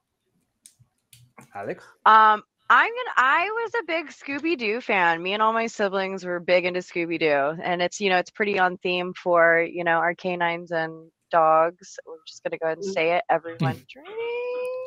Alex? 1.54 1.84
Um, 2.06 2.42
I'm 2.70 2.90
gonna. 2.90 3.14
I 3.18 3.50
was 3.52 3.72
a 3.82 3.84
big 3.86 4.08
Scooby 4.08 4.58
Doo 4.58 4.80
fan. 4.80 5.22
Me 5.22 5.34
and 5.34 5.42
all 5.42 5.52
my 5.52 5.68
siblings 5.68 6.24
were 6.24 6.40
big 6.40 6.64
into 6.66 6.80
Scooby 6.80 7.20
Doo, 7.20 7.62
and 7.62 7.82
it's 7.82 8.00
you 8.00 8.10
know 8.10 8.18
it's 8.18 8.32
pretty 8.32 8.58
on 8.60 8.78
theme 8.78 9.14
for 9.14 9.62
you 9.62 9.84
know 9.84 9.98
our 9.98 10.16
canines 10.16 10.72
and 10.72 11.12
dogs. 11.32 12.00
We're 12.08 12.16
just 12.26 12.42
gonna 12.44 12.58
go 12.58 12.68
ahead 12.68 12.78
and 12.78 12.88
Mhm. 12.88 12.94
say 12.94 13.12
it. 13.18 13.24
Everyone 13.30 13.84
drink. 13.92 14.08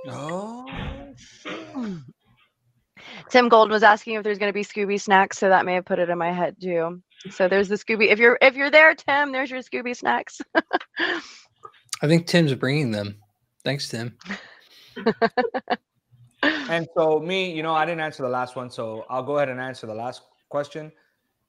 Oh, 0.09 0.65
Tim 3.31 3.49
Golden 3.49 3.73
was 3.73 3.83
asking 3.83 4.15
if 4.15 4.25
there's 4.25 4.39
gonna 4.39 4.53
be 4.53 4.65
Scooby 4.65 5.01
snacks, 5.01 5.39
so 5.39 5.49
that 5.49 5.65
may 5.65 5.75
have 5.75 5.85
put 5.85 5.99
it 5.99 6.11
in 6.11 6.19
my 6.19 6.33
head 6.33 6.57
too. 6.61 7.03
So 7.31 7.49
there's 7.49 7.69
the 7.69 7.77
Scooby. 7.77 8.11
If 8.11 8.19
you're 8.19 8.39
if 8.41 8.55
you're 8.57 8.71
there, 8.71 8.95
Tim, 8.95 9.33
there's 9.33 9.51
your 9.51 9.61
Scooby 9.61 9.97
snacks. 9.97 10.41
I 10.99 12.07
think 12.07 12.27
Tim's 12.27 12.55
bringing 12.55 12.91
them. 12.91 13.17
Thanks, 13.65 13.89
Tim. 13.89 14.17
And 16.69 16.87
so 16.97 17.19
me, 17.19 17.53
you 17.53 17.63
know, 17.63 17.75
I 17.75 17.85
didn't 17.85 18.01
answer 18.01 18.23
the 18.23 18.29
last 18.29 18.57
one, 18.57 18.71
so 18.71 19.05
I'll 19.09 19.23
go 19.23 19.37
ahead 19.37 19.49
and 19.49 19.61
answer 19.61 19.87
the 19.87 19.95
last 19.95 20.23
question. 20.49 20.93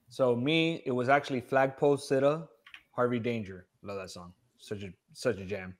So 0.09 0.35
me, 0.35 0.81
it 0.85 0.91
was 0.91 1.09
actually 1.09 1.41
Flagpole 1.41 1.97
Sitta, 1.97 2.47
Harvey 2.91 3.19
Danger. 3.19 3.67
Love 3.83 3.97
that 3.97 4.09
song. 4.09 4.33
Such 4.57 4.83
a 4.83 4.89
such 5.13 5.37
a 5.37 5.45
jam. 5.45 5.75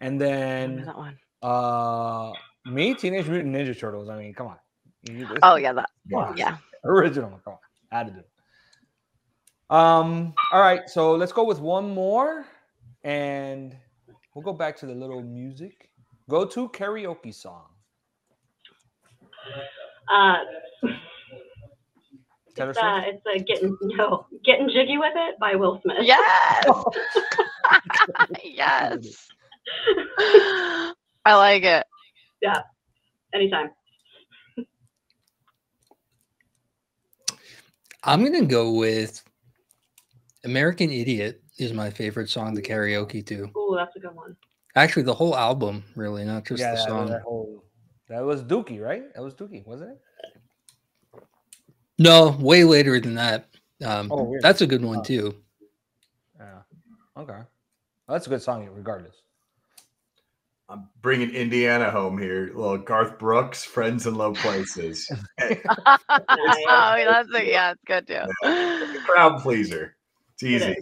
And 0.00 0.20
then 0.20 0.84
that 0.86 0.96
one. 0.96 1.18
uh 1.42 2.32
me, 2.66 2.94
Teenage 2.94 3.28
Mutant 3.28 3.54
Ninja 3.54 3.78
Turtles. 3.78 4.08
I 4.08 4.16
mean, 4.18 4.34
come 4.34 4.48
on. 4.48 4.56
You- 5.02 5.26
this 5.26 5.38
Oh 5.42 5.56
yeah, 5.56 5.72
that 5.72 5.90
classic. 6.10 6.38
yeah. 6.38 6.56
Original. 6.84 7.40
Come 7.44 7.54
on. 7.54 7.58
Had 7.90 8.06
to 8.08 8.12
do. 8.14 8.18
it. 8.20 8.28
Um, 9.70 10.34
all 10.52 10.60
right, 10.60 10.88
so 10.88 11.14
let's 11.16 11.32
go 11.32 11.44
with 11.44 11.58
one 11.58 11.94
more 11.94 12.44
and 13.04 13.74
we'll 14.34 14.44
go 14.44 14.52
back 14.52 14.76
to 14.78 14.86
the 14.86 14.94
little 14.94 15.22
music. 15.22 15.90
Go 16.28 16.44
to 16.44 16.68
karaoke 16.68 17.34
song. 17.34 17.64
Uh, 20.12 20.36
it's, 22.54 22.60
uh, 22.78 23.00
it's 23.06 23.26
uh, 23.26 23.42
getting 23.46 23.76
no 23.82 24.26
getting 24.44 24.68
jiggy 24.68 24.98
with 24.98 25.14
it 25.16 25.38
by 25.40 25.54
Will 25.56 25.80
Smith. 25.82 25.96
Yes. 26.02 26.66
yes. 28.44 29.28
I 31.24 31.34
like 31.34 31.62
it. 31.62 31.86
Yeah, 32.42 32.60
anytime. 33.32 33.70
I'm 38.04 38.24
gonna 38.24 38.44
go 38.44 38.72
with 38.72 39.22
American 40.44 40.90
Idiot 40.90 41.40
is 41.58 41.72
my 41.72 41.88
favorite 41.88 42.28
song 42.28 42.56
to 42.56 42.62
karaoke 42.62 43.24
to. 43.26 43.48
Oh, 43.54 43.76
that's 43.76 43.94
a 43.94 44.00
good 44.00 44.14
one. 44.14 44.36
Actually, 44.74 45.04
the 45.04 45.14
whole 45.14 45.36
album, 45.36 45.84
really, 45.94 46.24
not 46.24 46.44
just 46.44 46.60
yeah, 46.60 46.72
the 46.72 46.78
song. 46.78 47.10
that 47.10 47.22
whole 47.22 47.64
that 48.08 48.24
was 48.24 48.42
Dookie, 48.42 48.80
right? 48.82 49.04
That 49.14 49.22
was 49.22 49.34
Dookie, 49.34 49.64
wasn't 49.64 49.92
it? 49.92 51.22
No, 51.98 52.36
way 52.40 52.64
later 52.64 52.98
than 52.98 53.14
that. 53.14 53.48
Um, 53.84 54.08
Oh, 54.10 54.24
weird. 54.24 54.42
that's 54.42 54.62
a 54.62 54.66
good 54.66 54.84
one 54.84 54.98
Oh. 54.98 55.02
too. 55.02 55.34
Yeah. 56.38 56.62
Okay. 57.16 57.32
Well, 57.32 57.46
that's 58.08 58.26
a 58.26 58.30
good 58.30 58.42
song, 58.42 58.66
regardless. 58.68 59.14
I'm 60.72 60.88
bringing 61.02 61.30
Indiana 61.30 61.90
home 61.90 62.16
here. 62.16 62.50
Little 62.54 62.78
Garth 62.78 63.18
Brooks, 63.18 63.62
Friends 63.62 64.06
in 64.06 64.14
Low 64.14 64.32
Places. 64.32 65.06
Hey, 65.36 65.60
oh, 65.68 65.96
that's 66.08 67.28
a, 67.34 67.46
yeah, 67.46 67.72
it's 67.72 67.82
good 67.86 68.06
too. 68.06 68.98
crowd 69.04 69.42
pleaser. 69.42 69.94
It's 70.34 70.42
easy. 70.42 70.76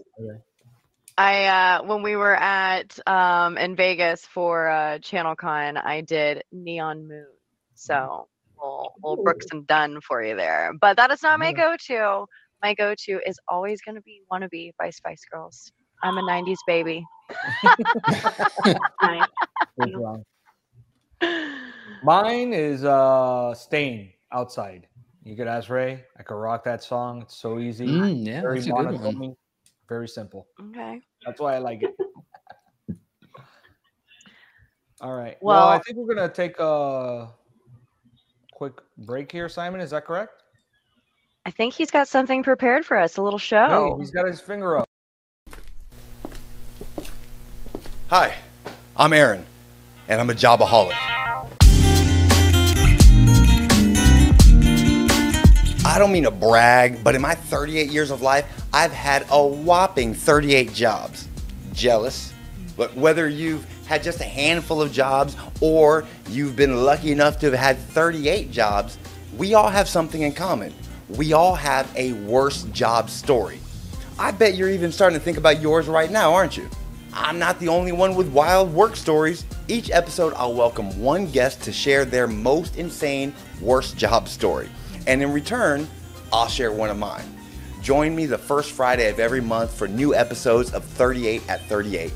I 1.18 1.44
uh 1.46 1.82
when 1.82 2.02
we 2.04 2.14
were 2.14 2.36
at 2.36 2.96
um 3.08 3.58
in 3.58 3.74
Vegas 3.74 4.24
for 4.26 4.68
uh 4.68 4.98
ChannelCon, 4.98 5.84
I 5.84 6.02
did 6.02 6.44
Neon 6.52 7.08
Moon. 7.08 7.26
So 7.74 8.28
we'll, 8.56 8.94
we'll 9.02 9.16
Brooks 9.24 9.46
and 9.50 9.66
Dunn 9.66 10.00
for 10.02 10.22
you 10.22 10.36
there. 10.36 10.72
But 10.80 10.98
that 10.98 11.10
is 11.10 11.22
not 11.22 11.40
my 11.40 11.52
go-to. 11.52 12.26
My 12.62 12.74
go-to 12.74 13.20
is 13.26 13.40
always 13.48 13.80
gonna 13.82 14.02
be 14.02 14.22
Wannabe 14.30 14.70
by 14.78 14.90
Spice 14.90 15.24
Girls. 15.32 15.72
I'm 16.02 16.18
a 16.18 16.22
90s 16.22 16.58
baby. 16.66 17.04
Nice. 19.02 19.28
Good 19.78 19.92
song. 19.92 20.24
Mine 22.02 22.52
is 22.52 22.84
uh 22.84 23.54
Stain 23.54 24.12
outside. 24.32 24.86
You 25.24 25.36
could 25.36 25.46
ask 25.46 25.68
Ray. 25.68 26.04
I 26.18 26.22
could 26.22 26.34
rock 26.34 26.64
that 26.64 26.82
song. 26.82 27.22
It's 27.22 27.36
so 27.36 27.58
easy. 27.58 27.86
Mm, 27.86 28.26
yeah, 28.26 28.40
very 28.40 28.56
that's 28.56 28.66
a 28.66 28.70
good 28.70 28.74
one. 28.74 28.84
monotone. 28.96 29.36
Very 29.88 30.08
simple. 30.08 30.46
Okay. 30.60 31.00
That's 31.26 31.40
why 31.40 31.54
I 31.56 31.58
like 31.58 31.82
it. 31.82 31.94
All 35.00 35.14
right. 35.14 35.36
Well, 35.40 35.68
I 35.68 35.78
think 35.78 35.96
we're 35.98 36.14
gonna 36.14 36.28
take 36.28 36.58
a 36.58 37.28
quick 38.52 38.74
break 38.98 39.32
here, 39.32 39.48
Simon. 39.48 39.80
Is 39.80 39.90
that 39.90 40.04
correct? 40.04 40.42
I 41.46 41.50
think 41.50 41.72
he's 41.72 41.90
got 41.90 42.06
something 42.06 42.42
prepared 42.42 42.84
for 42.84 42.98
us, 42.98 43.16
a 43.16 43.22
little 43.22 43.38
show. 43.38 43.66
show. 43.68 43.96
he's 43.98 44.10
got 44.10 44.26
his 44.26 44.40
finger 44.40 44.76
up. 44.76 44.89
Hi, 48.10 48.34
I'm 48.96 49.12
Aaron, 49.12 49.46
and 50.08 50.20
I'm 50.20 50.30
a 50.30 50.32
jobaholic. 50.32 50.96
I 55.86 55.96
don't 55.96 56.10
mean 56.10 56.24
to 56.24 56.32
brag, 56.32 57.04
but 57.04 57.14
in 57.14 57.22
my 57.22 57.36
38 57.36 57.88
years 57.88 58.10
of 58.10 58.20
life, 58.20 58.66
I've 58.72 58.90
had 58.90 59.26
a 59.30 59.46
whopping 59.46 60.12
38 60.12 60.72
jobs. 60.72 61.28
Jealous? 61.72 62.32
But 62.76 62.96
whether 62.96 63.28
you've 63.28 63.64
had 63.86 64.02
just 64.02 64.20
a 64.20 64.24
handful 64.24 64.82
of 64.82 64.90
jobs 64.90 65.36
or 65.60 66.04
you've 66.28 66.56
been 66.56 66.84
lucky 66.84 67.12
enough 67.12 67.38
to 67.38 67.46
have 67.52 67.54
had 67.60 67.78
38 67.78 68.50
jobs, 68.50 68.98
we 69.36 69.54
all 69.54 69.68
have 69.68 69.88
something 69.88 70.22
in 70.22 70.32
common. 70.32 70.74
We 71.10 71.32
all 71.32 71.54
have 71.54 71.88
a 71.94 72.14
worst 72.14 72.72
job 72.72 73.08
story. 73.08 73.60
I 74.18 74.32
bet 74.32 74.56
you're 74.56 74.70
even 74.70 74.90
starting 74.90 75.16
to 75.16 75.24
think 75.24 75.38
about 75.38 75.60
yours 75.60 75.86
right 75.86 76.10
now, 76.10 76.34
aren't 76.34 76.56
you? 76.56 76.68
I'm 77.12 77.38
not 77.38 77.58
the 77.58 77.68
only 77.68 77.92
one 77.92 78.14
with 78.14 78.28
wild 78.28 78.72
work 78.72 78.94
stories. 78.94 79.44
Each 79.66 79.90
episode, 79.90 80.32
I'll 80.36 80.54
welcome 80.54 81.00
one 81.00 81.26
guest 81.30 81.60
to 81.62 81.72
share 81.72 82.04
their 82.04 82.28
most 82.28 82.76
insane 82.76 83.34
worst 83.60 83.96
job 83.96 84.28
story. 84.28 84.68
And 85.06 85.22
in 85.22 85.32
return, 85.32 85.88
I'll 86.32 86.48
share 86.48 86.70
one 86.70 86.88
of 86.88 86.98
mine. 86.98 87.24
Join 87.82 88.14
me 88.14 88.26
the 88.26 88.38
first 88.38 88.72
Friday 88.72 89.10
of 89.10 89.18
every 89.18 89.40
month 89.40 89.74
for 89.74 89.88
new 89.88 90.14
episodes 90.14 90.72
of 90.72 90.84
38 90.84 91.42
at 91.48 91.62
38. 91.62 92.12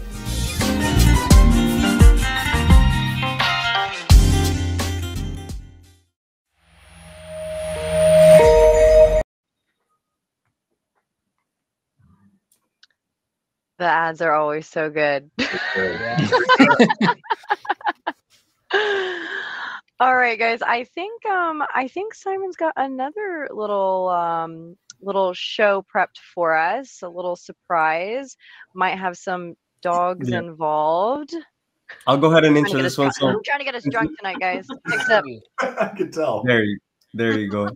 The 13.78 13.84
ads 13.84 14.20
are 14.20 14.32
always 14.32 14.68
so 14.68 14.90
good. 14.90 15.30
All 20.00 20.16
right, 20.16 20.38
guys. 20.38 20.60
I 20.62 20.84
think 20.84 21.24
um 21.26 21.62
I 21.74 21.88
think 21.88 22.14
Simon's 22.14 22.56
got 22.56 22.72
another 22.76 23.48
little 23.52 24.08
um 24.08 24.76
little 25.00 25.34
show 25.34 25.84
prepped 25.94 26.18
for 26.34 26.56
us, 26.56 27.02
a 27.02 27.08
little 27.08 27.36
surprise. 27.36 28.36
Might 28.74 28.98
have 28.98 29.16
some 29.16 29.54
dogs 29.82 30.30
Yeah. 30.30 30.40
involved. 30.40 31.34
I'll 32.06 32.18
go 32.18 32.30
ahead 32.30 32.44
and 32.44 32.54
Trying 32.54 32.64
to 32.64 32.70
intro 32.70 32.82
this 32.82 32.98
one. 32.98 33.12
So 33.12 33.28
I'm 33.28 33.42
trying 33.44 33.60
to 33.60 33.64
get 33.64 33.74
us 33.74 33.84
drunk 33.90 34.16
tonight, 34.18 34.40
guys. 34.40 34.68
Mix 34.86 35.08
up. 35.10 35.24
I 35.60 35.88
can 35.96 36.10
tell. 36.10 36.42
there 36.42 36.64
you, 36.64 36.78
there 37.14 37.38
you 37.38 37.50
go. 37.50 37.70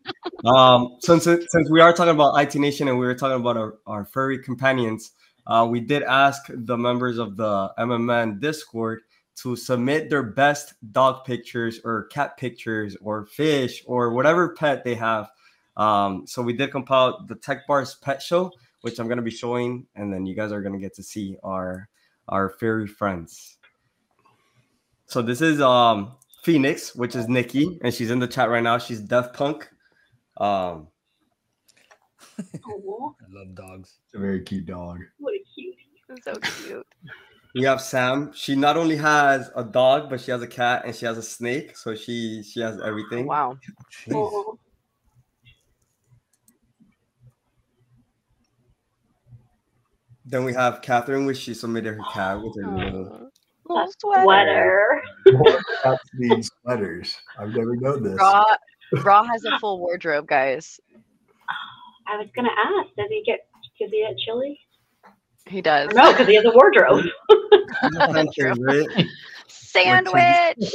Um, 0.44 0.96
since 1.00 1.24
since 1.24 1.70
we 1.70 1.80
are 1.80 1.92
talking 1.92 2.14
about 2.14 2.34
IT 2.40 2.54
Nation 2.56 2.88
and 2.88 2.98
we 2.98 3.06
were 3.06 3.14
talking 3.14 3.40
about 3.40 3.56
our, 3.56 3.78
our 3.86 4.04
furry 4.04 4.38
companions, 4.38 5.12
uh, 5.48 5.66
we 5.68 5.80
did 5.80 6.02
ask 6.02 6.44
the 6.48 6.76
members 6.76 7.18
of 7.18 7.36
the 7.36 7.72
MMN 7.78 8.38
Discord 8.38 9.00
to 9.36 9.56
submit 9.56 10.10
their 10.10 10.22
best 10.22 10.74
dog 10.92 11.24
pictures 11.24 11.80
or 11.84 12.04
cat 12.08 12.36
pictures 12.36 12.96
or 13.00 13.24
fish 13.24 13.82
or 13.86 14.12
whatever 14.12 14.54
pet 14.54 14.84
they 14.84 14.94
have. 14.94 15.30
Um, 15.76 16.26
so 16.26 16.42
we 16.42 16.52
did 16.52 16.70
compile 16.70 17.24
the 17.26 17.36
Tech 17.36 17.66
Bars 17.66 17.94
Pet 17.94 18.20
Show, 18.20 18.52
which 18.82 18.98
I'm 18.98 19.08
gonna 19.08 19.22
be 19.22 19.30
showing, 19.30 19.86
and 19.94 20.12
then 20.12 20.26
you 20.26 20.34
guys 20.34 20.52
are 20.52 20.60
gonna 20.60 20.78
get 20.78 20.94
to 20.94 21.02
see 21.02 21.36
our 21.42 21.88
our 22.28 22.50
furry 22.50 22.86
friends. 22.86 23.56
So 25.06 25.22
this 25.22 25.40
is 25.40 25.60
um 25.60 26.12
Phoenix, 26.42 26.94
which 26.94 27.16
is 27.16 27.28
Nikki, 27.28 27.78
and 27.82 27.94
she's 27.94 28.10
in 28.10 28.18
the 28.18 28.26
chat 28.26 28.50
right 28.50 28.62
now. 28.62 28.76
She's 28.78 29.00
Deaf 29.00 29.32
Punk. 29.32 29.70
Um, 30.36 30.88
Oh, 32.66 33.14
I 33.20 33.24
love 33.30 33.54
dogs. 33.54 33.98
It's 34.04 34.14
a 34.14 34.18
very 34.18 34.42
cute 34.42 34.66
dog. 34.66 34.98
what 35.18 35.34
a 35.34 35.38
cutie. 35.54 36.22
So 36.22 36.34
cute. 36.66 36.86
we 37.54 37.62
have 37.64 37.80
Sam. 37.80 38.32
She 38.34 38.54
not 38.54 38.76
only 38.76 38.96
has 38.96 39.50
a 39.56 39.64
dog, 39.64 40.08
but 40.10 40.20
she 40.20 40.30
has 40.30 40.42
a 40.42 40.46
cat 40.46 40.82
and 40.84 40.94
she 40.94 41.04
has 41.06 41.18
a 41.18 41.22
snake. 41.22 41.76
So 41.76 41.94
she 41.94 42.42
she 42.42 42.60
has 42.60 42.80
everything. 42.80 43.26
Wow. 43.26 43.58
Jeez. 44.06 44.14
Oh, 44.14 44.58
Then 50.24 50.44
we 50.44 50.52
have 50.52 50.82
Catherine, 50.82 51.24
which 51.24 51.38
she 51.38 51.54
submitted 51.54 51.94
her 51.94 52.02
cat 52.12 52.40
with 52.42 52.54
her 52.62 52.70
little. 52.70 53.30
Aw, 53.70 53.74
Little 53.74 53.88
a 53.88 53.92
sweater. 54.22 55.02
sweater. 55.26 55.62
Cats 55.82 56.02
need 56.14 56.44
sweaters. 56.44 57.16
I've 57.38 57.50
never 57.50 57.76
known 57.76 58.02
this. 58.02 58.18
Ra, 58.18 58.44
Ra 59.02 59.22
has 59.24 59.44
a 59.44 59.58
full 59.58 59.78
wardrobe, 59.78 60.26
guys. 60.26 60.80
I 62.08 62.16
was 62.16 62.28
gonna 62.34 62.48
ask, 62.48 62.94
does 62.96 63.06
he 63.10 63.22
get 63.24 63.40
does 63.78 63.90
he 63.90 64.00
get 64.00 64.16
chili? 64.18 64.58
He 65.46 65.60
does. 65.62 65.90
Or 65.90 65.94
no, 65.94 66.12
because 66.12 66.26
he 66.26 66.34
has 66.34 66.44
a 66.44 66.50
wardrobe. 66.50 67.04
Sandwich. 69.50 70.56
Sandwich. 70.58 70.70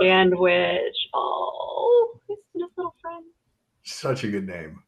Sandwich. 0.00 0.94
Oh, 1.14 2.20
his 2.28 2.38
his 2.52 2.62
little 2.76 2.94
friend. 3.00 3.24
Such 3.84 4.24
a 4.24 4.28
good 4.28 4.46
name. 4.46 4.82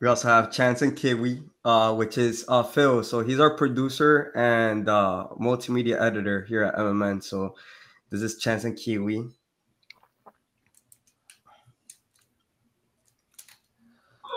We 0.00 0.08
also 0.08 0.28
have 0.28 0.52
Chance 0.52 0.82
and 0.82 0.94
Kiwi, 0.94 1.42
uh, 1.64 1.94
which 1.94 2.18
is 2.18 2.44
uh, 2.48 2.62
Phil. 2.62 3.02
So 3.02 3.20
he's 3.20 3.40
our 3.40 3.56
producer 3.56 4.30
and 4.36 4.88
uh, 4.90 5.28
multimedia 5.40 5.98
editor 6.00 6.44
here 6.44 6.64
at 6.64 6.74
MMN. 6.76 7.24
So 7.24 7.54
this 8.10 8.20
is 8.20 8.36
Chance 8.38 8.64
and 8.64 8.76
Kiwi. 8.76 9.26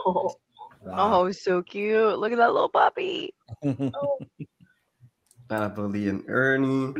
Oh, 0.09 0.35
Wow. 0.81 1.23
Oh, 1.25 1.31
so 1.31 1.61
cute. 1.61 2.17
Look 2.19 2.31
at 2.31 2.37
that 2.37 2.53
little 2.53 2.69
puppy. 2.69 3.33
Beverly 5.49 6.07
and 6.07 6.23
Ernie. 6.29 6.93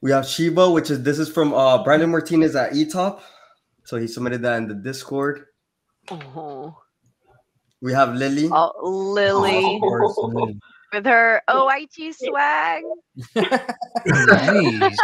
We 0.00 0.12
have 0.12 0.24
Shiba, 0.26 0.70
which 0.70 0.88
is 0.90 1.02
this 1.02 1.18
is 1.18 1.28
from 1.28 1.52
uh, 1.52 1.82
Brandon 1.82 2.10
Martinez 2.10 2.54
at 2.54 2.72
eTop. 2.72 3.20
So 3.84 3.96
he 3.96 4.06
submitted 4.06 4.42
that 4.42 4.58
in 4.58 4.68
the 4.68 4.74
Discord. 4.74 5.46
Oh, 6.10 6.76
We 7.80 7.92
have 7.92 8.14
Lily. 8.14 8.48
oh 8.52 8.72
Lily 8.82 9.74
Of 9.76 9.80
course, 9.80 10.16
Lily. 10.18 10.60
with 10.92 11.06
her 11.06 11.42
OIT 11.50 12.14
swag. 12.14 12.84
Nice. 13.34 14.96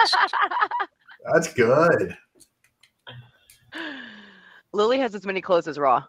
That's 1.32 1.52
good. 1.52 2.16
Lily 4.72 4.98
has 5.00 5.14
as 5.16 5.26
many 5.26 5.40
clothes 5.40 5.66
as 5.66 5.78
Ra. 5.78 6.04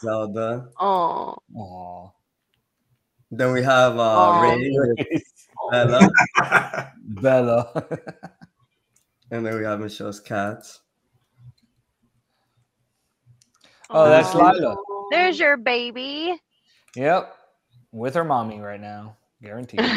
Zelda. 0.00 0.68
Oh, 0.80 1.36
Aw. 1.54 2.10
Then 3.30 3.52
we 3.52 3.62
have 3.62 3.98
uh, 3.98 4.40
Ray, 4.42 5.06
Bella, 5.70 6.08
Bella. 7.00 7.86
and 9.30 9.44
then 9.44 9.56
we 9.56 9.64
have 9.64 9.80
Michelle's 9.80 10.20
cats. 10.20 10.80
Oh, 13.90 14.08
that's 14.08 14.34
Lila. 14.34 14.76
There's 15.10 15.38
your 15.38 15.56
baby. 15.56 16.38
Yep. 16.96 17.34
With 17.92 18.14
her 18.14 18.24
mommy 18.24 18.60
right 18.60 18.80
now. 18.80 19.16
Guaranteed. 19.42 19.80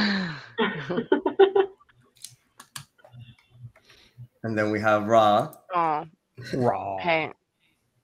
And 4.43 4.57
then 4.57 4.71
we 4.71 4.79
have 4.79 5.05
Ra. 5.05 5.53
oh, 5.75 6.05
Ra. 6.53 6.97
hey. 6.99 7.31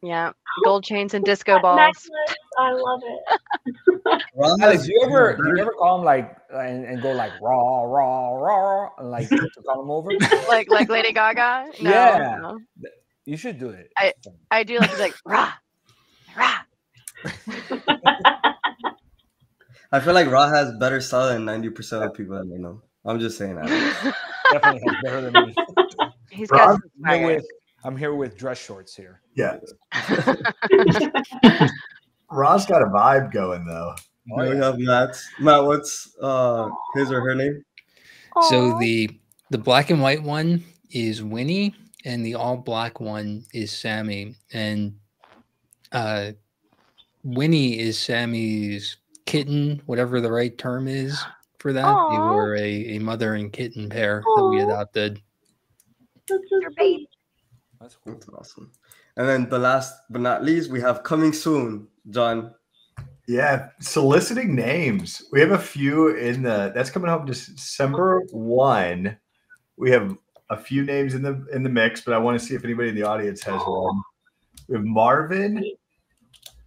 Yeah. 0.04 0.32
Gold 0.64 0.84
chains 0.84 1.14
and 1.16 1.26
disco 1.26 1.60
balls. 1.60 1.78
necklace, 1.78 2.36
I 2.60 2.72
love 2.72 3.02
it. 3.04 4.22
Alex, 4.62 4.88
you 4.88 5.02
ever 5.06 5.38
you 5.44 5.58
ever 5.60 5.72
call 5.74 6.00
him 6.00 6.06
like 6.06 6.36
and, 6.52 6.86
and 6.86 7.02
go 7.02 7.12
like 7.14 7.32
raw, 7.42 7.82
raw, 7.84 8.36
raw, 8.36 8.90
and 9.00 9.10
like 9.10 9.28
to 9.30 9.50
call 9.66 9.82
him 9.84 9.90
over? 9.92 10.12
like 10.48 10.70
like 10.70 10.90
Lady 10.90 11.12
Gaga? 11.12 11.72
No, 11.82 11.90
Yeah. 11.90 12.38
no. 12.42 12.60
You 13.26 13.38
should 13.38 13.60
do 13.60 13.70
it. 13.70 13.92
I- 13.98 14.14
I 14.52 14.64
do 14.64 14.78
like 14.80 15.00
like 15.00 15.14
rah, 15.26 15.54
rah. 16.38 16.60
I 19.92 20.00
feel 20.02 20.14
like 20.14 20.28
Ra 20.30 20.48
has 20.50 20.72
better 20.80 21.00
style 21.02 21.30
than 21.30 21.46
90% 21.46 22.06
of 22.06 22.14
people 22.14 22.36
that 22.36 22.42
I 22.54 22.58
know. 22.60 22.82
I'm 23.06 23.20
just 23.20 23.38
saying 23.38 23.56
that. 23.56 23.68
Definitely 24.52 24.82
has 24.86 24.96
better 25.02 25.22
than 25.22 25.34
me. 25.46 25.56
He's 26.30 26.50
Rob, 26.52 26.60
got 26.60 26.72
some 26.74 26.82
I'm 27.06 27.20
here 27.20 27.20
swagger. 27.22 27.36
with 27.36 27.46
I'm 27.88 27.96
here 27.96 28.14
with 28.14 28.38
dress 28.38 28.58
shorts 28.58 28.94
here. 28.94 29.22
yeah. 29.34 29.60
Ra's 32.30 32.66
got 32.66 32.82
a 32.82 32.88
vibe 32.88 33.32
going 33.32 33.66
though. 33.66 33.96
Oh, 34.30 34.42
Then 34.44 34.50
we 34.50 34.58
yeah. 34.58 34.66
have 34.66 34.78
Matt. 34.78 35.22
Matt, 35.40 35.64
what's 35.64 36.14
uh 36.22 36.68
his 36.96 37.14
or 37.14 37.22
her 37.22 37.34
name? 37.34 37.64
So 38.50 38.78
the 38.78 39.10
the 39.52 39.58
black 39.58 39.90
and 39.90 40.02
white 40.02 40.22
one 40.22 40.66
is 40.92 41.24
Winnie, 41.24 41.76
and 42.04 42.26
the 42.26 42.36
all 42.36 42.58
black 42.58 43.00
one 43.00 43.46
is 43.54 43.72
Sammy. 43.72 44.36
And 44.52 44.98
uh, 45.94 46.34
Winnie 47.24 47.80
is 47.80 47.98
Sammy's 47.98 48.98
kitten, 49.26 49.82
whatever 49.86 50.20
the 50.20 50.32
right 50.32 50.58
term 50.58 50.90
is 50.90 51.24
for 51.60 51.72
that. 51.72 51.86
They 51.86 52.18
were 52.18 52.58
a, 52.58 52.98
a 52.98 53.00
mother 53.00 53.36
and 53.36 53.54
kitten 53.54 53.88
pair 53.88 54.22
that 54.36 54.48
we 54.48 54.60
adopted. 54.60 55.22
That's 56.28 56.44
so 56.50 56.60
Your 56.60 56.72
baby. 56.72 57.08
Sweet. 57.78 57.82
That's 57.82 57.96
cool. 57.96 58.14
That's 58.14 58.30
awesome. 58.30 58.72
And 59.18 59.28
then 59.28 59.50
the 59.50 59.60
last 59.60 59.94
but 60.10 60.22
not 60.22 60.44
least, 60.44 60.70
we 60.70 60.82
have 60.82 61.04
coming 61.04 61.34
soon, 61.34 61.88
John. 62.10 62.54
Yeah, 63.28 63.70
soliciting 63.82 64.56
names. 64.56 65.24
We 65.32 65.42
have 65.42 65.52
a 65.52 65.60
few 65.60 66.16
in 66.16 66.44
the 66.44 66.72
that's 66.74 66.90
coming 66.90 67.10
up 67.10 67.26
December 67.26 68.22
one. 68.32 69.18
We 69.76 69.92
have 69.92 70.18
a 70.50 70.58
few 70.58 70.84
names 70.84 71.14
in 71.14 71.22
the 71.22 71.46
in 71.52 71.64
the 71.64 71.70
mix, 71.70 72.02
but 72.02 72.14
I 72.14 72.18
want 72.18 72.40
to 72.40 72.46
see 72.46 72.56
if 72.56 72.64
anybody 72.64 72.90
in 72.90 72.96
the 72.96 73.04
audience 73.04 73.44
has 73.44 73.62
one. 73.62 74.02
We 74.70 74.76
have 74.76 74.86
Marvin 74.86 75.64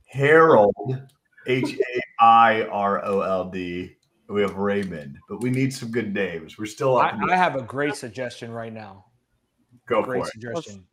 Harold, 0.06 1.00
H 1.46 1.78
A 1.78 2.22
I 2.22 2.62
R 2.64 3.04
O 3.04 3.20
L 3.22 3.48
D. 3.48 3.96
We 4.28 4.42
have 4.42 4.56
Raymond, 4.56 5.18
but 5.28 5.40
we 5.40 5.50
need 5.50 5.72
some 5.72 5.90
good 5.90 6.14
names. 6.14 6.58
We're 6.58 6.66
still 6.66 6.98
I, 6.98 7.08
up. 7.08 7.18
I 7.28 7.36
have 7.36 7.56
a 7.56 7.62
great 7.62 7.96
suggestion 7.96 8.52
right 8.52 8.72
now. 8.72 9.06
Go 9.86 10.02
Great 10.02 10.22
for 10.22 10.30
suggestion. 10.30 10.84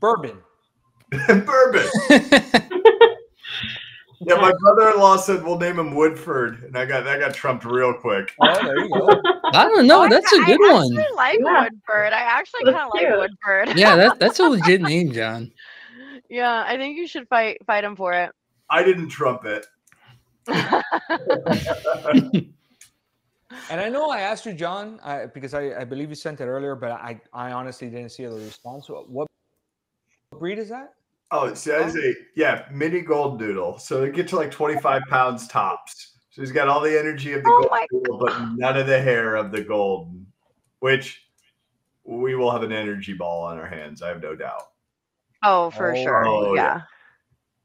Bourbon. 0.00 0.38
it. 1.12 1.46
Bourbon. 1.46 1.88
Yeah, 4.22 4.34
my 4.34 4.52
brother-in-law 4.60 5.16
said 5.16 5.42
we'll 5.42 5.58
name 5.58 5.78
him 5.78 5.94
Woodford, 5.94 6.64
and 6.64 6.76
I 6.76 6.84
got 6.84 7.04
that 7.04 7.20
got 7.20 7.32
trumped 7.32 7.64
real 7.64 7.94
quick. 7.94 8.34
Oh, 8.38 8.52
there 8.66 8.78
you 8.84 8.90
go. 8.90 9.08
I 9.54 9.64
don't 9.64 9.86
know. 9.86 10.06
That's 10.10 10.30
a 10.34 10.36
I 10.36 10.44
good 10.44 10.60
one. 10.60 10.92
actually 10.94 11.16
like 11.16 11.38
Yeah. 11.42 11.62
Woodford. 11.62 12.12
I 12.12 12.20
actually 12.20 12.64
kind 12.64 12.76
of 12.76 12.90
like. 12.94 13.08
Woodford. 13.08 13.78
Yeah, 13.78 13.96
that, 13.96 14.18
that's 14.18 14.38
a 14.38 14.42
legit 14.42 14.82
name, 14.82 15.10
John. 15.12 15.50
yeah, 16.28 16.64
I 16.66 16.76
think 16.76 16.98
you 16.98 17.06
should 17.08 17.28
fight 17.28 17.64
fight 17.66 17.82
him 17.82 17.96
for 17.96 18.12
it. 18.12 18.30
I 18.68 18.82
didn't 18.82 19.08
trump 19.08 19.46
it. 19.46 19.64
And 23.70 23.80
I 23.80 23.88
know 23.88 24.10
I 24.10 24.20
asked 24.20 24.44
you, 24.46 24.52
John, 24.52 25.00
I, 25.02 25.26
because 25.26 25.54
I, 25.54 25.80
I 25.80 25.84
believe 25.84 26.08
you 26.10 26.14
sent 26.14 26.40
it 26.40 26.44
earlier, 26.46 26.74
but 26.74 26.92
I, 26.92 27.20
I 27.32 27.52
honestly 27.52 27.88
didn't 27.88 28.10
see 28.10 28.24
the 28.26 28.32
response. 28.36 28.88
What 28.88 29.28
breed 30.40 30.58
is 30.58 30.70
that? 30.70 30.94
Oh, 31.30 31.46
it 31.46 31.56
says 31.56 31.94
a 31.96 32.14
yeah, 32.34 32.64
mini 32.72 33.02
goldendoodle. 33.02 33.80
So 33.80 34.00
they 34.00 34.10
get 34.10 34.26
to 34.28 34.36
like 34.36 34.50
25 34.50 35.02
pounds 35.08 35.46
tops. 35.46 36.16
So 36.30 36.42
he's 36.42 36.50
got 36.50 36.66
all 36.66 36.80
the 36.80 36.98
energy 36.98 37.34
of 37.34 37.44
the 37.44 37.50
Oh 37.50 37.58
gold 37.58 37.70
my 37.70 37.86
doodle, 37.88 38.18
but 38.18 38.34
none 38.56 38.76
of 38.76 38.88
the 38.88 39.00
hair 39.00 39.36
of 39.36 39.52
the 39.52 39.62
golden, 39.62 40.26
which 40.80 41.22
we 42.04 42.34
will 42.34 42.50
have 42.50 42.64
an 42.64 42.72
energy 42.72 43.12
ball 43.12 43.44
on 43.44 43.58
our 43.58 43.68
hands, 43.68 44.02
I 44.02 44.08
have 44.08 44.22
no 44.22 44.34
doubt. 44.34 44.62
Oh, 45.44 45.70
for 45.70 45.92
Oh, 45.92 46.04
sure. 46.04 46.26
oh, 46.26 46.54
yeah. 46.54 46.82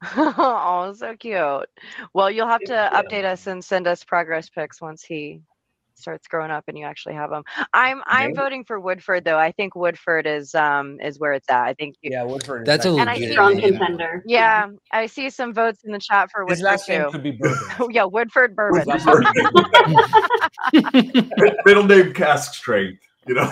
oh, 0.16 0.94
so 0.96 1.16
cute. 1.16 1.68
Well, 2.12 2.30
you'll 2.30 2.46
have 2.46 2.60
to 2.64 2.90
Thank 2.92 3.08
update 3.08 3.24
us 3.24 3.46
and 3.48 3.64
send 3.64 3.86
us 3.86 4.04
progress 4.04 4.48
pics 4.48 4.80
once 4.80 5.02
he 5.02 5.40
starts 5.96 6.28
growing 6.28 6.50
up 6.50 6.64
and 6.68 6.76
you 6.78 6.84
actually 6.84 7.14
have 7.14 7.30
them. 7.30 7.42
I'm 7.72 8.02
I'm 8.06 8.30
Yeah. 8.34 8.42
voting 8.42 8.64
for 8.64 8.78
Woodford 8.78 9.24
though. 9.24 9.38
I 9.38 9.52
think 9.52 9.74
Woodford 9.74 10.26
is 10.26 10.54
um 10.54 11.00
is 11.00 11.18
where 11.18 11.32
it's 11.32 11.48
at. 11.50 11.62
I 11.64 11.74
think 11.74 11.96
you, 12.02 12.10
Yeah, 12.12 12.22
Woodford. 12.24 12.62
is 12.62 12.66
That's 12.66 12.84
a 12.84 12.88
actually- 12.88 13.00
And 13.00 13.10
I 13.10 13.18
see- 13.18 13.32
Strong 13.32 13.60
contender. 13.60 14.22
yeah, 14.26 14.66
I 14.92 15.06
see 15.06 15.30
some 15.30 15.52
votes 15.54 15.82
in 15.84 15.92
the 15.92 15.98
chat 15.98 16.30
for 16.30 16.42
His 16.48 16.60
Woodford 16.62 16.64
last 16.64 16.88
name 16.88 17.02
too. 17.04 17.10
could 17.10 17.22
be 17.22 17.30
Bourbon. 17.40 17.90
yeah, 17.90 18.04
Woodford 18.04 18.54
Bourbon. 18.54 18.86
Middle 21.64 21.84
name 21.84 22.12
cask 22.12 22.54
strength, 22.54 23.02
you 23.26 23.34
know. 23.34 23.50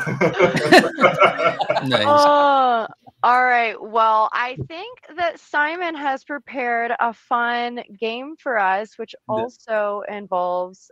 Nice. 1.87 2.05
Oh, 2.07 2.87
all 3.23 3.45
right. 3.45 3.77
Well, 3.81 4.29
I 4.33 4.57
think 4.69 4.99
that 5.17 5.39
Simon 5.41 5.95
has 5.95 6.25
prepared 6.25 6.93
a 7.01 7.13
fun 7.13 7.83
game 7.99 8.37
for 8.39 8.59
us, 8.59 8.99
which 8.99 9.15
also 9.29 10.03
involves 10.09 10.91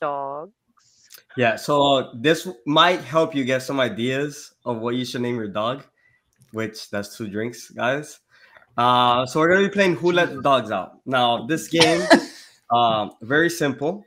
dogs. 0.00 0.52
Yeah, 1.36 1.56
so 1.56 2.10
this 2.14 2.48
might 2.66 3.02
help 3.02 3.34
you 3.34 3.44
get 3.44 3.62
some 3.62 3.78
ideas 3.78 4.52
of 4.64 4.78
what 4.78 4.96
you 4.96 5.04
should 5.04 5.22
name 5.22 5.36
your 5.36 5.48
dog, 5.48 5.84
which 6.52 6.90
that's 6.90 7.16
two 7.16 7.28
drinks, 7.28 7.70
guys. 7.70 8.18
Uh, 8.76 9.26
so 9.26 9.38
we're 9.38 9.48
gonna 9.48 9.68
be 9.68 9.72
playing 9.72 9.96
Who 9.96 10.12
Let 10.12 10.34
the 10.34 10.42
Dogs 10.42 10.70
Out. 10.70 10.98
Now, 11.06 11.46
this 11.46 11.68
game, 11.78 12.02
um, 12.70 13.12
very 13.22 13.50
simple. 13.50 14.04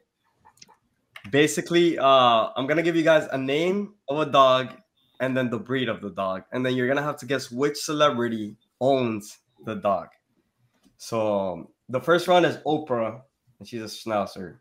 Basically, 1.32 1.98
uh, 1.98 2.50
I'm 2.56 2.68
gonna 2.68 2.84
give 2.84 2.96
you 2.96 3.04
guys 3.04 3.28
a 3.32 3.38
name 3.38 3.94
of 4.10 4.20
a 4.20 4.26
dog 4.30 4.76
and 5.22 5.36
then 5.38 5.50
the 5.50 5.60
breed 5.60 5.88
of 5.88 6.02
the 6.02 6.10
dog, 6.10 6.44
and 6.52 6.66
then 6.66 6.76
you're 6.76 6.88
gonna 6.88 7.04
have 7.04 7.18
to 7.18 7.26
guess 7.26 7.50
which 7.50 7.78
celebrity 7.78 8.58
owns 8.82 9.40
the 9.66 9.76
dog. 9.76 10.10
So 10.98 11.52
um, 11.52 11.68
the 11.88 12.02
first 12.02 12.28
one 12.28 12.44
is 12.44 12.58
Oprah, 12.66 13.22
and 13.60 13.68
she's 13.68 13.82
a 13.82 13.86
schnauzer. 13.86 14.58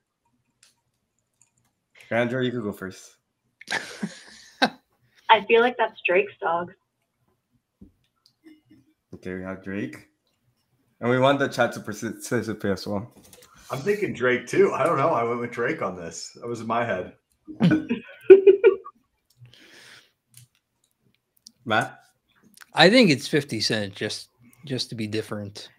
Andrew, 2.12 2.42
you 2.42 2.50
could 2.50 2.62
go 2.62 2.72
first. 2.72 3.16
I 5.30 5.44
feel 5.46 5.62
like 5.62 5.76
that's 5.78 6.00
Drake's 6.06 6.34
dog. 6.40 6.72
Okay, 9.14 9.34
we 9.34 9.42
have 9.42 9.62
Drake. 9.64 10.08
And 11.00 11.10
we 11.10 11.18
want 11.18 11.38
the 11.38 11.48
chat 11.48 11.72
to 11.72 11.80
participate 11.80 12.70
as 12.70 12.86
well. 12.86 13.12
I'm 13.70 13.78
thinking 13.78 14.12
Drake 14.12 14.46
too. 14.46 14.72
I 14.72 14.84
don't 14.84 14.98
know. 14.98 15.08
I 15.08 15.24
went 15.24 15.40
with 15.40 15.50
Drake 15.50 15.80
on 15.80 15.96
this. 15.96 16.36
That 16.40 16.46
was 16.46 16.60
in 16.60 16.66
my 16.66 16.84
head. 16.84 17.14
Matt? 21.64 21.98
I 22.74 22.90
think 22.90 23.10
it's 23.10 23.28
50 23.28 23.60
Cent 23.60 23.94
just 23.94 24.28
just 24.64 24.90
to 24.90 24.94
be 24.94 25.06
different. 25.06 25.70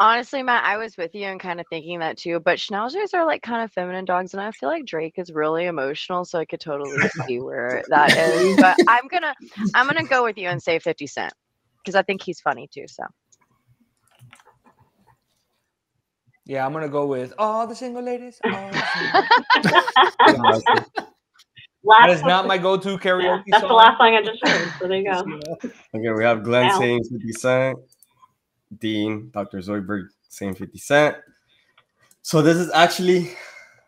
Honestly, 0.00 0.44
Matt, 0.44 0.64
I 0.64 0.76
was 0.76 0.96
with 0.96 1.12
you 1.14 1.24
and 1.26 1.40
kind 1.40 1.60
of 1.60 1.66
thinking 1.68 1.98
that 1.98 2.16
too. 2.18 2.38
But 2.38 2.58
schnauzers 2.58 3.14
are 3.14 3.26
like 3.26 3.42
kind 3.42 3.62
of 3.64 3.72
feminine 3.72 4.04
dogs, 4.04 4.32
and 4.32 4.40
I 4.40 4.52
feel 4.52 4.68
like 4.68 4.84
Drake 4.84 5.14
is 5.16 5.32
really 5.32 5.66
emotional, 5.66 6.24
so 6.24 6.38
I 6.38 6.44
could 6.44 6.60
totally 6.60 6.98
see 7.26 7.40
where 7.40 7.82
that 7.88 8.16
is. 8.16 8.56
But 8.60 8.76
I'm 8.86 9.08
gonna, 9.08 9.34
I'm 9.74 9.86
gonna 9.86 10.04
go 10.04 10.22
with 10.22 10.38
you 10.38 10.48
and 10.48 10.62
say 10.62 10.78
50 10.78 11.06
Cent 11.08 11.32
because 11.82 11.96
I 11.96 12.02
think 12.02 12.22
he's 12.22 12.40
funny 12.40 12.68
too. 12.72 12.84
So 12.86 13.02
Yeah, 16.46 16.64
I'm 16.64 16.72
gonna 16.72 16.88
go 16.88 17.04
with 17.06 17.34
all 17.36 17.66
the 17.66 17.74
single 17.74 18.02
ladies. 18.02 18.40
all 18.44 18.70
the 18.70 18.80
single- 20.24 20.62
that 21.84 22.08
is 22.10 22.22
not 22.22 22.46
my 22.46 22.56
go-to 22.56 22.90
yeah, 22.92 22.96
karaoke 22.96 23.42
that's 23.50 23.60
song. 23.60 23.68
the 23.68 23.74
last 23.74 23.98
song 23.98 24.14
I 24.14 24.22
just 24.22 24.42
heard. 24.42 24.68
So 24.80 24.88
there 24.88 24.98
you 24.98 25.04
go. 25.04 25.58
Okay, 25.94 26.10
we 26.16 26.24
have 26.24 26.42
Glenn 26.42 26.66
Wow. 26.68 26.78
saying 26.78 27.04
50 27.04 27.32
Cent, 27.32 27.78
Dean, 28.78 29.30
Dr. 29.32 29.58
Zoidberg 29.58 30.08
saying 30.28 30.54
50 30.56 30.78
Cent. 30.78 31.16
So 32.22 32.42
this 32.42 32.56
is 32.58 32.70
actually 32.72 33.30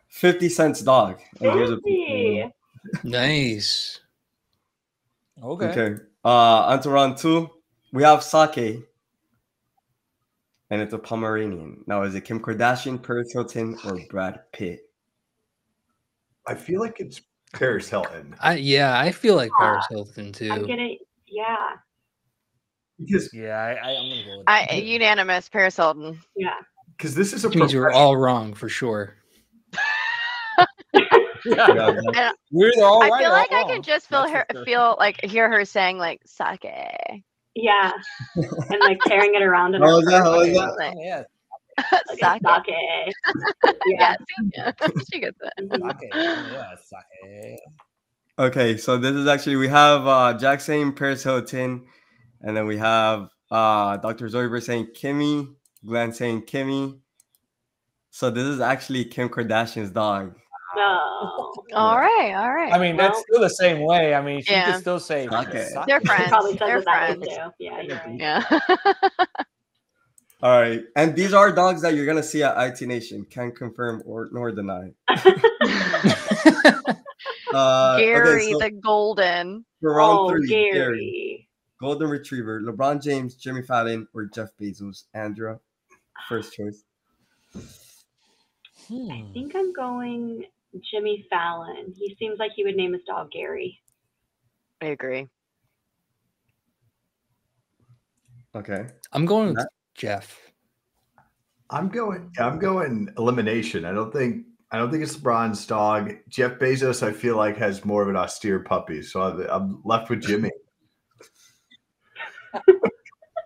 50 0.09 0.49
Cent's 0.49 0.81
dog. 0.81 1.19
And 1.39 1.51
here's 1.51 1.69
a 1.71 1.77
Fancy. 1.77 2.51
Nice. 3.03 3.99
Okay. 5.43 5.65
Okay. 5.67 6.03
Uh 6.25 6.29
on 6.65 6.81
to 6.81 6.89
round 6.89 7.17
two. 7.17 7.49
We 7.93 8.03
have 8.03 8.23
Sake. 8.23 8.83
and 10.69 10.81
it's 10.81 10.93
a 10.93 10.97
Pomeranian. 10.97 11.83
Now, 11.87 12.03
is 12.03 12.15
it 12.15 12.21
Kim 12.21 12.39
Kardashian, 12.39 13.01
Paris 13.03 13.33
Hilton, 13.33 13.77
or 13.85 13.99
Brad 14.09 14.39
Pitt? 14.53 14.79
I 16.47 16.55
feel 16.55 16.79
like 16.79 16.99
it's 16.99 17.21
Paris 17.53 17.89
Hilton 17.89 18.33
I 18.39 18.55
yeah, 18.55 18.97
I 18.97 19.11
feel 19.11 19.35
like 19.35 19.51
Paris 19.59 19.85
Aw, 19.91 19.93
Hilton 19.95 20.27
I'm 20.27 20.31
too. 20.31 20.67
gonna, 20.67 20.89
yeah, 21.27 21.71
because 23.05 23.33
Yeah, 23.33 23.57
I, 23.57 23.71
I, 23.73 23.89
I'm 23.97 24.09
gonna 24.09 24.23
go 24.25 24.37
with 24.39 24.47
I 24.47 24.63
unanimous 24.83 25.49
Paris 25.49 25.77
Hilton. 25.77 26.19
yeah. 26.35 26.55
because 26.97 27.15
this 27.15 27.33
is 27.33 27.45
a 27.45 27.49
Which 27.49 27.57
means 27.57 27.73
we're 27.75 27.91
all 27.91 28.17
wrong 28.17 28.53
for 28.53 28.69
sure. 28.69 29.15
Yeah, 31.45 31.93
And 32.15 32.35
We're 32.51 32.71
all 32.83 33.03
I 33.03 33.09
right 33.09 33.21
feel 33.21 33.31
or 33.31 33.31
like 33.31 33.51
I 33.53 33.63
wrong. 33.63 33.69
can 33.73 33.81
just 33.83 34.07
feel 34.07 34.21
That's 34.23 34.31
her, 34.31 34.45
sure. 34.53 34.65
feel 34.65 34.95
like 34.99 35.21
hear 35.23 35.49
her 35.51 35.65
saying 35.65 35.97
like 35.97 36.21
sake. 36.25 36.65
Yeah, 37.55 37.91
and 38.69 38.81
like 38.81 39.01
carrying 39.01 39.35
it 39.35 39.43
around 39.43 39.75
in 39.75 39.81
How 39.81 39.87
her 39.87 40.01
that? 40.05 40.23
purse, 40.23 40.23
How 40.23 40.37
was 40.37 40.51
like, 40.51 40.53
that? 40.53 40.75
Like, 40.77 40.95
Yeah, 40.97 41.23
sake. 42.07 42.41
sake. 42.45 43.13
Yeah, 43.85 44.15
Yeah. 44.55 44.71
she 45.11 45.19
gets 45.21 45.39
it. 45.41 45.53
Sake. 46.01 46.17
Yeah, 46.51 46.75
sake. 46.75 47.59
Okay, 48.39 48.77
so 48.77 48.97
this 48.97 49.13
is 49.15 49.27
actually 49.27 49.57
we 49.57 49.67
have 49.69 50.07
uh 50.07 50.33
Jack 50.37 50.61
saying 50.61 50.93
Paris 50.93 51.23
Hilton, 51.23 51.85
and 52.43 52.55
then 52.55 52.65
we 52.67 52.77
have 52.77 53.29
uh 53.49 53.97
Dr. 53.97 54.27
Zoidberg 54.27 54.63
saying 54.63 54.87
Kimmy, 54.95 55.53
Glenn 55.85 56.11
saying 56.13 56.43
Kimmy. 56.43 56.99
So 58.09 58.29
this 58.29 58.43
is 58.45 58.59
actually 58.59 59.05
Kim 59.05 59.29
Kardashian's 59.29 59.91
dog. 59.91 60.35
No. 60.75 61.53
All 61.73 61.97
right, 61.97 62.33
all 62.35 62.51
right. 62.53 62.73
I 62.73 62.77
mean, 62.79 62.97
that's 62.97 63.19
still 63.19 63.39
the 63.41 63.49
same 63.49 63.79
way. 63.85 64.13
I 64.13 64.21
mean, 64.21 64.41
she 64.41 64.51
Yeah. 64.51 64.71
can 64.71 64.81
still 64.81 64.99
say 64.99 65.27
Sake. 65.29 65.51
sake. 65.51 65.85
They're 65.87 66.01
friends. 66.01 66.29
Probably 66.29 66.55
They're 66.57 66.77
it 66.79 66.85
that 66.85 67.19
way 67.19 67.25
friends. 67.25 67.37
too. 67.37 67.51
Yeah, 67.59 67.95
right. 68.05 68.19
Yeah. 68.19 68.59
All 70.43 70.59
right, 70.59 70.81
and 70.95 71.15
these 71.15 71.33
are 71.33 71.51
dogs 71.51 71.81
that 71.83 71.93
you're 71.93 72.05
gonna 72.05 72.23
see 72.23 72.41
at 72.43 72.57
IT 72.57 72.81
Nation. 72.87 73.25
Can't 73.29 73.55
confirm 73.55 74.01
or 74.05 74.29
nor 74.31 74.51
deny. 74.51 74.91
Uh, 77.53 77.97
Gary 77.97 78.43
okay, 78.43 78.51
so 78.53 78.59
the 78.59 78.71
Golden. 78.71 79.65
for 79.81 79.93
round 79.95 80.19
oh, 80.19 80.29
three, 80.29 80.47
Gary. 80.47 80.71
Gary, 80.71 81.49
Golden 81.81 82.09
Retriever, 82.11 82.61
LeBron 82.61 83.01
James, 83.01 83.33
Jimmy 83.33 83.63
Fallon, 83.63 84.07
or 84.13 84.25
Jeff 84.25 84.49
Bezos. 84.61 85.05
Andrea, 85.15 85.59
first 86.29 86.53
choice. 86.53 86.83
Hmm. 88.87 89.11
I 89.11 89.25
think 89.33 89.55
I'm 89.55 89.73
going 89.73 90.45
Jimmy 90.91 91.25
Fallon. 91.29 91.91
He 91.97 92.15
seems 92.19 92.37
like 92.37 92.51
he 92.55 92.63
would 92.63 92.75
name 92.75 92.93
his 92.93 93.01
dog 93.07 93.31
Gary. 93.31 93.79
I 94.79 94.85
agree. 94.87 95.27
Okay. 98.55 98.85
I'm 99.11 99.25
going 99.25 99.47
with 99.49 99.57
Matt? 99.57 99.67
Jeff. 99.95 100.39
I'm 101.71 101.89
going. 101.89 102.31
I'm 102.37 102.59
going 102.59 103.09
elimination. 103.17 103.85
I 103.85 103.91
don't 103.91 104.11
think. 104.13 104.45
I 104.71 104.77
don't 104.77 104.91
think 104.91 105.03
it's 105.03 105.17
LeBron's 105.17 105.65
dog. 105.65 106.13
Jeff 106.29 106.53
Bezos, 106.59 107.01
I 107.05 107.11
feel 107.11 107.35
like, 107.37 107.57
has 107.57 107.83
more 107.83 108.03
of 108.03 108.07
an 108.09 108.15
austere 108.15 108.59
puppy. 108.59 109.01
So 109.01 109.21
I'm- 109.21 109.47
I'm 109.49 109.81
left 109.83 110.09
with 110.09 110.21
Jimmy. 110.27 110.51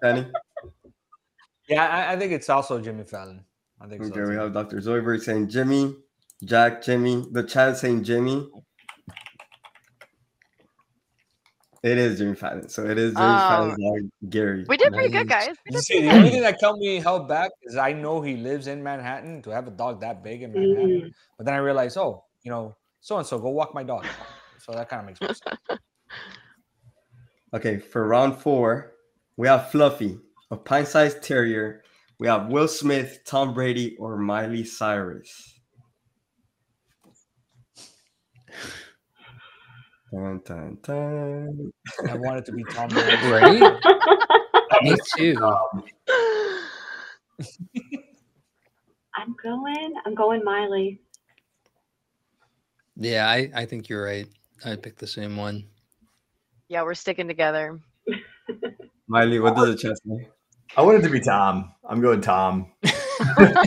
Danny. 0.02 0.26
Yeah, 1.68 1.88
I, 1.88 2.14
I 2.14 2.18
think 2.18 2.32
it's 2.32 2.50
also 2.50 2.80
Jimmy 2.80 3.04
Fallon. 3.04 3.44
I 3.82 3.88
think 3.88 4.04
so. 4.04 4.12
Okay, 4.12 4.22
we 4.30 4.36
have 4.36 4.54
Dr. 4.54 4.78
Zoidberg 4.78 5.22
saying 5.22 5.50
Jimmy, 5.50 5.96
Jack, 6.44 6.82
Jimmy. 6.84 7.26
The 7.32 7.44
chat 7.44 7.78
saying 7.78 8.04
Jimmy. 8.04 8.48
It 11.84 12.00
is 12.00 12.18
Jimmy 12.18 12.36
Fallon. 12.36 12.68
So 12.68 12.84
it 12.86 12.98
is 12.98 13.14
Jimmy 13.14 13.26
Oh. 13.26 13.38
Fallon's 13.38 13.78
dog, 13.78 14.30
Gary. 14.32 14.66
We 14.68 14.76
did 14.78 14.92
pretty 14.92 15.10
good, 15.10 15.28
guys. 15.30 15.56
You 15.70 15.80
see, 15.80 16.02
the 16.02 16.10
only 16.12 16.32
thing 16.32 16.42
that 16.42 16.60
kept 16.60 16.78
me 16.80 16.96
held 17.00 17.28
back 17.28 17.52
is 17.64 17.78
I 17.78 17.94
know 17.94 18.22
he 18.22 18.36
lives 18.38 18.66
in 18.68 18.82
Manhattan. 18.82 19.42
To 19.44 19.52
have 19.52 19.68
a 19.68 19.72
dog 19.72 20.02
that 20.02 20.24
big 20.24 20.42
in 20.42 20.52
Manhattan, 20.52 21.02
Mm. 21.02 21.12
but 21.38 21.46
then 21.46 21.54
I 21.54 21.58
realized, 21.58 21.98
oh, 21.98 22.24
you 22.44 22.50
know, 22.50 22.76
so 23.02 23.18
and 23.18 23.28
so, 23.28 23.38
go 23.38 23.50
walk 23.50 23.76
my 23.76 23.84
dog. 23.84 24.06
So 24.60 24.72
that 24.72 24.90
kind 24.90 25.02
of 25.02 25.06
makes 25.06 25.22
more 25.22 25.34
sense. 25.34 25.60
Okay, 27.54 27.78
for 27.80 28.06
round 28.06 28.36
four, 28.36 28.95
we 29.38 29.48
have 29.48 29.72
Fluffy, 29.72 30.18
a 30.52 30.58
pint-sized 30.58 31.22
terrier. 31.24 31.84
We 32.20 32.28
have 32.28 32.48
Will 32.48 32.68
Smith, 32.68 33.20
Tom 33.26 33.54
Brady, 33.54 33.96
or 33.98 34.18
Miley 34.18 34.64
Cyrus. 34.64 35.60
Dun, 40.14 40.42
dun, 40.46 40.78
dun. 40.82 41.72
I 42.10 42.16
wanted 42.16 42.46
to 42.46 42.52
be 42.54 42.64
Tom 42.72 42.88
Brady. 43.28 43.60
Right? 43.60 43.84
Me 44.84 44.96
too. 45.18 45.36
I'm 49.16 49.36
going. 49.44 49.94
I'm 50.06 50.16
going 50.16 50.44
Miley. 50.44 51.02
Yeah, 52.96 53.28
I, 53.28 53.52
I 53.54 53.66
think 53.66 53.90
you're 53.90 54.04
right. 54.06 54.28
I 54.64 54.78
picked 54.78 55.00
the 55.00 55.08
same 55.08 55.36
one. 55.36 55.66
yeah, 56.70 56.84
we're 56.84 56.94
sticking 56.94 57.28
together. 57.28 57.80
Miley, 59.08 59.40
what 59.40 59.56
does 59.56 59.70
it 59.70 59.80
chat 59.80 59.98
say? 60.06 60.28
I 60.78 60.82
want 60.84 61.00
it 61.00 61.02
to 61.04 61.10
be 61.10 61.22
Tom. 61.22 61.74
I'm 61.88 62.02
going 62.02 62.22
Tom. 62.22 62.72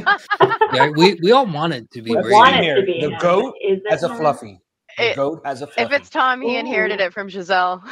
Yeah, 0.73 0.89
we, 0.97 1.19
we 1.23 1.33
all 1.33 1.47
want 1.47 1.73
it 1.75 1.91
to 1.93 2.03
be 2.03 2.15
Let's 2.15 2.29
want 2.31 2.57
it 2.57 2.75
to 2.81 2.87
be 2.87 3.01
the 3.01 3.11
him, 3.11 3.19
goat 3.21 3.55
is 3.63 3.79
As 3.91 4.03
a 4.03 4.09
him? 4.11 4.17
fluffy. 4.19 4.61
The 4.99 5.05
It- 5.05 5.17
goat 5.17 5.43
has 5.45 5.63
a 5.63 5.67
fluffy. 5.67 5.95
If 5.95 6.01
it's 6.01 6.11
Tom, 6.11 6.43
he 6.43 6.57
inherited 6.57 7.01
it 7.01 7.13
from 7.15 7.29
Gisele. 7.29 7.83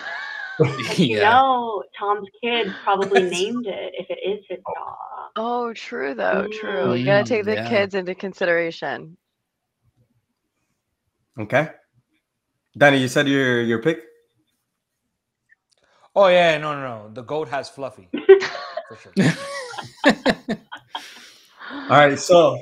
But 0.59 0.69
you 0.99 0.99
yeah. 0.99 1.31
know, 1.31 1.83
Tom's 1.99 2.29
kid 2.43 2.75
probably 2.85 3.23
named 3.25 3.67
it 3.67 3.95
if 3.99 4.07
it 4.11 4.19
is 4.29 4.45
his 4.49 4.59
dog. 4.75 5.31
Oh, 5.37 5.73
true 5.75 6.15
though. 6.15 6.49
True. 6.49 6.95
You 6.95 7.05
gotta 7.07 7.25
Mm, 7.25 7.29
take 7.29 7.45
the 7.45 7.57
yeah. 7.57 7.69
kids 7.69 7.95
into 7.95 8.15
consideration. 8.15 9.17
Okay. 11.41 11.71
Danny, 12.79 12.99
you 12.99 13.09
said 13.09 13.29
your 13.29 13.63
your 13.63 13.83
pick? 13.83 14.01
Oh 16.19 16.29
yeah, 16.29 16.57
no, 16.57 16.73
no, 16.73 16.81
no. 16.81 17.11
The 17.13 17.23
goat 17.23 17.49
has 17.49 17.69
fluffy 17.69 18.09
for 18.89 18.97
sure. 18.97 19.13
All 21.71 21.89
right, 21.91 22.19
so 22.19 22.59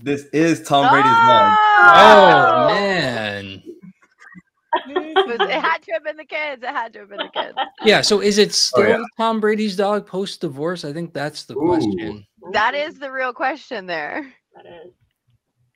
this 0.00 0.24
is 0.32 0.62
Tom 0.66 0.90
Brady's 0.90 1.12
ah! 1.14 1.56
dog. 1.56 2.70
oh 2.70 2.74
man. 2.74 3.62
It, 4.90 5.50
had 5.50 5.78
to 5.82 5.92
have 5.92 6.04
been 6.04 6.16
the 6.16 6.24
kids. 6.24 6.64
It 6.64 6.70
had 6.70 6.92
to 6.94 7.00
have 7.00 7.10
been 7.10 7.18
the 7.18 7.30
kids. 7.32 7.56
Yeah, 7.84 8.00
so 8.00 8.20
is 8.20 8.38
it 8.38 8.48
oh, 8.48 8.52
still 8.52 8.88
yeah. 8.88 9.02
Tom 9.16 9.40
Brady's 9.40 9.76
dog 9.76 10.04
post 10.04 10.40
divorce? 10.40 10.84
I 10.84 10.92
think 10.92 11.14
that's 11.14 11.44
the 11.44 11.54
Ooh. 11.54 11.66
question. 11.66 12.26
That 12.52 12.74
is 12.74 12.98
the 12.98 13.12
real 13.12 13.32
question 13.32 13.86
there. 13.86 14.32
That 14.56 14.66
is. 14.66 14.92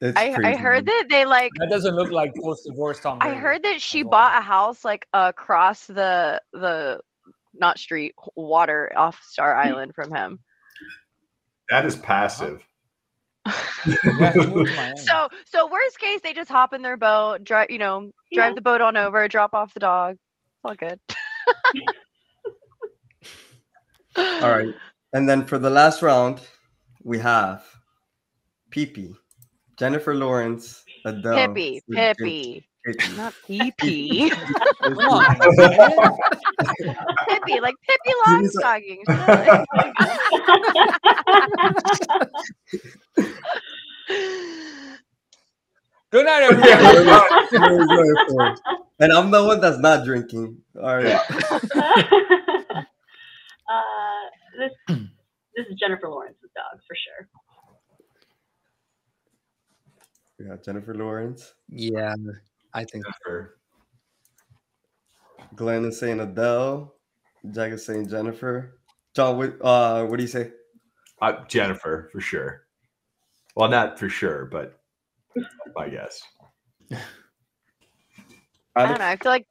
It's 0.03 0.19
I, 0.19 0.31
I 0.31 0.35
crazy. 0.35 0.59
heard 0.59 0.87
that 0.87 1.07
they 1.09 1.25
like 1.25 1.53
That 1.59 1.71
doesn't 1.71 1.95
look 1.95 2.11
like 2.11 2.35
post 2.35 2.65
divorce 2.67 2.99
Tom 2.99 3.19
I 3.21 3.35
heard 3.35 3.63
that 3.63 3.81
she 3.81 4.03
bought 4.03 4.37
a 4.37 4.41
house 4.43 4.85
like 4.85 5.07
across 5.13 5.87
the 5.87 6.43
the 6.53 7.01
not 7.55 7.79
street 7.79 8.13
water 8.35 8.93
off 8.97 9.23
Star 9.23 9.55
hmm. 9.55 9.69
Island 9.69 9.95
from 9.95 10.13
him. 10.13 10.41
That 11.71 11.87
is 11.87 11.97
passive. 11.97 12.67
Yeah, 13.85 14.33
he 14.33 14.47
moved 14.47 14.71
to 14.71 14.77
Miami. 14.77 14.97
So 14.99 15.29
so 15.45 15.69
worst 15.69 15.99
case 15.99 16.21
they 16.21 16.33
just 16.33 16.49
hop 16.49 16.73
in 16.73 16.83
their 16.83 16.97
boat, 16.97 17.43
drive 17.43 17.69
you 17.69 17.79
know, 17.79 18.13
drive 18.33 18.51
Yeah. 18.51 18.55
the 18.55 18.61
boat 18.61 18.81
on 18.81 18.97
over, 18.97 19.27
drop 19.27 19.55
off 19.55 19.75
the 19.75 19.81
dog. 19.81 20.13
It's 20.13 20.65
all 20.65 20.75
good. 20.77 21.01
All 24.17 24.51
right. 24.51 24.73
And 25.13 25.29
then 25.29 25.45
for 25.45 25.59
the 25.59 25.71
last 25.71 26.01
round, 26.01 26.41
we 27.03 27.19
have 27.19 27.65
Pee 28.71 28.87
Pee 28.87 29.17
Jennifer 29.83 30.15
Lawrence, 30.15 30.85
Adele. 31.05 31.49
Pippi, 31.49 31.83
or 31.91 31.95
Jim- 31.97 32.15
Pippi, 32.15 32.65
Pippi. 32.87 33.17
not 33.17 33.35
Pee 33.45 33.73
Pee. 33.79 34.31
Come 34.85 34.99
on, 35.09 35.37
man. 35.57 35.77
Pippi, 37.29 37.59
like 37.59 37.75
Pippi 37.85 38.13
Give 38.29 38.43
me 38.43 38.49
Longstocking. 38.63 39.03
Good 46.13 46.27
night, 46.27 46.43
Here 46.43 46.53
everyone. 46.53 47.01
we 47.01 47.07
go, 47.07 47.27
for- 48.29 48.55
and 49.01 49.13
I'm 49.13 49.31
the 49.33 49.43
one 49.43 49.61
that's 49.61 49.79
not 49.79 50.05
drinking. 50.05 50.59
All 50.81 50.97
right. 50.99 51.07
uh, 51.07 51.19
this 54.59 54.71
this 55.57 55.67
is 55.69 55.75
Jennifer 55.81 56.09
Lawrence's 56.09 56.51
dog 56.55 56.79
for 56.87 56.95
sure. 56.95 57.27
We 60.43 60.49
got 60.49 60.65
Jennifer 60.65 60.93
Lawrence. 60.93 61.55
Yeah, 61.69 62.15
I 62.75 62.85
think 62.85 63.05
Jennifer. 63.05 63.61
Glenn 65.55 65.85
is 65.85 66.01
saying 66.01 66.19
Adele. 66.19 66.93
Jack 67.53 67.71
is 67.71 67.87
saying 67.87 68.09
Jennifer. 68.09 68.81
John, 69.15 69.37
what, 69.37 69.55
uh, 69.61 70.05
what 70.05 70.17
do 70.17 70.23
you 70.25 70.29
say? 70.29 70.51
Uh, 71.21 71.45
Jennifer 71.47 72.09
for 72.11 72.21
sure. 72.21 72.67
Well, 73.55 73.71
not 73.71 74.01
for 74.01 74.09
sure, 74.09 74.47
but 74.47 74.81
I 75.77 75.89
guess. 75.89 76.21
I 78.75 78.87
don't 78.87 78.99
know. 78.99 79.05
I 79.05 79.17
feel 79.17 79.31
like 79.31 79.47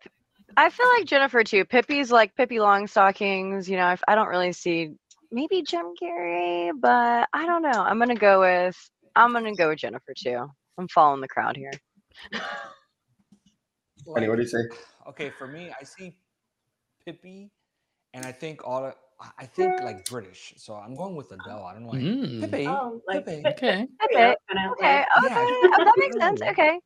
I 0.58 0.70
feel 0.70 0.88
like 0.98 1.06
Jennifer 1.06 1.44
too. 1.44 1.64
Pippi's 1.64 2.12
like 2.12 2.36
Pippi 2.36 2.58
Longstockings. 2.58 3.70
You 3.70 3.78
know, 3.78 3.86
I, 3.86 3.98
I 4.10 4.16
don't 4.16 4.28
really 4.28 4.52
see 4.52 4.96
maybe 5.32 5.62
Jim 5.62 5.94
Carrey, 6.02 6.72
but 6.78 7.30
I 7.32 7.46
don't 7.46 7.62
know. 7.62 7.70
I'm 7.70 7.98
gonna 8.00 8.16
go 8.16 8.42
with 8.42 8.78
I'm 9.16 9.32
gonna 9.32 9.56
go 9.56 9.70
with 9.70 9.80
Jennifer 9.80 10.14
too. 10.18 10.50
I'm 10.78 10.88
following 10.88 11.22
the 11.22 11.28
crowd 11.28 11.56
here. 11.56 11.72
Honey, 14.14 14.28
what 14.28 14.36
do 14.38 14.42
you 14.42 14.48
say? 14.48 14.64
Okay, 15.08 15.30
for 15.38 15.48
me, 15.48 15.72
I 15.80 15.84
see 15.84 16.16
Pippi, 17.06 17.52
and 18.14 18.26
I 18.26 18.32
think 18.32 18.68
all 18.68 18.92
I 19.38 19.46
think 19.46 19.80
like 19.82 20.06
British. 20.06 20.54
So 20.58 20.74
I'm 20.74 20.96
going 20.96 21.16
with 21.16 21.32
Adele. 21.32 21.64
I 21.64 21.74
don't 21.74 21.84
know. 21.84 21.90
Why. 21.90 21.98
Mm, 21.98 22.42
Pippi, 22.42 22.68
Oh, 22.68 23.02
like 23.08 23.26
Pippi. 23.26 23.44
Pip- 23.44 23.54
okay. 23.58 23.88
Okay, 24.06 24.14
Yeah, 24.14 24.34
okay, 24.72 24.72
okay. 24.72 25.06
Yeah, 25.24 25.36
oh, 25.38 25.72
that 25.78 25.94
makes 25.98 26.18
sense. 26.18 26.42
Okay. 26.42 26.80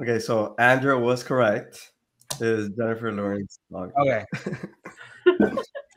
Okay, 0.00 0.18
so 0.18 0.54
Andrea 0.58 0.98
was 0.98 1.22
correct. 1.22 1.92
It 2.40 2.46
is 2.46 2.70
Jennifer 2.70 3.12
Lawrence 3.12 3.58
dog. 3.70 3.92
Okay. 4.00 4.24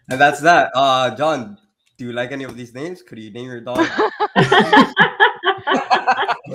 And 0.07 0.21
that's 0.21 0.39
that. 0.41 0.71
Uh 0.75 1.15
John, 1.15 1.57
do 1.97 2.05
you 2.05 2.13
like 2.13 2.31
any 2.31 2.43
of 2.43 2.55
these 2.57 2.73
names? 2.73 3.01
Could 3.01 3.19
you 3.19 3.31
name 3.31 3.45
your 3.45 3.61
dog? 3.61 3.77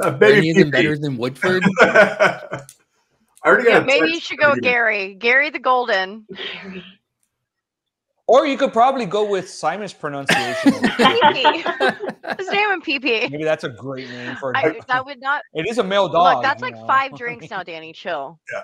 Are 0.03 0.23
any 0.23 0.51
of 0.51 0.57
them 0.57 0.71
better 0.71 0.97
than 0.97 1.17
Woodford? 1.17 1.65
I 1.81 2.63
already 3.45 3.65
got 3.65 3.73
Yeah, 3.73 3.81
maybe 3.81 4.09
you 4.09 4.21
should 4.21 4.39
go 4.39 4.51
from 4.51 4.61
Gary. 4.61 5.15
Gary 5.15 5.51
the 5.51 5.59
Golden. 5.59 6.27
Or 8.27 8.47
you 8.47 8.57
could 8.57 8.73
probably 8.73 9.07
go 9.07 9.29
with 9.29 9.51
Simon's 9.51 9.93
pronunciation. 9.93 10.75
of 10.75 10.81
PP. 10.83 12.39
His 12.39 12.49
name 12.51 12.71
and 12.71 12.85
PP. 12.85 13.31
Maybe 13.31 13.43
that's 13.43 13.65
a 13.65 13.71
great 13.71 14.09
name 14.09 14.37
for. 14.37 14.57
I, 14.57 14.79
that 14.87 15.05
would 15.05 15.21
not 15.21 15.43
it 15.55 15.67
is 15.67 15.79
a 15.79 15.85
male 15.85 16.09
dog. 16.09 16.37
look. 16.37 16.43
That's 16.45 16.63
like 16.63 16.75
know. 16.75 16.87
five 16.87 17.17
drinks 17.17 17.51
now, 17.51 17.65
Danny. 17.65 17.93
Chill. 17.93 18.39
Yeah, 18.53 18.61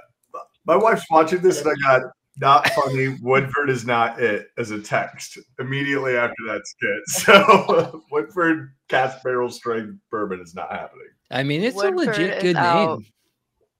my 0.67 0.77
wife's 0.77 1.05
watching 1.11 1.41
this, 1.41 1.63
and 1.63 1.71
I 1.71 1.99
got 1.99 2.03
not 2.39 2.69
funny. 2.71 3.17
Woodford 3.23 3.71
is 3.71 3.87
not 3.87 4.21
it 4.21 4.49
as 4.59 4.71
a 4.71 4.81
text 4.81 5.39
immediately 5.59 6.17
after 6.17 6.35
that 6.47 6.63
skit. 6.67 7.03
So 7.07 8.03
Woodford 8.11 8.73
cask 8.89 9.23
barrel 9.23 9.51
strength 9.51 9.99
bourbon 10.11 10.41
is 10.41 10.55
not 10.55 10.71
happening. 10.71 11.09
I 11.31 11.43
mean, 11.43 11.63
it's 11.63 11.77
Woodford 11.77 11.95
a 11.95 12.11
legit 12.11 12.37
is 12.37 12.43
good 12.43 12.57
out. 12.57 13.01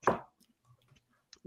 name. 0.07 0.19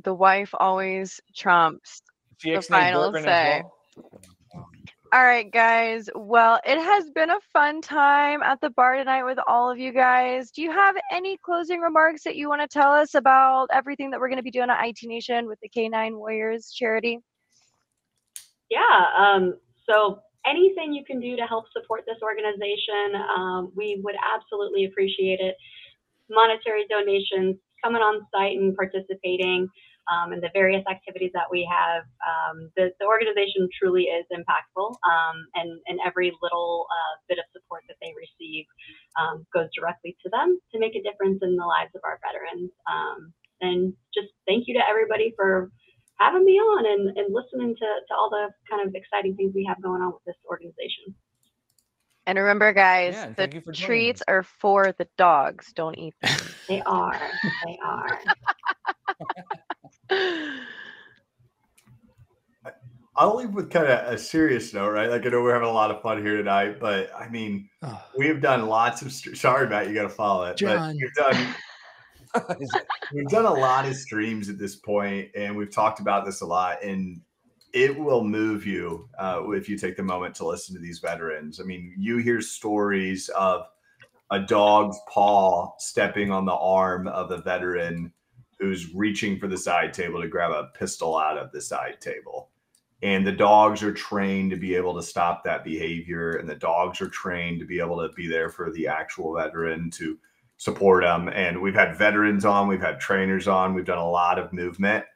The 0.02 0.14
wife 0.14 0.50
always 0.58 1.20
trumps. 1.36 2.02
She 2.38 2.54
the 2.54 2.62
final 2.62 3.12
say. 3.12 3.62
well. 3.62 4.68
All 5.12 5.24
right, 5.24 5.50
guys. 5.50 6.08
Well, 6.14 6.60
it 6.64 6.78
has 6.78 7.10
been 7.10 7.30
a 7.30 7.38
fun 7.52 7.82
time 7.82 8.44
at 8.44 8.60
the 8.60 8.70
bar 8.70 8.94
tonight 8.94 9.24
with 9.24 9.40
all 9.44 9.68
of 9.68 9.76
you 9.76 9.92
guys. 9.92 10.52
Do 10.52 10.62
you 10.62 10.70
have 10.70 10.94
any 11.10 11.36
closing 11.44 11.80
remarks 11.80 12.22
that 12.22 12.36
you 12.36 12.48
want 12.48 12.60
to 12.60 12.68
tell 12.68 12.92
us 12.92 13.16
about 13.16 13.66
everything 13.72 14.10
that 14.10 14.20
we're 14.20 14.28
going 14.28 14.36
to 14.36 14.44
be 14.44 14.52
doing 14.52 14.70
at 14.70 14.86
IT 14.86 14.98
Nation 15.02 15.48
with 15.48 15.58
the 15.62 15.68
K9 15.68 16.16
Warriors 16.16 16.70
charity? 16.70 17.18
Yeah. 18.70 19.06
Um, 19.18 19.54
so 19.88 20.20
anything 20.46 20.92
you 20.92 21.04
can 21.04 21.18
do 21.18 21.34
to 21.34 21.42
help 21.42 21.64
support 21.72 22.04
this 22.06 22.18
organization, 22.22 23.20
um, 23.36 23.72
we 23.74 24.00
would 24.04 24.16
absolutely 24.32 24.84
appreciate 24.84 25.40
it. 25.40 25.56
Monetary 26.30 26.84
donations, 26.88 27.56
coming 27.82 28.00
on 28.00 28.20
site 28.32 28.56
and 28.56 28.76
participating 28.76 29.66
um, 30.10 30.32
in 30.32 30.40
the 30.40 30.50
various 30.52 30.84
activities 30.90 31.30
that 31.34 31.46
we 31.50 31.68
have. 31.70 32.02
Um, 32.26 32.70
the, 32.76 32.90
the 32.98 33.06
organization 33.06 33.68
truly 33.78 34.10
is 34.10 34.26
impactful, 34.34 34.90
um, 35.06 35.46
and, 35.54 35.80
and 35.86 35.98
every 36.04 36.32
little 36.42 36.86
uh, 36.90 37.14
bit 37.28 37.38
of 37.38 37.44
support 37.54 37.84
that 37.88 37.96
they 38.02 38.12
receive 38.18 38.66
um, 39.20 39.46
goes 39.54 39.68
directly 39.74 40.16
to 40.22 40.28
them 40.30 40.58
to 40.72 40.78
make 40.78 40.96
a 40.96 41.02
difference 41.02 41.38
in 41.42 41.56
the 41.56 41.64
lives 41.64 41.94
of 41.94 42.02
our 42.04 42.18
veterans. 42.26 42.70
Um, 42.90 43.32
and 43.60 43.92
just 44.12 44.28
thank 44.46 44.66
you 44.66 44.74
to 44.74 44.82
everybody 44.88 45.32
for 45.36 45.70
having 46.18 46.44
me 46.44 46.54
on 46.58 46.86
and, 46.86 47.16
and 47.16 47.34
listening 47.34 47.74
to, 47.76 47.88
to 48.08 48.14
all 48.14 48.30
the 48.30 48.50
kind 48.68 48.86
of 48.86 48.94
exciting 48.94 49.36
things 49.36 49.52
we 49.54 49.64
have 49.64 49.80
going 49.82 50.02
on 50.02 50.12
with 50.12 50.24
this 50.26 50.36
organization. 50.48 51.14
And 52.26 52.38
remember, 52.38 52.72
guys, 52.72 53.14
Yeah, 53.14 53.24
and 53.24 53.36
the 53.36 53.42
thank 53.42 53.54
you 53.54 53.60
for 53.60 53.72
joining 53.72 53.86
treats 53.86 54.22
are 54.28 54.42
for 54.42 54.92
the 54.98 55.08
dogs. 55.16 55.72
Don't 55.72 55.98
eat 55.98 56.14
them. 56.20 56.38
They 56.68 56.82
are. 56.82 57.20
They 57.66 57.78
are. 57.84 58.20
I'll 63.16 63.36
leave 63.36 63.50
with 63.50 63.70
kind 63.70 63.86
of 63.86 64.12
a 64.14 64.16
serious 64.16 64.72
note, 64.72 64.90
right? 64.90 65.10
Like 65.10 65.26
I 65.26 65.28
know 65.28 65.42
we're 65.42 65.52
having 65.52 65.68
a 65.68 65.72
lot 65.72 65.90
of 65.90 66.00
fun 66.00 66.24
here 66.24 66.38
tonight, 66.38 66.80
but 66.80 67.10
I 67.14 67.28
mean, 67.28 67.68
Oh, 67.82 68.02
we've 68.16 68.40
done 68.40 68.66
lots 68.66 69.02
of. 69.02 69.12
St- 69.12 69.36
Sorry, 69.36 69.68
Matt, 69.68 69.88
you 69.88 69.94
got 69.94 70.04
to 70.04 70.08
follow 70.08 70.44
it. 70.46 70.56
John. 70.56 70.96
But 70.96 70.96
we've 70.96 71.14
done 71.14 71.54
we've 73.14 73.28
done 73.28 73.44
a 73.44 73.52
lot 73.52 73.86
of 73.86 73.94
streams 73.96 74.48
at 74.48 74.58
this 74.58 74.76
point, 74.76 75.28
and 75.34 75.54
we've 75.56 75.70
talked 75.70 76.00
about 76.00 76.24
this 76.24 76.40
a 76.40 76.46
lot. 76.46 76.82
And 76.82 77.20
it 77.74 77.98
will 77.98 78.24
move 78.24 78.66
you 78.66 79.08
uh, 79.18 79.42
if 79.50 79.68
you 79.68 79.76
take 79.76 79.96
the 79.96 80.02
moment 80.02 80.34
to 80.36 80.46
listen 80.46 80.74
to 80.74 80.80
these 80.80 80.98
veterans. 80.98 81.60
I 81.60 81.64
mean, 81.64 81.94
you 81.98 82.18
hear 82.18 82.40
stories 82.40 83.28
of 83.30 83.66
a 84.30 84.40
dog's 84.40 84.98
paw 85.08 85.72
stepping 85.78 86.30
on 86.30 86.44
the 86.44 86.54
arm 86.54 87.06
of 87.08 87.30
a 87.32 87.38
veteran 87.42 88.12
who's 88.60 88.94
reaching 88.94 89.38
for 89.38 89.48
the 89.48 89.56
side 89.58 89.92
table 89.92 90.20
to 90.20 90.28
grab 90.28 90.52
a 90.52 90.70
pistol 90.78 91.16
out 91.16 91.38
of 91.38 91.50
the 91.50 91.60
side 91.60 92.00
table. 92.00 92.50
And 93.02 93.26
the 93.26 93.32
dogs 93.32 93.82
are 93.82 93.94
trained 93.94 94.50
to 94.50 94.58
be 94.58 94.74
able 94.74 94.94
to 94.94 95.02
stop 95.02 95.42
that 95.44 95.64
behavior, 95.64 96.32
and 96.32 96.46
the 96.46 96.54
dogs 96.54 97.00
are 97.00 97.08
trained 97.08 97.58
to 97.60 97.66
be 97.66 97.80
able 97.80 97.96
to 98.06 98.14
be 98.14 98.28
there 98.28 98.50
for 98.50 98.70
the 98.70 98.86
actual 98.86 99.34
veteran 99.34 99.90
to 99.92 100.18
support 100.58 101.02
them. 101.02 101.28
And 101.28 101.62
we've 101.62 101.74
had 101.74 101.96
veterans 101.96 102.44
on, 102.44 102.68
we've 102.68 102.82
had 102.82 103.00
trainers 103.00 103.48
on, 103.48 103.72
we've 103.72 103.86
done 103.86 103.96
a 103.96 104.10
lot 104.10 104.38
of 104.38 104.52
movement. 104.52 105.06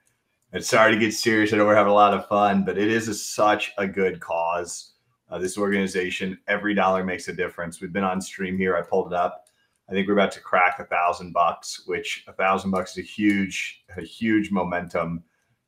And 0.54 0.64
sorry 0.64 0.94
to 0.94 0.98
get 0.98 1.12
serious, 1.12 1.52
I 1.52 1.58
know 1.58 1.66
we're 1.66 1.74
having 1.74 1.90
a 1.90 1.94
lot 1.94 2.14
of 2.14 2.26
fun, 2.28 2.64
but 2.64 2.78
it 2.78 2.88
is 2.88 3.08
a, 3.08 3.14
such 3.14 3.72
a 3.76 3.86
good 3.86 4.20
cause. 4.20 4.92
Uh, 5.28 5.38
this 5.38 5.58
organization, 5.58 6.38
every 6.48 6.74
dollar 6.74 7.04
makes 7.04 7.28
a 7.28 7.32
difference. 7.34 7.80
We've 7.80 7.92
been 7.92 8.04
on 8.04 8.22
stream 8.22 8.56
here. 8.56 8.76
I 8.76 8.82
pulled 8.82 9.12
it 9.12 9.16
up. 9.16 9.43
I 9.88 9.92
think 9.92 10.08
we're 10.08 10.14
about 10.14 10.32
to 10.32 10.40
crack 10.40 10.78
a 10.78 10.84
thousand 10.84 11.32
bucks, 11.32 11.82
which 11.86 12.24
a 12.26 12.32
thousand 12.32 12.70
bucks 12.70 12.92
is 12.92 12.98
a 12.98 13.06
huge, 13.06 13.84
a 13.96 14.02
huge 14.02 14.50
momentum 14.50 15.22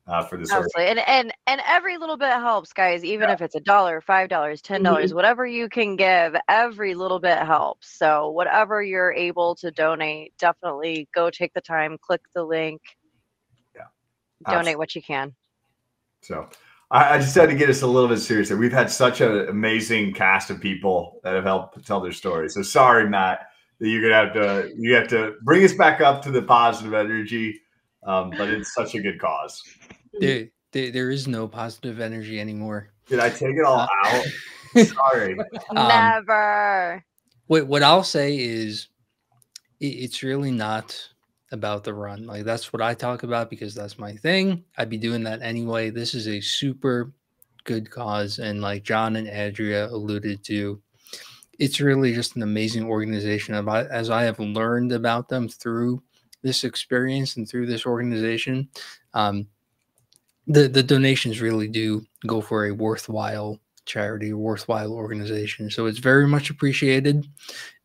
uh, 0.07 0.23
for 0.23 0.37
this. 0.37 0.51
Absolutely. 0.51 0.87
And 0.87 0.99
and 1.07 1.33
and 1.47 1.61
every 1.67 1.97
little 1.97 2.17
bit 2.17 2.31
helps, 2.31 2.73
guys. 2.73 3.03
Even 3.03 3.29
if 3.29 3.41
it's 3.41 3.55
a 3.55 3.59
dollar, 3.59 4.01
five 4.01 4.29
dollars, 4.29 4.61
ten 4.61 4.81
dollars, 4.81 5.13
whatever 5.13 5.45
you 5.45 5.69
can 5.69 5.95
give, 5.95 6.35
every 6.47 6.95
little 6.95 7.19
bit 7.19 7.39
helps. 7.39 7.89
So 7.89 8.29
whatever 8.29 8.81
you're 8.81 9.11
able 9.11 9.55
to 9.55 9.69
donate, 9.69 10.33
definitely 10.39 11.07
go 11.13 11.29
take 11.29 11.53
the 11.53 11.61
time, 11.61 11.97
click 12.01 12.21
the 12.33 12.43
link, 12.43 12.81
Yeah, 13.75 13.81
donate 14.45 14.59
absolutely. 14.59 14.75
what 14.77 14.95
you 14.95 15.01
can. 15.01 15.35
So 16.21 16.49
I, 16.89 17.15
I 17.15 17.17
just 17.19 17.35
had 17.35 17.49
to 17.49 17.55
get 17.55 17.69
us 17.69 17.81
a 17.81 17.87
little 17.87 18.09
bit 18.09 18.19
serious. 18.19 18.49
We've 18.49 18.71
had 18.71 18.89
such 18.89 19.21
an 19.21 19.49
amazing 19.49 20.13
cast 20.13 20.49
of 20.49 20.61
people 20.61 21.19
that 21.23 21.35
have 21.35 21.43
helped 21.43 21.85
tell 21.85 21.99
their 21.99 22.13
story. 22.13 22.49
So 22.49 22.61
sorry, 22.61 23.09
Matt, 23.09 23.49
that 23.79 23.87
you're 23.89 24.01
gonna 24.01 24.15
have 24.25 24.33
to 24.33 24.71
you 24.77 24.93
have 24.95 25.07
to 25.09 25.35
bring 25.43 25.63
us 25.63 25.73
back 25.73 26.01
up 26.01 26.21
to 26.23 26.31
the 26.31 26.41
positive 26.41 26.93
energy. 26.93 27.59
Um, 28.03 28.29
but 28.31 28.47
it's 28.49 28.73
such 28.73 28.95
a 28.95 29.01
good 29.01 29.19
cause. 29.19 29.61
there, 30.19 30.47
there, 30.71 30.91
there 30.91 31.09
is 31.09 31.27
no 31.27 31.47
positive 31.47 31.99
energy 31.99 32.39
anymore. 32.39 32.89
Did 33.07 33.19
I 33.19 33.29
take 33.29 33.55
it 33.55 33.63
all 33.65 33.87
out? 34.05 34.25
Sorry. 34.85 35.37
Um, 35.69 35.75
Never. 35.87 37.03
What 37.47 37.67
what 37.67 37.83
I'll 37.83 38.03
say 38.03 38.37
is, 38.37 38.87
i- 39.81 39.85
it's 39.85 40.23
really 40.23 40.51
not 40.51 40.97
about 41.51 41.83
the 41.83 41.93
run. 41.93 42.25
Like 42.25 42.43
that's 42.45 42.71
what 42.73 42.81
I 42.81 42.93
talk 42.93 43.23
about 43.23 43.49
because 43.49 43.73
that's 43.75 43.97
my 43.99 44.13
thing. 44.13 44.63
I'd 44.77 44.89
be 44.89 44.97
doing 44.97 45.23
that 45.23 45.41
anyway. 45.41 45.89
This 45.89 46.13
is 46.13 46.27
a 46.27 46.39
super 46.41 47.11
good 47.63 47.89
cause, 47.89 48.39
and 48.39 48.61
like 48.61 48.83
John 48.83 49.15
and 49.17 49.27
Andrea 49.27 49.87
alluded 49.87 50.43
to, 50.45 50.81
it's 51.59 51.79
really 51.79 52.13
just 52.13 52.35
an 52.35 52.43
amazing 52.43 52.85
organization. 52.85 53.55
About 53.55 53.87
as 53.87 54.09
I 54.09 54.23
have 54.23 54.39
learned 54.39 54.91
about 54.91 55.29
them 55.29 55.47
through 55.49 56.01
this 56.43 56.63
experience 56.63 57.35
and 57.37 57.47
through 57.47 57.65
this 57.65 57.85
organization, 57.85 58.69
um, 59.13 59.47
the 60.47 60.67
the 60.67 60.83
donations 60.83 61.41
really 61.41 61.67
do 61.67 62.05
go 62.25 62.41
for 62.41 62.65
a 62.65 62.71
worthwhile 62.71 63.59
charity, 63.87 64.29
a 64.29 64.37
worthwhile 64.37 64.93
organization. 64.93 65.71
So 65.71 65.87
it's 65.87 65.99
very 65.99 66.27
much 66.27 66.49
appreciated. 66.49 67.25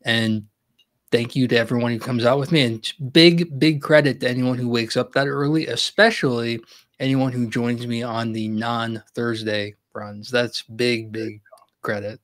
And 0.05 0.45
thank 1.11 1.35
you 1.35 1.49
to 1.49 1.57
everyone 1.57 1.93
who 1.93 1.99
comes 1.99 2.25
out 2.25 2.39
with 2.39 2.53
me. 2.53 2.63
And 2.63 2.93
big, 3.13 3.59
big 3.59 3.81
credit 3.81 4.21
to 4.21 4.29
anyone 4.29 4.59
who 4.59 4.69
wakes 4.69 4.97
up 4.97 5.13
that 5.13 5.29
early, 5.29 5.69
especially 5.69 6.61
anyone 6.99 7.33
who 7.33 7.49
joins 7.49 7.87
me 7.87 8.03
on 8.03 8.33
the 8.33 8.49
non 8.49 9.03
Thursday 9.15 9.75
runs. 9.95 10.31
That's 10.31 10.63
big, 10.63 11.13
big 11.13 11.41
credit. 11.83 12.21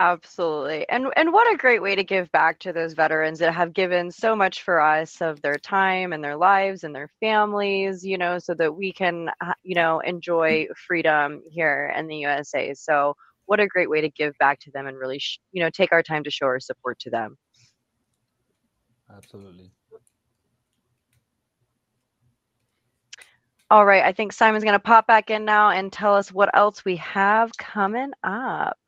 Absolutely. 0.00 0.88
And 0.88 1.08
and 1.16 1.32
what 1.32 1.52
a 1.52 1.56
great 1.56 1.82
way 1.82 1.94
to 1.96 2.04
give 2.04 2.30
back 2.30 2.58
to 2.60 2.72
those 2.72 2.94
veterans 2.94 3.38
that 3.40 3.52
have 3.54 3.72
given 3.72 4.10
so 4.12 4.34
much 4.36 4.62
for 4.62 4.80
us 4.80 5.20
of 5.20 5.40
their 5.42 5.56
time 5.56 6.12
and 6.12 6.22
their 6.22 6.36
lives 6.36 6.84
and 6.84 6.94
their 6.94 7.08
families, 7.20 8.04
you 8.04 8.16
know, 8.16 8.38
so 8.38 8.54
that 8.54 8.74
we 8.76 8.92
can 8.92 9.28
uh, 9.40 9.52
you 9.64 9.74
know 9.74 10.00
enjoy 10.00 10.66
freedom 10.86 11.42
here 11.50 11.92
in 11.96 12.06
the 12.08 12.16
USA. 12.18 12.74
So 12.74 13.14
what 13.46 13.60
a 13.60 13.66
great 13.66 13.90
way 13.90 14.00
to 14.02 14.10
give 14.10 14.34
back 14.38 14.60
to 14.60 14.70
them 14.72 14.86
and 14.86 14.96
really 14.96 15.18
sh- 15.18 15.40
you 15.52 15.62
know 15.62 15.70
take 15.70 15.92
our 15.92 16.02
time 16.02 16.24
to 16.24 16.30
show 16.30 16.46
our 16.46 16.60
support 16.60 16.98
to 17.00 17.10
them. 17.10 17.36
Absolutely. 19.10 19.72
All 23.70 23.84
right, 23.84 24.04
I 24.04 24.12
think 24.12 24.32
Simon's 24.32 24.64
going 24.64 24.74
to 24.74 24.78
pop 24.78 25.06
back 25.06 25.30
in 25.30 25.44
now 25.44 25.70
and 25.70 25.92
tell 25.92 26.14
us 26.14 26.32
what 26.32 26.50
else 26.56 26.84
we 26.84 26.96
have 26.96 27.56
coming 27.56 28.12
up. 28.22 28.78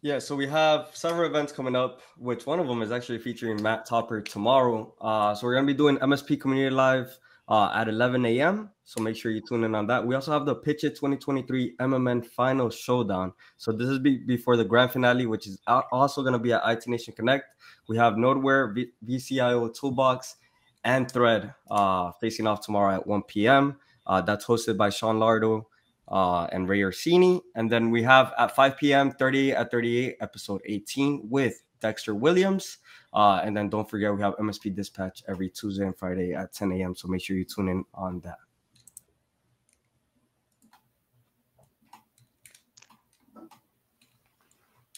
Yeah, 0.00 0.20
so 0.20 0.36
we 0.36 0.46
have 0.46 0.90
several 0.92 1.28
events 1.28 1.50
coming 1.50 1.74
up, 1.74 2.02
which 2.16 2.46
one 2.46 2.60
of 2.60 2.68
them 2.68 2.82
is 2.82 2.92
actually 2.92 3.18
featuring 3.18 3.60
Matt 3.60 3.84
Topper 3.84 4.20
tomorrow. 4.20 4.94
Uh, 5.00 5.34
so 5.34 5.44
we're 5.44 5.54
gonna 5.54 5.66
be 5.66 5.74
doing 5.74 5.96
MSP 5.98 6.40
Community 6.40 6.72
Live 6.72 7.18
uh, 7.48 7.72
at 7.74 7.88
11 7.88 8.24
a.m. 8.26 8.70
So 8.84 9.02
make 9.02 9.16
sure 9.16 9.32
you 9.32 9.40
tune 9.40 9.64
in 9.64 9.74
on 9.74 9.88
that. 9.88 10.06
We 10.06 10.14
also 10.14 10.30
have 10.30 10.46
the 10.46 10.54
Pitch 10.54 10.84
It 10.84 10.90
2023 10.94 11.74
MMN 11.80 12.24
Final 12.24 12.70
Showdown. 12.70 13.32
So 13.56 13.72
this 13.72 13.88
is 13.88 13.98
be- 13.98 14.18
before 14.18 14.56
the 14.56 14.64
grand 14.64 14.92
finale, 14.92 15.26
which 15.26 15.48
is 15.48 15.58
also 15.66 16.22
gonna 16.22 16.38
be 16.38 16.52
at 16.52 16.62
IT 16.64 16.86
Nation 16.86 17.12
Connect. 17.12 17.46
We 17.88 17.96
have 17.96 18.14
Nodeware, 18.14 18.72
v- 18.72 18.92
VCIO 19.04 19.74
Toolbox, 19.74 20.36
and 20.84 21.10
Thread 21.10 21.54
uh, 21.72 22.12
facing 22.20 22.46
off 22.46 22.64
tomorrow 22.64 22.94
at 22.94 23.04
1 23.04 23.22
p.m. 23.24 23.78
Uh, 24.06 24.20
that's 24.20 24.46
hosted 24.46 24.76
by 24.76 24.90
Sean 24.90 25.18
Lardo 25.18 25.64
uh, 26.08 26.44
and 26.52 26.68
Ray 26.68 26.82
Orsini. 26.82 27.40
And 27.54 27.70
then 27.70 27.90
we 27.90 28.02
have 28.02 28.32
at 28.38 28.54
5 28.54 28.76
p.m., 28.76 29.12
30 29.12 29.52
at 29.52 29.70
38, 29.70 30.16
episode 30.20 30.60
18 30.64 31.28
with 31.28 31.62
Dexter 31.80 32.14
Williams. 32.14 32.78
Uh, 33.12 33.40
and 33.42 33.56
then 33.56 33.68
don't 33.68 33.88
forget, 33.88 34.14
we 34.14 34.20
have 34.20 34.36
MSP 34.36 34.74
Dispatch 34.74 35.22
every 35.28 35.48
Tuesday 35.48 35.84
and 35.84 35.96
Friday 35.96 36.34
at 36.34 36.52
10 36.52 36.72
a.m. 36.72 36.94
So 36.94 37.08
make 37.08 37.22
sure 37.22 37.36
you 37.36 37.44
tune 37.44 37.68
in 37.68 37.84
on 37.94 38.20
that. 38.20 38.38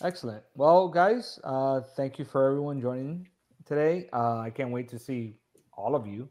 Excellent. 0.02 0.42
Well, 0.54 0.88
guys, 0.88 1.38
uh, 1.44 1.82
thank 1.94 2.18
you 2.18 2.24
for 2.24 2.46
everyone 2.46 2.80
joining 2.80 3.28
today. 3.66 4.08
Uh, 4.14 4.38
I 4.38 4.48
can't 4.50 4.70
wait 4.70 4.88
to 4.88 4.98
see 4.98 5.36
all 5.74 5.94
of 5.94 6.06
you 6.06 6.26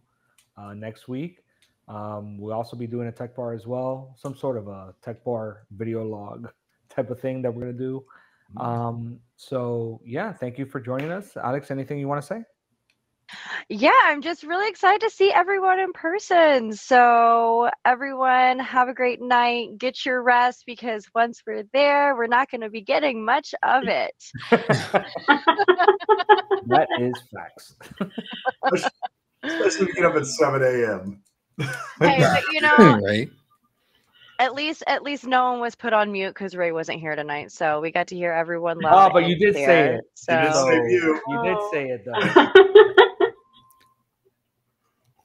uh, 0.58 0.74
next 0.74 1.08
week. 1.08 1.42
Um, 1.90 2.38
we'll 2.38 2.54
also 2.54 2.78
be 2.78 2.86
doing 2.86 3.08
a 3.08 3.12
tech 3.12 3.36
bar 3.36 3.54
as 3.54 3.66
well, 3.66 4.16
some 4.16 4.36
sort 4.36 4.58
of 4.58 4.68
a 4.68 4.94
tech 5.02 5.24
bar 5.24 5.66
video 5.72 6.06
log 6.06 6.50
type 6.90 7.10
of 7.10 7.20
thing 7.20 7.42
that 7.42 7.54
we're 7.54 7.64
going 7.64 7.74
to 7.74 7.80
do. 7.80 8.06
Mm-hmm. 8.56 8.62
Um, 8.62 9.20
so, 9.36 10.00
yeah, 10.06 10.32
thank 10.32 10.60
you 10.60 10.66
for 10.66 10.80
joining 10.80 11.12
us. 11.12 11.36
Alex, 11.36 11.72
anything 11.72 11.98
you 11.98 12.08
want 12.08 12.22
to 12.22 12.28
say? 12.28 12.44
Yeah, 13.70 13.92
I'm 14.06 14.22
just 14.22 14.44
really 14.44 14.70
excited 14.70 15.02
to 15.02 15.10
see 15.10 15.32
everyone 15.32 15.80
in 15.80 15.94
person. 15.94 16.74
So, 16.74 17.70
everyone, 17.86 18.60
have 18.60 18.88
a 18.88 18.94
great 18.94 19.22
night. 19.22 19.78
Get 19.78 20.06
your 20.06 20.22
rest 20.24 20.64
because 20.66 21.08
once 21.14 21.42
we're 21.46 21.64
there, 21.74 22.16
we're 22.16 22.28
not 22.28 22.50
going 22.50 22.62
to 22.62 22.70
be 22.70 22.82
getting 22.82 23.24
much 23.24 23.54
of 23.64 23.84
it. 23.88 24.16
that 26.68 26.88
is 27.00 27.14
facts. 27.34 27.76
Especially 29.44 29.84
if 29.84 29.88
you 29.90 29.94
get 29.96 30.06
up 30.06 30.16
at 30.16 30.26
7 30.26 30.62
a.m. 30.64 31.22
hey, 31.60 32.20
but 32.20 32.44
you 32.52 32.62
know, 32.62 33.00
right? 33.04 33.30
at 34.40 34.54
least 34.56 34.84
at 34.88 35.04
least 35.04 35.26
no 35.26 35.52
one 35.52 35.60
was 35.60 35.76
put 35.76 35.94
on 35.94 36.12
mute 36.12 36.34
because 36.34 36.56
Ray 36.56 36.72
wasn't 36.72 37.00
here 37.00 37.16
tonight, 37.16 37.52
so 37.52 37.82
we 37.82 37.92
got 37.92 38.08
to 38.08 38.16
hear 38.16 38.32
everyone 38.32 38.78
oh, 38.84 38.88
loud. 38.88 39.12
Oh, 39.12 39.14
but 39.14 39.26
you 39.26 39.38
did 39.38 39.54
say 39.54 39.96
it. 39.96 40.02
So 40.16 40.34
You 40.34 40.46
did 40.48 40.54
say 40.54 40.94
you. 40.94 41.22
You 41.28 41.44
did 41.44 41.58
oh. 41.58 41.70
say 41.72 41.90
it, 41.90 42.06
though. 42.06 42.52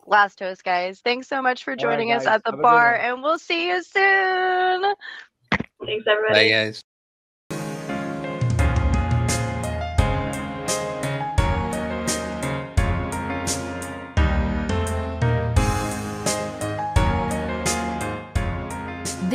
last 0.06 0.38
toast, 0.38 0.64
guys. 0.64 1.00
Thanks 1.00 1.28
so 1.28 1.40
much 1.40 1.64
for 1.64 1.72
right, 1.72 1.78
joining 1.78 2.12
us 2.12 2.26
at 2.26 2.44
the 2.44 2.50
Have 2.50 2.62
bar, 2.62 2.96
and 2.96 3.22
we'll 3.22 3.38
see 3.38 3.68
you 3.68 3.82
soon. 3.82 4.94
Thanks, 5.84 6.06
everybody. 6.06 6.34
Bye, 6.34 6.48
guys. 6.48 6.84